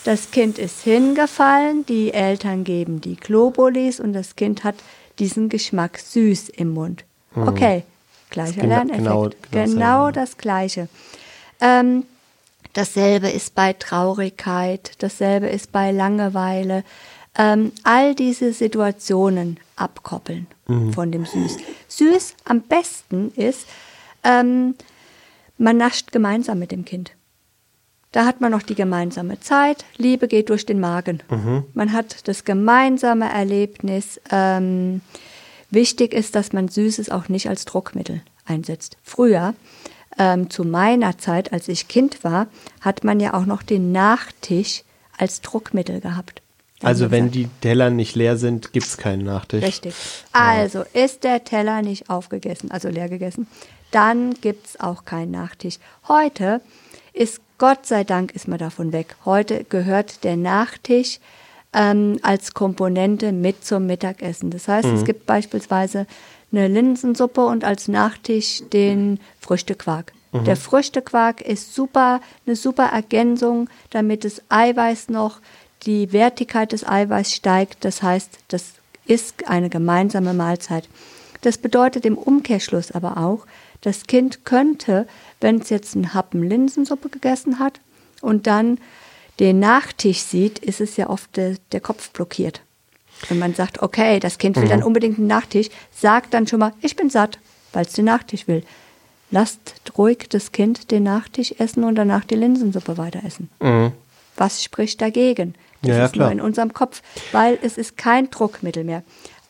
[0.05, 4.77] Das Kind ist hingefallen, die Eltern geben die Globulis und das Kind hat
[5.21, 7.05] diesen Geschmack süß im Mund.
[7.35, 7.49] Hm.
[7.49, 7.85] Okay,
[8.31, 9.05] gleicher Lerneffekt.
[9.05, 10.89] Genau, genau, genau das Gleiche.
[11.61, 12.05] Ähm,
[12.73, 16.85] dasselbe ist bei Traurigkeit, dasselbe ist bei Langeweile.
[17.39, 20.93] Ähm, all diese Situationen abkoppeln mhm.
[20.93, 21.59] von dem Süß.
[21.89, 23.67] Süß am besten ist,
[24.25, 24.75] ähm,
[25.59, 27.13] man nascht gemeinsam mit dem Kind.
[28.13, 29.85] Da hat man noch die gemeinsame Zeit.
[29.97, 31.23] Liebe geht durch den Magen.
[31.31, 31.65] Mhm.
[31.75, 34.21] Man hat das gemeinsame Erlebnis.
[34.31, 35.01] Ähm,
[35.71, 38.97] Wichtig ist, dass man Süßes auch nicht als Druckmittel einsetzt.
[39.05, 39.55] Früher,
[40.19, 42.49] ähm, zu meiner Zeit, als ich Kind war,
[42.81, 44.83] hat man ja auch noch den Nachtisch
[45.17, 46.43] als Druckmittel gehabt.
[46.83, 49.63] Also wenn die Teller nicht leer sind, gibt es keinen Nachtisch.
[49.63, 49.95] Richtig.
[50.33, 53.47] Also ist der Teller nicht aufgegessen, also leer gegessen,
[53.91, 55.77] dann gibt es auch keinen Nachtisch.
[56.09, 56.63] Heute
[57.13, 59.17] ist, Gott sei Dank, ist man davon weg.
[59.27, 61.19] Heute gehört der Nachtisch
[61.75, 64.49] ähm, als Komponente mit zum Mittagessen.
[64.49, 66.07] Das heißt, es gibt beispielsweise
[66.51, 70.15] eine Linsensuppe und als Nachtisch den Früchtequark.
[70.47, 75.41] Der Früchtequark ist super, eine super Ergänzung, damit das Eiweiß noch,
[75.83, 77.85] die Wertigkeit des Eiweiß steigt.
[77.85, 78.73] Das heißt, das
[79.05, 80.89] ist eine gemeinsame Mahlzeit.
[81.43, 83.47] Das bedeutet im Umkehrschluss aber auch,
[83.81, 85.07] das Kind könnte,
[85.41, 87.81] wenn es jetzt einen Happen Linsensuppe gegessen hat
[88.21, 88.79] und dann
[89.39, 92.61] den Nachtisch sieht, ist es ja oft der, der Kopf blockiert.
[93.29, 96.73] Wenn man sagt, okay, das Kind will dann unbedingt einen Nachtisch, sagt dann schon mal,
[96.81, 97.39] ich bin satt,
[97.73, 98.65] weil es den Nachtisch will.
[99.31, 103.49] Lasst ruhig das Kind den Nachtisch essen und danach die Linsensuppe weiter essen.
[104.37, 105.55] Was spricht dagegen?
[105.83, 106.33] Das Ja, ja, ist nur klar.
[106.33, 107.03] in unserem Kopf,
[107.33, 109.03] weil es ist kein Druckmittel mehr.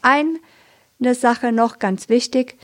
[0.03, 2.57] Eine Sache noch ganz wichtig,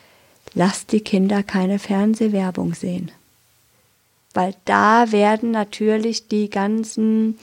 [0.56, 3.12] lasst die Kinder keine Fernsehwerbung sehen.
[4.34, 7.38] Weil da werden natürlich die ganzen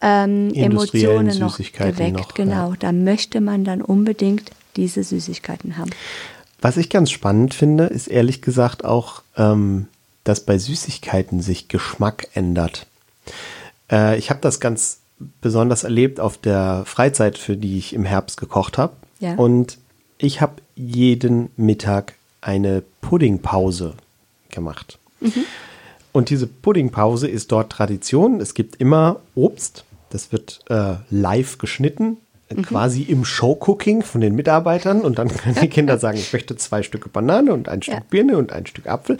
[0.00, 2.16] ähm, Emotionen noch geweckt.
[2.16, 2.76] noch, genau, ja.
[2.78, 5.90] da möchte man dann unbedingt diese Süßigkeiten haben.
[6.60, 9.86] Was ich ganz spannend finde, ist ehrlich gesagt auch, ähm,
[10.24, 12.86] dass bei Süßigkeiten sich Geschmack ändert.
[13.90, 15.00] Äh, ich habe das ganz
[15.42, 18.94] besonders erlebt auf der Freizeit, für die ich im Herbst gekocht habe.
[19.20, 19.34] Ja.
[19.34, 19.78] Und
[20.18, 23.94] ich habe jeden Mittag eine Puddingpause
[24.50, 24.98] gemacht.
[26.12, 28.40] Und diese Puddingpause ist dort Tradition.
[28.40, 29.84] Es gibt immer Obst.
[30.10, 32.16] Das wird äh, live geschnitten,
[32.48, 35.02] äh, quasi im Showcooking von den Mitarbeitern.
[35.02, 38.02] Und dann können die Kinder sagen, ich möchte zwei Stücke Banane und ein Stück Ja.
[38.10, 39.18] Birne und ein Stück Apfel.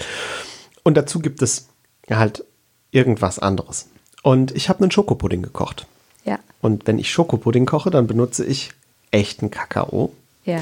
[0.82, 1.68] Und dazu gibt es
[2.10, 2.44] halt
[2.90, 3.88] irgendwas anderes.
[4.22, 5.86] Und ich habe einen Schokopudding gekocht.
[6.24, 8.72] Ja, Und wenn ich Schokopudding koche, dann benutze ich
[9.10, 10.12] echten Kakao
[10.44, 10.60] ja,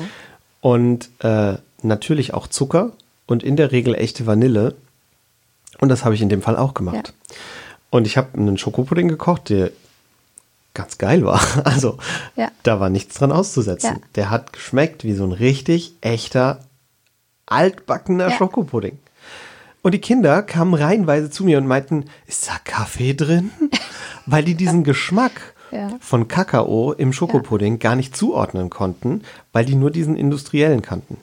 [0.61, 2.93] und äh, natürlich auch Zucker
[3.27, 4.75] und in der Regel echte Vanille.
[5.79, 7.13] Und das habe ich in dem Fall auch gemacht.
[7.91, 9.71] Und ich habe einen Schokopudding gekocht, der
[10.75, 11.41] ganz geil war.
[11.65, 11.99] Also
[12.37, 12.51] Ja.
[12.63, 13.97] da war nichts dran auszusetzen.
[13.97, 14.07] Ja.
[14.15, 16.61] Der hat geschmeckt wie so ein richtig echter
[17.47, 18.37] altbackener Ja.
[18.37, 18.99] Schokopudding.
[19.83, 23.51] Und die Kinder kamen reihenweise zu mir und meinten, ist da Kaffee drin?
[24.27, 25.91] Weil die diesen Geschmack Ja.
[26.01, 29.23] von Kakao im Schokopudding gar nicht zuordnen konnten,
[29.53, 31.17] weil die nur diesen industriellen kannten.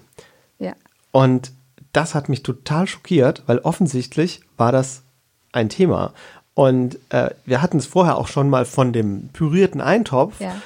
[1.15, 1.53] Und
[1.93, 5.03] das hat mich total schockiert, weil offensichtlich war das
[5.53, 6.11] ein Thema.
[6.55, 10.41] Und äh, wir hatten es vorher auch schon mal von dem pürierten Eintopf.
[10.41, 10.61] ja.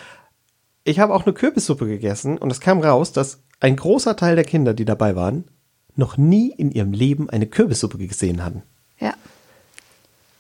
[0.86, 4.46] Ich habe auch eine Kürbissuppe gegessen und es kam raus, dass ein großer Teil der
[4.46, 5.44] Kinder, die dabei waren,
[5.96, 8.64] noch nie in ihrem Leben eine Kürbissuppe gesehen hatten.
[9.00, 9.14] Ja.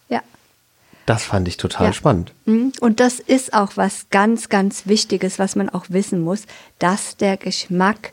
[0.07, 0.22] Ja.
[1.06, 1.94] Das fand ich total Ja.
[1.94, 2.34] spannend.
[2.45, 2.72] Mhm.
[2.80, 6.45] Und das ist auch was ganz, ganz Wichtiges, was man auch wissen muss,
[6.80, 8.11] dass der Geschmack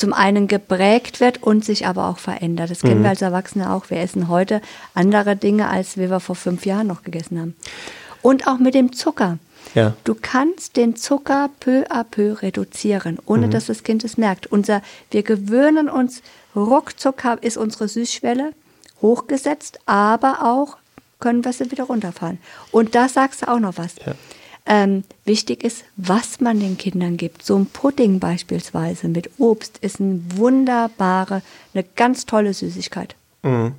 [0.00, 2.70] zum einen geprägt wird und sich aber auch verändert.
[2.70, 3.90] Das kennen wir als Erwachsene auch.
[3.90, 4.62] Wir essen heute
[4.94, 7.54] andere Dinge, als wir vor fünf Jahren noch gegessen haben.
[8.22, 9.38] Und auch mit dem Zucker.
[9.74, 9.94] Ja.
[10.04, 14.46] Du kannst den Zucker peu à peu reduzieren, ohne dass das Kind es merkt.
[14.46, 16.22] Unser, wir gewöhnen uns,
[16.56, 18.52] ruckzuck ist unsere Süßschwelle
[19.02, 20.78] hochgesetzt, aber auch
[21.20, 22.38] können wir sie wieder runterfahren.
[22.72, 23.96] Und da sagst du auch noch was.
[24.04, 24.14] Ja.
[24.66, 27.44] Ähm, wichtig ist, was man den Kindern gibt.
[27.44, 31.42] So ein Pudding beispielsweise mit Obst ist eine wunderbare,
[31.74, 33.14] eine ganz tolle Süßigkeit.
[33.42, 33.72] Mhm.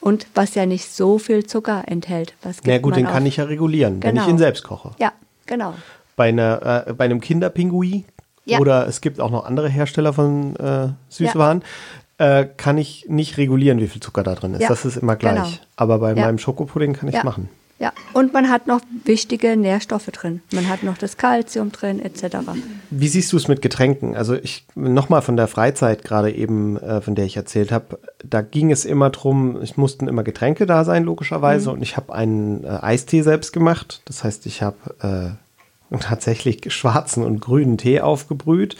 [0.00, 2.34] Und was ja nicht so viel Zucker enthält.
[2.42, 4.32] Was Na gibt gut, man den kann auf- ich ja regulieren, wenn ich Genau.
[4.34, 4.92] ihn selbst koche.
[4.98, 5.12] Ja,
[5.46, 5.74] genau.
[6.16, 8.04] Bei, einer, äh, bei einem Kinderpingui
[8.44, 8.60] Ja.
[8.60, 11.62] oder es gibt auch noch andere Hersteller von äh, Süßwaren,
[12.18, 14.62] äh, kann ich nicht regulieren, wie viel Zucker da drin ist.
[14.62, 15.34] Ja, Das ist immer gleich.
[15.34, 15.48] genau.
[15.76, 16.24] Aber bei Ja.
[16.26, 17.24] meinem Schokopudding kann ich ja.
[17.24, 17.48] machen.
[17.80, 20.42] Ja, und man hat noch wichtige Nährstoffe drin.
[20.52, 22.38] Man hat noch das Kalzium drin, etc.
[22.90, 24.16] Wie siehst du es mit Getränken?
[24.16, 28.40] Also ich nochmal von der Freizeit gerade eben, äh, von der ich erzählt habe, da
[28.40, 31.70] ging es immer drum, es mussten immer Getränke da sein, logischerweise.
[31.70, 34.02] Und ich habe einen äh, Eistee selbst gemacht.
[34.06, 35.38] Das heißt, ich habe
[35.90, 38.76] äh, tatsächlich schwarzen und grünen Tee aufgebrüht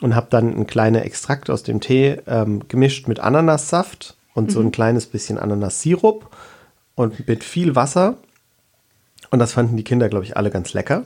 [0.00, 4.58] und habe dann einen kleinen Extrakt aus dem Tee ähm, gemischt mit Ananassaft und so
[4.60, 6.28] ein kleines bisschen Ananassirup
[6.96, 8.16] und mit viel Wasser.
[9.32, 11.04] Und das fanden die Kinder, glaube ich, alle ganz lecker.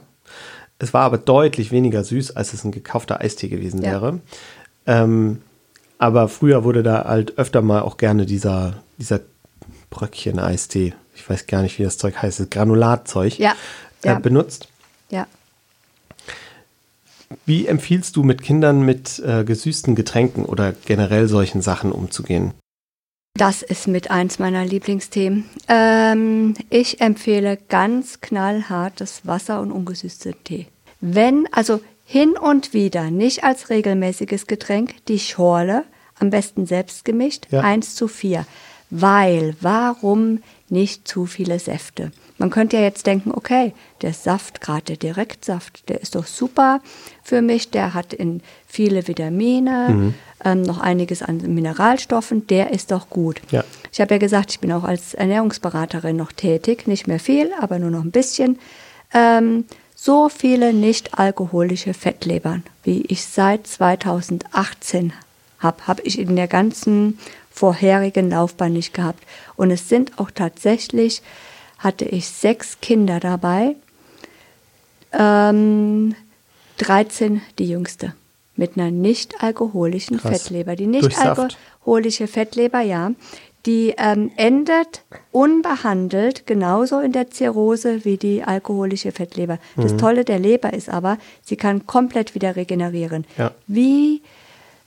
[0.79, 3.93] Es war aber deutlich weniger süß, als es ein gekaufter Eistee gewesen Ja.
[3.93, 4.21] wäre.
[4.87, 5.41] Ähm,
[5.99, 9.21] aber früher wurde da halt öfter mal auch gerne dieser, dieser
[9.91, 13.55] Bröckchen-Eistee, ich weiß gar nicht, wie das Zeug heißt, das Granulatzeug, Ja,
[14.03, 14.19] äh, ja.
[14.19, 14.69] benutzt.
[15.09, 15.27] Ja,
[17.47, 22.53] Wie empfiehlst du mit Kindern mit äh, gesüßten Getränken oder generell solchen Sachen umzugehen?
[23.37, 25.45] Das ist mit eins meiner Lieblingsthemen.
[25.69, 30.67] Ähm, ich empfehle ganz knallhartes Wasser und ungesüßten Tee.
[31.03, 35.85] Wenn, also hin und wieder, nicht als regelmäßiges Getränk, die Schorle,
[36.19, 37.61] am besten selbst gemischt, Ja.
[37.61, 38.47] 1 zu 4.
[38.89, 40.41] Weil, warum
[40.71, 42.13] nicht zu viele Säfte?
[42.39, 43.73] Man könnte ja jetzt denken, okay,
[44.03, 46.81] der Saft, gerade der Direktsaft, der ist doch super
[47.23, 50.15] für mich, der hat in viele Vitamine,
[50.45, 53.41] ähm, noch einiges an Mineralstoffen, der ist doch gut.
[53.51, 53.65] Ja.
[53.91, 57.79] Ich habe ja gesagt, ich bin auch als Ernährungsberaterin noch tätig, nicht mehr viel, aber
[57.79, 58.59] nur noch ein bisschen.
[59.15, 59.65] Ähm,
[59.95, 65.15] so viele nicht alkoholische Fettlebern, wie ich seit 2018
[65.59, 67.19] habe, habe ich in der ganzen
[67.51, 69.25] vorherigen Laufbahn nicht gehabt.
[69.57, 71.23] Und es sind auch tatsächlich,
[71.79, 73.77] hatte ich sechs Kinder dabei,
[75.13, 76.15] ähm,
[76.79, 78.15] 13 die jüngste,
[78.57, 80.43] mit einer nicht alkoholischen Krass.
[80.43, 80.77] Fettleber.
[80.77, 83.13] Die nicht alkoholische Fettleber, ja,
[83.67, 89.59] die ähm, endet unbehandelt genauso in der Zirrhose wie die alkoholische Fettleber.
[89.77, 89.99] Das Mhm.
[89.99, 93.25] Tolle der Leber ist aber, sie kann komplett wieder regenerieren.
[93.37, 93.51] Ja.
[93.67, 94.23] Wie,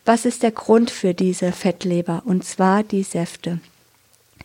[0.06, 2.22] was ist der Grund für diese Fettleber?
[2.26, 3.60] Und zwar die Säfte.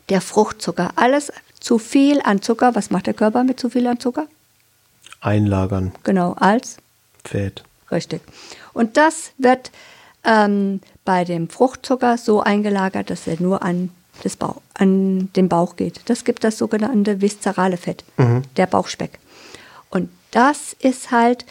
[0.08, 0.90] Der Fruchtzucker.
[0.96, 1.32] Alles
[1.64, 2.74] zu viel an Zucker.
[2.74, 4.26] Was macht der Körper mit zu viel an Zucker?
[5.20, 6.76] Einlagern, Genau, als
[7.24, 7.64] Fett.
[7.90, 8.20] Richtig.
[8.74, 9.70] Und das wird
[10.24, 13.90] ähm, bei dem Fruchtzucker so eingelagert, dass er nur an,
[14.22, 16.02] das Bauch, an den Bauch geht.
[16.06, 18.04] Das gibt das sogenannte viszerale Fett,
[18.56, 19.18] der Bauchspeck.
[19.88, 21.46] Und das ist halt,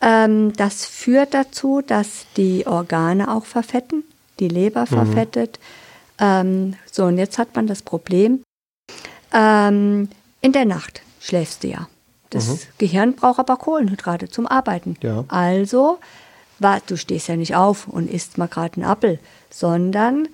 [0.00, 4.04] ähm, das führt dazu, dass die Organe auch verfetten,
[4.40, 5.58] die Leber verfettet.
[6.18, 8.42] Ähm, so, und jetzt hat man das Problem,
[9.32, 10.08] ähm,
[10.40, 11.88] in der Nacht schläfst du ja.
[12.30, 14.96] Das Gehirn braucht aber Kohlenhydrate zum Arbeiten.
[15.02, 15.24] Ja.
[15.28, 15.98] Also,
[16.86, 19.18] du stehst ja nicht auf und isst mal gerade einen Apfel,
[19.50, 20.28] sondern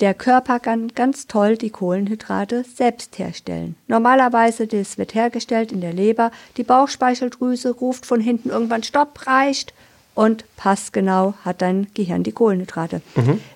[0.00, 3.76] der Körper kann ganz toll die Kohlenhydrate selbst herstellen.
[3.88, 6.30] Normalerweise, das wird hergestellt in der Leber.
[6.56, 9.72] Die Bauchspeicheldrüse ruft von hinten irgendwann Stopp, reicht
[10.14, 13.00] und passgenau hat dein Gehirn die Kohlenhydrate.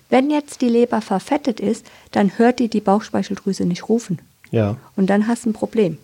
[0.09, 4.19] Wenn jetzt die Leber verfettet ist, dann hört die die Bauchspeicheldrüse nicht rufen.
[4.53, 4.77] Ja.
[4.95, 5.97] Und dann hast du ein Problem.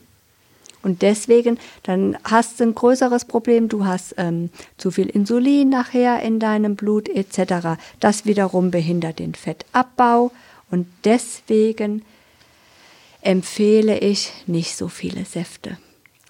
[0.81, 3.69] Und deswegen, dann hast du ein größeres Problem.
[3.69, 7.79] Du hast ähm, zu viel Insulin nachher in deinem Blut etc.
[7.99, 10.31] Das wiederum behindert den Fettabbau.
[10.71, 12.03] Und deswegen
[13.21, 15.77] empfehle ich nicht so viele Säfte.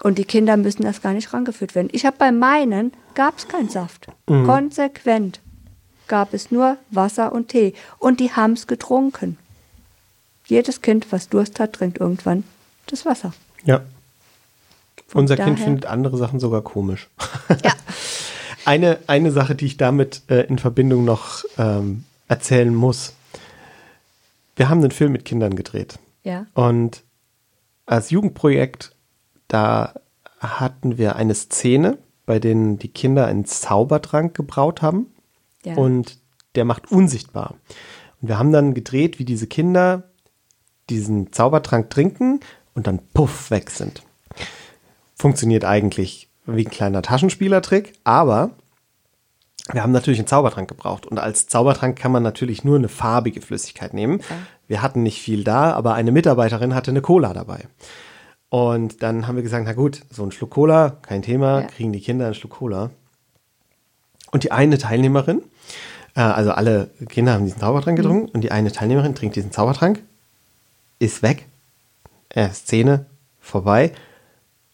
[0.02, 1.88] Und die Kinder müssen das gar nicht rangeführt werden.
[1.92, 4.08] Ich habe bei meinen, gab es keinen Saft.
[4.26, 5.40] Konsequent
[6.08, 7.72] gab es nur Wasser und Tee.
[7.98, 9.38] Und die haben es getrunken.
[10.50, 12.44] Jedes Kind, was Durst hat, trinkt irgendwann
[12.86, 13.32] das Wasser.
[13.64, 13.82] Ja.
[15.06, 17.08] Von Unser Kind findet andere Sachen sogar komisch.
[17.64, 17.72] Ja.
[18.66, 23.14] Eine, eine Sache, die ich damit äh, in Verbindung noch ähm, erzählen muss.
[24.54, 25.98] Wir haben einen Film mit Kindern gedreht.
[26.22, 26.46] Ja.
[26.54, 27.02] Und
[27.86, 28.94] als Jugendprojekt,
[29.48, 29.94] da
[30.38, 35.06] hatten wir eine Szene, bei denen die Kinder einen Zaubertrank gebraut haben.
[35.64, 35.74] Ja.
[35.74, 36.18] Und
[36.54, 37.54] der macht unsichtbar.
[38.20, 40.09] Und wir haben dann gedreht, wie diese Kinder
[40.90, 42.40] diesen Zaubertrank trinken
[42.74, 44.02] und dann puff weg sind.
[45.14, 48.50] Funktioniert eigentlich wie ein kleiner Taschenspielertrick, aber
[49.72, 51.06] wir haben natürlich einen Zaubertrank gebraucht.
[51.06, 54.20] Und als Zaubertrank kann man natürlich nur eine farbige Flüssigkeit nehmen.
[54.66, 57.66] Wir hatten nicht viel da, aber eine Mitarbeiterin hatte eine Cola dabei.
[58.48, 61.66] Und dann haben wir gesagt, na gut, so ein Schluck Cola, kein Thema, Ja.
[61.68, 62.90] kriegen die Kinder einen Schluck Cola.
[64.32, 65.42] Und die eine Teilnehmerin,
[66.16, 70.02] äh, also alle Kinder haben diesen Zaubertrank getrunken und die eine Teilnehmerin trinkt diesen Zaubertrank,
[71.00, 71.46] ist weg,
[72.28, 73.06] äh, Szene
[73.40, 73.92] vorbei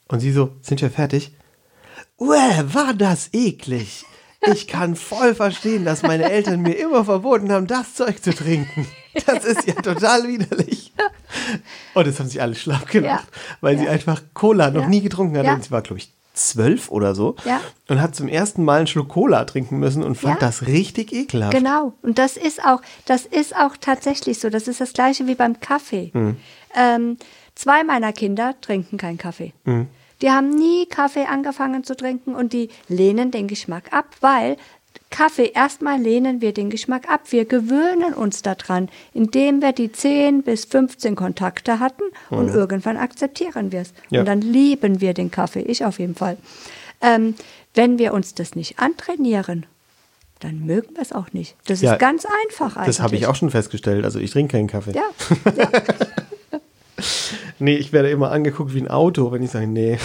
[0.08, 1.32] und sie so, sind wir fertig?
[2.18, 4.04] Uäh, war das eklig.
[4.52, 8.86] Ich kann voll verstehen, dass meine Eltern mir immer verboten haben, das Zeug zu trinken.
[9.26, 10.92] Das ist ja total widerlich.
[11.94, 13.56] Und das haben sich alle schlapp gemacht, Ja.
[13.62, 13.90] weil sie Ja.
[13.92, 14.88] einfach Cola noch Ja.
[14.88, 15.46] nie getrunken hat.
[15.46, 17.34] Und sie war, glaube ich, zwölf oder so.
[17.44, 17.60] Ja.
[17.88, 20.46] Und hat zum ersten Mal einen Schluck Cola trinken müssen und fand Ja.
[20.46, 21.52] das richtig ekelhaft.
[21.56, 21.94] Genau.
[22.02, 24.50] Und das ist auch, das ist auch tatsächlich so.
[24.50, 26.12] Das ist das gleiche wie beim Kaffee.
[26.74, 27.16] Ähm,
[27.54, 29.52] zwei meiner Kinder trinken keinen Kaffee.
[30.22, 34.56] Die haben nie Kaffee angefangen zu trinken und die lehnen den Geschmack ab, weil
[35.10, 37.22] Kaffee, erstmal lehnen wir den Geschmack ab.
[37.30, 43.72] Wir gewöhnen uns daran, indem wir die 10 bis 15 Kontakte hatten und irgendwann akzeptieren
[43.72, 43.92] wir es.
[44.10, 44.20] Ja.
[44.20, 46.36] Und dann lieben wir den Kaffee, ich auf jeden Fall.
[47.00, 47.34] Ähm,
[47.74, 49.64] wenn wir uns das nicht antrainieren,
[50.40, 51.54] dann mögen wir es auch nicht.
[51.66, 52.96] Das Ja, ist ganz einfach eigentlich.
[52.96, 54.04] Das habe ich auch schon festgestellt.
[54.04, 54.92] Also ich trinke keinen Kaffee.
[54.92, 55.08] Ja,
[57.58, 59.98] Nee, ich werde immer angeguckt wie ein Auto, wenn ich sage, nee,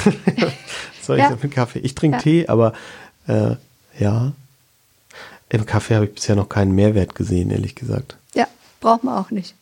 [1.02, 1.38] soll ich Ja.
[1.42, 1.80] mit Kaffee?
[1.80, 2.22] Ich trinke Ja.
[2.24, 2.74] Tee, aber
[3.28, 3.56] äh,
[4.00, 4.32] ja,
[5.52, 8.16] Im Kaffee habe ich bisher noch keinen Mehrwert gesehen, ehrlich gesagt.
[8.34, 8.48] Ja,
[8.80, 9.54] braucht man auch nicht.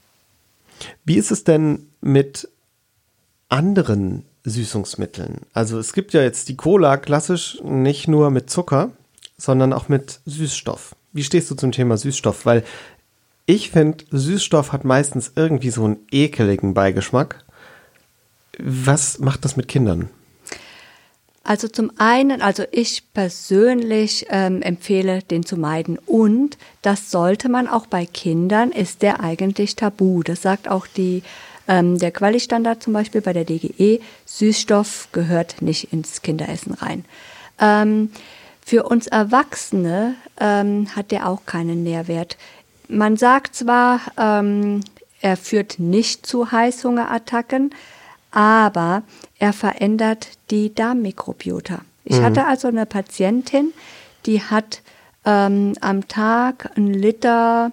[1.04, 2.48] Wie ist es denn mit
[3.50, 5.42] anderen Süßungsmitteln?
[5.52, 8.92] Also es gibt ja jetzt die Cola klassisch nicht nur mit Zucker,
[9.38, 10.96] sondern auch mit Süßstoff.
[11.12, 12.46] Wie stehst du zum Thema Süßstoff?
[12.46, 12.64] Weil
[13.48, 17.44] ich finde, Süßstoff hat meistens irgendwie so einen ekeligen Beigeschmack.
[18.60, 20.10] Was macht das mit Kindern?
[21.50, 25.98] Also zum einen, also ich persönlich ähm, empfehle, den zu meiden.
[25.98, 30.22] Und das sollte man auch bei Kindern, ist der eigentlich tabu.
[30.22, 31.24] Das sagt auch die,
[31.68, 34.00] ähm, der Quali-Standard zum Beispiel bei der DGE.
[34.28, 37.04] Süßstoff gehört nicht ins Kinderessen rein.
[37.60, 38.12] Ähm,
[38.64, 42.38] für uns Erwachsene ähm, hat der auch keinen Nährwert.
[42.90, 44.82] Man sagt zwar, ähm,
[45.20, 47.72] er führt nicht zu Heißhungerattacken,
[48.32, 49.04] aber
[49.38, 51.82] er verändert die Darmmikrobiota.
[52.06, 52.24] Ich mhm.
[52.24, 53.74] hatte also eine Patientin,
[54.26, 54.82] die hat
[55.26, 57.72] ähm, am Tag einen Liter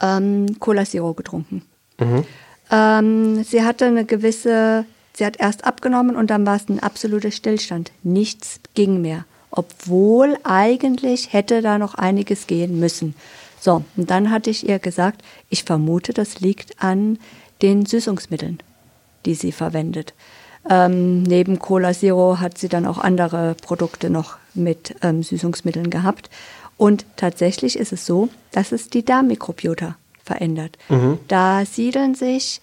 [0.00, 1.62] ähm, Cola Zero getrunken.
[1.98, 2.24] Mhm.
[2.70, 4.84] Ähm, sie hatte eine gewisse,
[5.14, 7.92] sie hat erst abgenommen und dann war es ein absoluter Stillstand.
[8.02, 13.14] Nichts ging mehr, obwohl eigentlich hätte da noch einiges gehen müssen.
[13.60, 17.18] So, und dann hatte ich ihr gesagt, ich vermute, das liegt an
[17.60, 18.60] den Süßungsmitteln
[19.28, 20.14] die sie verwendet.
[20.68, 26.30] Ähm, neben Cola Zero hat sie dann auch andere Produkte noch mit ähm, Süßungsmitteln gehabt.
[26.78, 30.78] Und tatsächlich ist es so, dass es die Darmmikrobiota verändert.
[30.88, 31.18] Mhm.
[31.28, 32.62] Da siedeln sich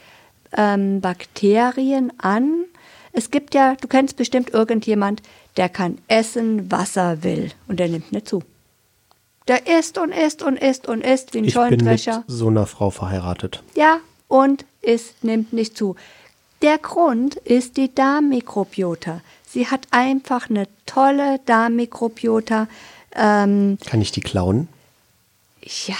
[0.58, 2.66] ähm, Bakterien an.
[3.12, 5.22] Es gibt ja, du kennst bestimmt irgendjemand,
[5.58, 8.42] der kann essen, was er will und der nimmt nicht zu.
[9.48, 12.22] Der isst und isst und isst und isst wie ein ich Scheunendrescher.
[12.22, 13.62] Ich bin mit so einer Frau verheiratet.
[13.76, 15.96] Ja, und isst, nimmt nicht zu.
[16.62, 19.22] Der Grund ist die Darmmikrobiota.
[19.48, 22.68] Sie hat einfach eine tolle Darmmikrobiota.
[23.16, 24.68] Ähm, Kann ich die klauen?
[25.88, 25.96] Ja,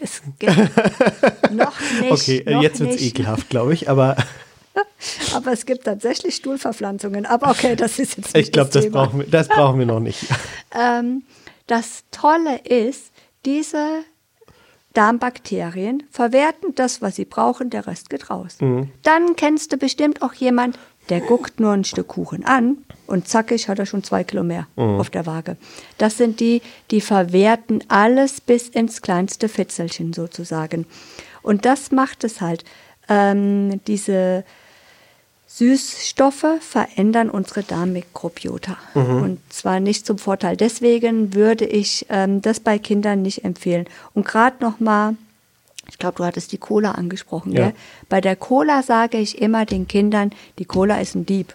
[0.00, 0.22] es
[1.50, 2.10] noch nicht.
[2.10, 4.16] Okay, noch jetzt wird es ekelhaft, glaube ich, aber.
[5.34, 7.26] aber es gibt tatsächlich Stuhlverpflanzungen.
[7.26, 9.86] Aber okay, das ist jetzt nicht Ich glaube, das, das, brauchen wir, das brauchen wir
[9.86, 10.24] noch nicht.
[10.78, 11.22] ähm,
[11.66, 13.10] das Tolle ist,
[13.44, 14.04] diese
[14.92, 18.56] Darmbakterien verwerten das, was sie brauchen, der Rest geht raus.
[18.60, 18.90] Mhm.
[19.02, 23.68] Dann kennst du bestimmt auch jemand, der guckt nur ein Stück Kuchen an und zackig
[23.68, 25.00] hat er schon zwei Kilo mehr mhm.
[25.00, 25.56] auf der Waage.
[25.98, 30.86] Das sind die, die verwerten alles bis ins kleinste Fitzelchen sozusagen.
[31.42, 32.64] Und das macht es halt.
[33.08, 34.44] Ähm, diese
[35.52, 38.76] Süßstoffe verändern unsere Darmmikrobiota.
[38.94, 39.22] Mhm.
[39.22, 40.56] Und zwar nicht zum Vorteil.
[40.56, 43.86] Deswegen würde ich ähm, das bei Kindern nicht empfehlen.
[44.14, 45.16] Und gerade nochmal,
[45.88, 47.52] ich glaube, du hattest die Cola angesprochen.
[47.52, 47.72] Ja.
[48.08, 51.52] Bei der Cola sage ich immer den Kindern, die Cola ist ein Dieb.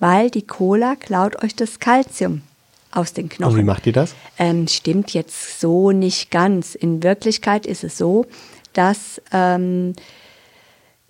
[0.00, 2.42] Weil die Cola klaut euch das Kalzium
[2.90, 3.54] aus den Knochen.
[3.54, 4.16] Und wie macht die das?
[4.38, 6.74] Ähm, stimmt jetzt so nicht ganz.
[6.74, 8.26] In Wirklichkeit ist es so,
[8.72, 9.94] dass ähm,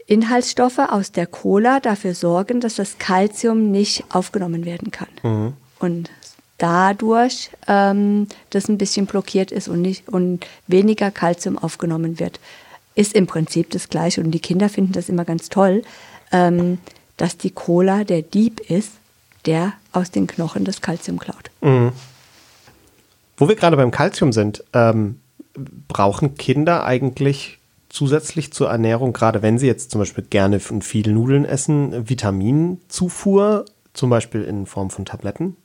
[0.06, 5.08] Inhaltsstoffe aus der Cola dafür sorgen, dass das Kalzium nicht aufgenommen werden kann.
[5.22, 5.52] Mhm.
[5.80, 6.10] Und
[6.58, 12.40] dadurch ähm, das ein bisschen blockiert ist und, nicht, und weniger Kalzium aufgenommen wird.
[12.94, 14.22] Ist im Prinzip das Gleiche.
[14.22, 15.82] Und die Kinder finden das immer ganz toll,
[16.32, 16.78] ähm,
[17.16, 18.92] dass die Cola der Dieb ist,
[19.44, 21.50] der aus den Knochen das Kalzium klaut.
[21.60, 21.92] Mhm.
[23.36, 25.20] Wo wir gerade beim Kalzium sind, ähm,
[25.88, 27.55] brauchen Kinder eigentlich
[27.96, 33.64] zusätzlich zur Ernährung, gerade wenn sie jetzt zum Beispiel gerne viel Nudeln essen, Vitaminzufuhr,
[33.94, 35.56] zum Beispiel in Form von Tabletten?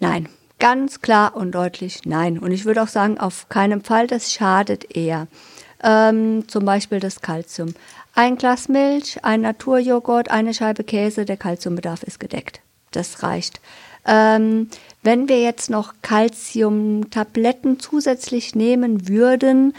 [0.00, 0.28] Nein,
[0.58, 2.40] ganz klar und deutlich nein.
[2.40, 5.28] Und ich würde auch sagen, auf keinen Fall, das schadet eher.
[5.84, 7.74] Ähm, zum Beispiel das Kalzium.
[8.14, 12.60] Ein Glas Milch, ein Naturjoghurt, eine Scheibe Käse, der Kalziumbedarf ist gedeckt.
[12.90, 13.60] Das reicht.
[14.04, 14.70] Ähm,
[15.04, 19.72] wenn wir jetzt noch Kalziumtabletten zusätzlich nehmen würden,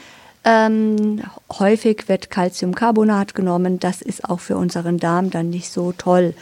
[0.46, 1.22] ähm,
[1.58, 3.80] häufig wird Calciumcarbonat genommen.
[3.80, 6.34] Das ist auch für unseren Darm dann nicht so toll.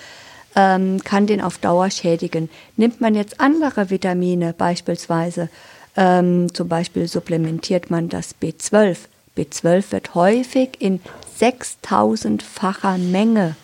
[0.56, 2.49] Ähm, kann den auf Dauer schädigen.
[2.76, 5.49] Nimmt man jetzt andere Vitamine beispielsweise,
[5.95, 8.98] ähm, zum Beispiel supplementiert man das B12.
[9.38, 10.99] B12 wird häufig in
[11.40, 13.56] 6000-facher Menge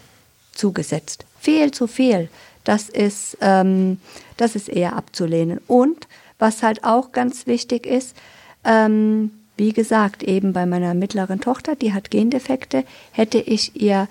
[0.53, 1.26] zugesetzt.
[1.39, 2.30] Viel zu viel.
[2.64, 3.99] Das ist, ähm,
[4.38, 5.59] das ist eher abzulehnen.
[5.68, 6.07] Und
[6.39, 8.15] was halt auch ganz wichtig ist,
[8.64, 14.07] ähm, wie gesagt, eben bei meiner mittleren Tochter, die hat Gendefekte, hätte ich ihr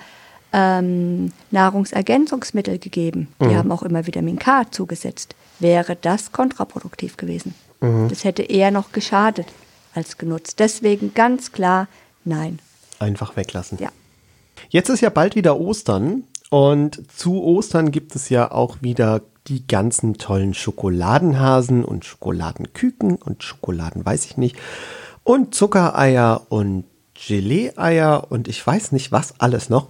[0.53, 3.29] ähm, Nahrungsergänzungsmittel gegeben.
[3.41, 3.57] Die mhm.
[3.57, 5.35] haben auch immer Vitamin K zugesetzt.
[5.59, 7.55] Wäre das kontraproduktiv gewesen.
[7.81, 8.09] Mhm.
[8.09, 9.47] Das hätte eher noch geschadet
[9.95, 10.59] als genutzt.
[10.59, 11.89] Deswegen ganz klar
[12.25, 12.59] nein.
[12.99, 13.79] Einfach weglassen.
[13.79, 13.91] Ja.
[14.69, 19.67] Jetzt ist ja bald wieder Ostern und zu Ostern gibt es ja auch wieder die
[19.67, 24.57] ganzen tollen Schokoladenhasen und Schokoladenküken und Schokoladen weiß ich nicht
[25.27, 26.85] und Zuckereier und
[27.15, 29.89] Gelee-Eier und ich weiß nicht was alles noch.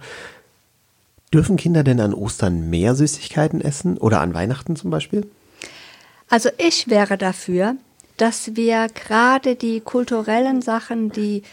[1.31, 5.29] Dürfen Kinder denn an Ostern mehr Süßigkeiten essen oder an Weihnachten zum Beispiel?
[6.27, 7.75] Also ich wäre dafür,
[8.17, 11.43] dass wir gerade die kulturellen Sachen, die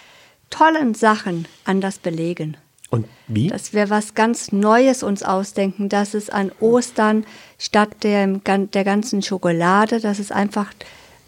[0.49, 2.57] tollen Sachen anders belegen.
[2.89, 3.49] Und wie?
[3.49, 7.27] Dass wir was ganz Neues uns ausdenken, dass es an Ostern
[7.59, 10.73] statt der, der ganzen Schokolade, dass es einfach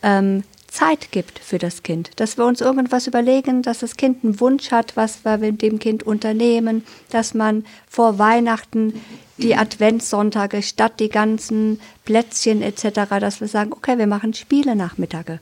[0.03, 0.43] ähm,
[0.77, 2.11] Zeit gibt für das Kind.
[2.16, 5.78] Dass wir uns irgendwas überlegen, dass das Kind einen Wunsch hat, was wir mit dem
[5.78, 9.01] Kind unternehmen, dass man vor Weihnachten
[9.39, 15.40] die Adventssonntage statt die ganzen Plätzchen etc., dass wir sagen, okay, wir machen Spiele Nachmittage.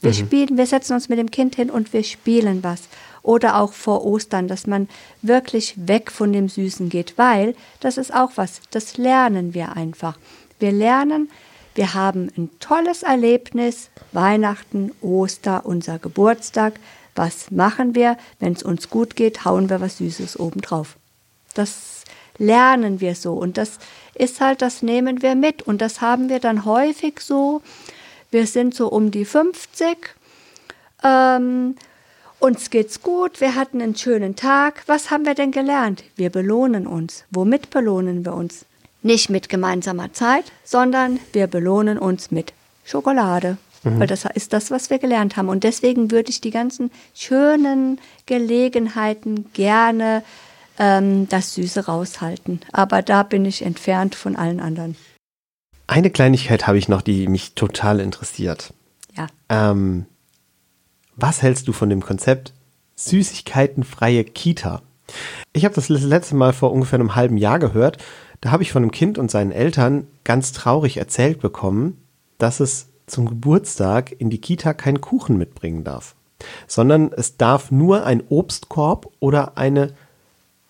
[0.00, 0.14] Wir mhm.
[0.14, 2.82] spielen, wir setzen uns mit dem Kind hin und wir spielen was
[3.22, 4.88] oder auch vor Ostern, dass man
[5.20, 10.16] wirklich weg von dem Süßen geht, weil das ist auch was, das lernen wir einfach.
[10.60, 11.28] Wir lernen,
[11.76, 16.74] wir haben ein tolles Erlebnis, Weihnachten, Oster, unser Geburtstag.
[17.14, 18.16] Was machen wir?
[18.40, 20.96] Wenn es uns gut geht, hauen wir was Süßes obendrauf.
[21.54, 22.04] Das
[22.38, 23.78] lernen wir so und das
[24.14, 27.62] ist halt, das nehmen wir mit und das haben wir dann häufig so.
[28.30, 30.16] Wir sind so um die 50
[31.02, 31.76] ähm,
[32.38, 34.82] uns geht's gut, wir hatten einen schönen Tag.
[34.86, 36.04] Was haben wir denn gelernt?
[36.16, 37.24] Wir belohnen uns.
[37.30, 38.66] Womit belohnen wir uns?
[39.06, 42.52] Nicht mit gemeinsamer Zeit, sondern wir belohnen uns mit
[42.84, 43.56] Schokolade.
[43.84, 44.00] Mhm.
[44.00, 45.48] Weil das ist das, was wir gelernt haben.
[45.48, 50.24] Und deswegen würde ich die ganzen schönen Gelegenheiten gerne
[50.80, 52.60] ähm, das Süße raushalten.
[52.72, 54.96] Aber da bin ich entfernt von allen anderen.
[55.86, 58.74] Eine Kleinigkeit habe ich noch, die mich total interessiert.
[59.16, 59.28] Ja.
[59.48, 60.06] Ähm,
[61.14, 62.52] was hältst du von dem Konzept
[62.96, 64.82] süßigkeitenfreie Kita?
[65.52, 67.98] Ich habe das letzte Mal vor ungefähr einem halben Jahr gehört.
[68.40, 72.02] Da habe ich von einem Kind und seinen Eltern ganz traurig erzählt bekommen,
[72.38, 76.14] dass es zum Geburtstag in die Kita keinen Kuchen mitbringen darf,
[76.66, 79.94] sondern es darf nur ein Obstkorb oder eine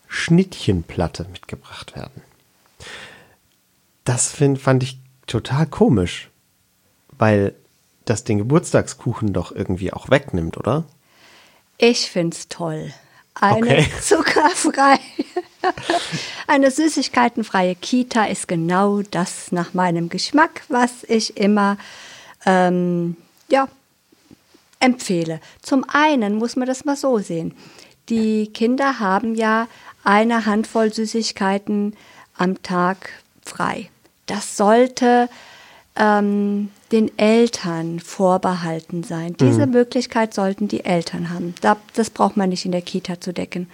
[0.06, 2.22] Schnittchenplatte mitgebracht werden.
[4.05, 6.30] Das find, fand ich total komisch,
[7.18, 7.55] weil
[8.05, 10.84] das den Geburtstagskuchen doch irgendwie auch wegnimmt, oder?
[11.78, 12.93] Ich find's toll.
[13.40, 13.86] Eine okay.
[14.00, 14.98] zuckerfreie,
[16.46, 21.76] eine süßigkeitenfreie Kita ist genau das nach meinem Geschmack, was ich immer
[22.46, 23.16] ähm,
[23.48, 23.68] ja,
[24.80, 25.40] empfehle.
[25.60, 27.54] Zum einen muss man das mal so sehen.
[28.08, 29.68] Die Kinder haben ja
[30.04, 31.96] eine Handvoll Süßigkeiten
[32.36, 33.10] am Tag
[33.44, 33.90] frei.
[34.26, 35.28] Das sollte
[35.97, 39.36] ähm, den Eltern vorbehalten sein.
[39.39, 39.73] Diese mhm.
[39.73, 41.55] Möglichkeit sollten die Eltern haben.
[41.94, 43.68] das braucht man nicht in der Kita zu decken.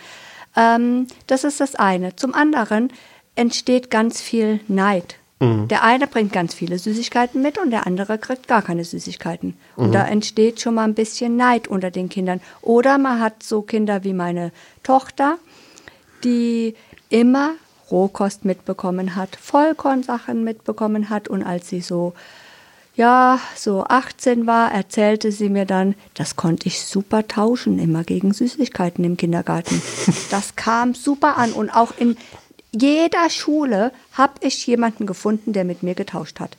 [0.56, 2.16] Ähm, das ist das eine.
[2.16, 2.92] Zum anderen
[3.34, 5.16] entsteht ganz viel Neid.
[5.40, 5.68] Mhm.
[5.68, 9.56] Der eine bringt ganz viele Süßigkeiten mit und der andere kriegt gar keine Süßigkeiten.
[9.76, 9.92] Und mhm.
[9.92, 12.40] da entsteht schon mal ein bisschen Neid unter den Kindern.
[12.60, 15.38] Oder man hat so Kinder wie meine Tochter,
[16.24, 16.74] die
[17.08, 17.54] immer
[17.92, 22.14] Rohkost mitbekommen hat, Vollkornsachen mitbekommen hat und als sie so
[22.94, 28.34] ja, so 18 war, erzählte sie mir dann, das konnte ich super tauschen, immer gegen
[28.34, 29.80] Süßigkeiten im Kindergarten.
[30.30, 32.16] Das kam super an und auch in
[32.70, 36.56] jeder Schule habe ich jemanden gefunden, der mit mir getauscht hat.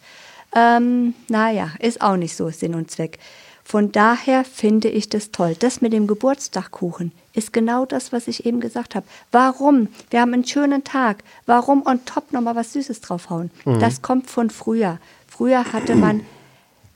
[0.55, 3.17] Ähm, naja, ist auch nicht so Sinn und Zweck.
[3.63, 5.55] Von daher finde ich das toll.
[5.57, 9.05] Das mit dem Geburtstagkuchen ist genau das, was ich eben gesagt habe.
[9.31, 9.87] Warum?
[10.09, 11.23] Wir haben einen schönen Tag.
[11.45, 13.51] Warum on top nochmal was Süßes draufhauen?
[13.65, 13.79] Mhm.
[13.79, 14.99] Das kommt von früher.
[15.27, 16.21] Früher hatte man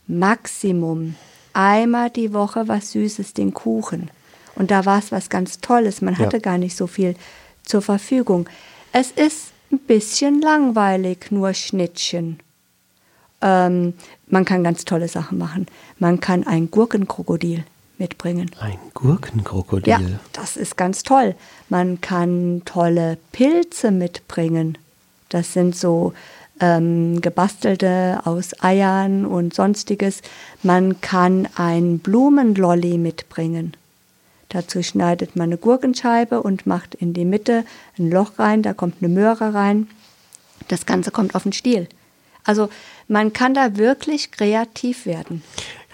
[0.07, 1.15] Maximum
[1.53, 4.11] einmal die Woche was Süßes, den Kuchen.
[4.55, 6.01] Und da war es was ganz Tolles.
[6.01, 6.41] Man hatte ja.
[6.41, 7.15] gar nicht so viel
[7.64, 8.47] zur Verfügung.
[8.91, 12.39] Es ist ein bisschen langweilig, nur Schnittchen.
[13.41, 13.93] Ähm,
[14.27, 15.68] man kann ganz tolle Sachen machen.
[15.99, 17.64] Man kann ein Gurkenkrokodil
[17.99, 18.52] mitbringen.
[18.60, 19.91] Ein Gurkenkrokodil?
[19.91, 19.99] Ja,
[20.34, 21.36] das ist ganz toll.
[21.69, 24.78] Man kann tolle Pilze mitbringen.
[25.30, 26.14] Das sind so
[26.60, 30.22] ähm, gebastelte aus Eiern und sonstiges.
[30.64, 33.76] Man kann ein Blumenlolli mitbringen.
[34.49, 37.65] Dazu schneidet man eine Gurkenscheibe und macht in die Mitte
[37.99, 39.88] ein Loch rein, da kommt eine Möhre rein.
[40.69, 41.88] Das Ganze kommt auf den Stiel.
[42.45, 42.69] Also
[43.10, 45.44] man kann da wirklich kreativ werden.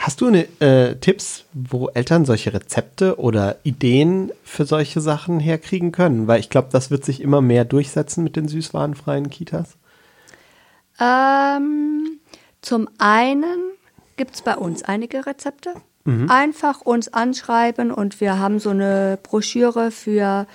[0.04, 5.94] Hast du eine, äh, Tipps, wo Eltern solche Rezepte oder Ideen für solche Sachen herkriegen
[5.94, 6.28] können?
[6.28, 9.78] Weil ich glaube, das wird sich immer mehr durchsetzen mit den süßwarenfreien Kitas.
[11.00, 12.20] Ähm,
[12.62, 13.72] zum einen
[14.18, 15.74] gibt es bei uns einige Rezepte.
[16.04, 16.30] Mhm.
[16.30, 20.48] Einfach uns anschreiben und wir haben so eine Broschüre für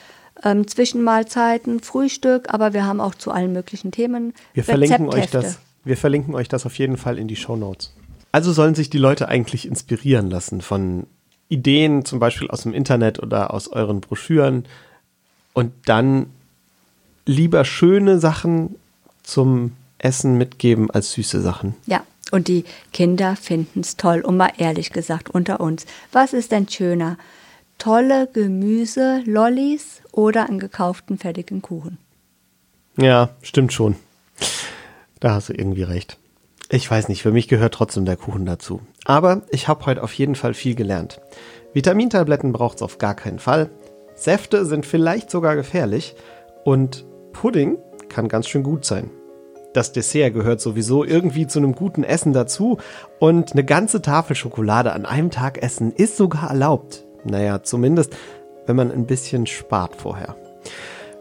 [0.45, 4.35] ähm, Zwischenmahlzeiten, Frühstück, aber wir haben auch zu allen möglichen Themen.
[4.53, 5.59] Wir verlinken euch das.
[5.85, 7.95] Wir verlinken euch das auf jeden Fall in die Show Notes.
[8.33, 11.07] Also sollen sich die Leute eigentlich inspirieren lassen von
[11.49, 14.67] Ideen, zum Beispiel aus dem Internet oder aus euren Broschüren
[15.55, 16.27] und dann
[17.25, 18.77] lieber schöne Sachen
[19.23, 21.75] zum Essen mitgeben als süße Sachen.
[21.87, 24.21] Ja, und die Kinder finden es toll.
[24.21, 27.17] Und mal ehrlich gesagt, unter uns, was ist denn schöner?
[27.79, 31.99] Tolle Gemüse, Lollis oder einen gekauften fertigen Kuchen?
[32.97, 33.97] Ja, stimmt schon.
[35.21, 36.19] Da hast du irgendwie recht.
[36.71, 38.83] Ich weiß nicht, für mich gehört trotzdem der Kuchen dazu.
[39.07, 41.21] Aber ich habe heute auf jeden Fall viel gelernt.
[41.73, 43.71] Vitamintabletten braucht es auf gar keinen Fall.
[44.15, 46.15] Säfte sind vielleicht sogar gefährlich.
[46.65, 47.79] Und Pudding
[48.11, 49.11] kann ganz schön gut sein.
[49.73, 52.77] Das Dessert gehört sowieso irgendwie zu einem guten Essen dazu.
[53.19, 57.07] Und eine ganze Tafel Schokolade an einem Tag essen ist sogar erlaubt.
[57.25, 58.15] Naja, zumindest,
[58.67, 60.37] wenn man ein bisschen spart vorher.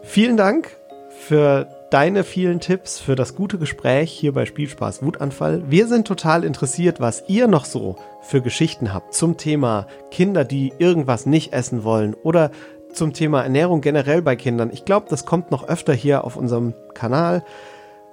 [0.02, 0.76] Vielen Dank
[1.08, 5.62] für deine vielen Tipps, für das gute Gespräch hier bei Spielspaß Wutanfall.
[5.68, 10.72] Wir sind total interessiert, was ihr noch so für Geschichten habt zum Thema Kinder, die
[10.78, 12.50] irgendwas nicht essen wollen oder
[12.92, 14.70] zum Thema Ernährung generell bei Kindern.
[14.72, 17.44] Ich glaube, das kommt noch öfter hier auf unserem Kanal.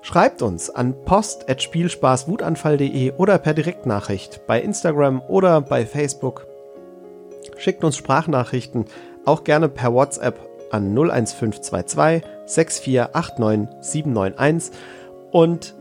[0.01, 6.47] Schreibt uns an post.spielspaßwutanfall.de oder per Direktnachricht bei Instagram oder bei Facebook.
[7.57, 8.85] Schickt uns Sprachnachrichten,
[9.25, 14.77] auch gerne per WhatsApp an 01522 6489 791
[15.31, 15.75] und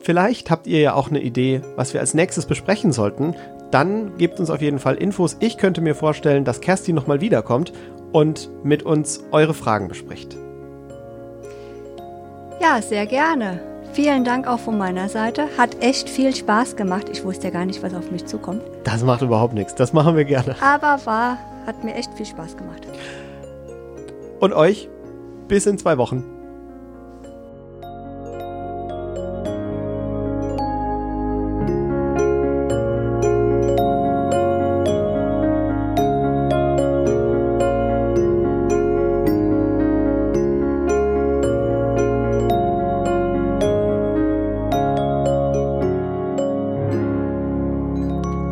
[0.00, 3.34] vielleicht habt ihr ja auch eine Idee, was wir als nächstes besprechen sollten.
[3.70, 5.36] Dann gebt uns auf jeden Fall Infos.
[5.40, 7.72] Ich könnte mir vorstellen, dass Kerstin nochmal wiederkommt
[8.12, 10.36] und mit uns eure Fragen bespricht.
[12.60, 13.60] Ja, sehr gerne.
[13.92, 15.48] Vielen Dank auch von meiner Seite.
[15.58, 17.08] Hat echt viel Spaß gemacht.
[17.12, 18.62] Ich wusste ja gar nicht, was auf mich zukommt.
[18.84, 19.74] Das macht überhaupt nichts.
[19.74, 20.56] Das machen wir gerne.
[20.60, 22.88] Aber war, hat mir echt viel Spaß gemacht.
[24.44, 24.90] Und euch
[25.48, 26.22] bis in zwei Wochen.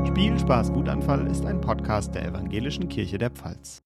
[0.07, 3.83] Spiel, Spaß, Wutanfall ist ein Podcast der Evangelischen Kirche der Pfalz.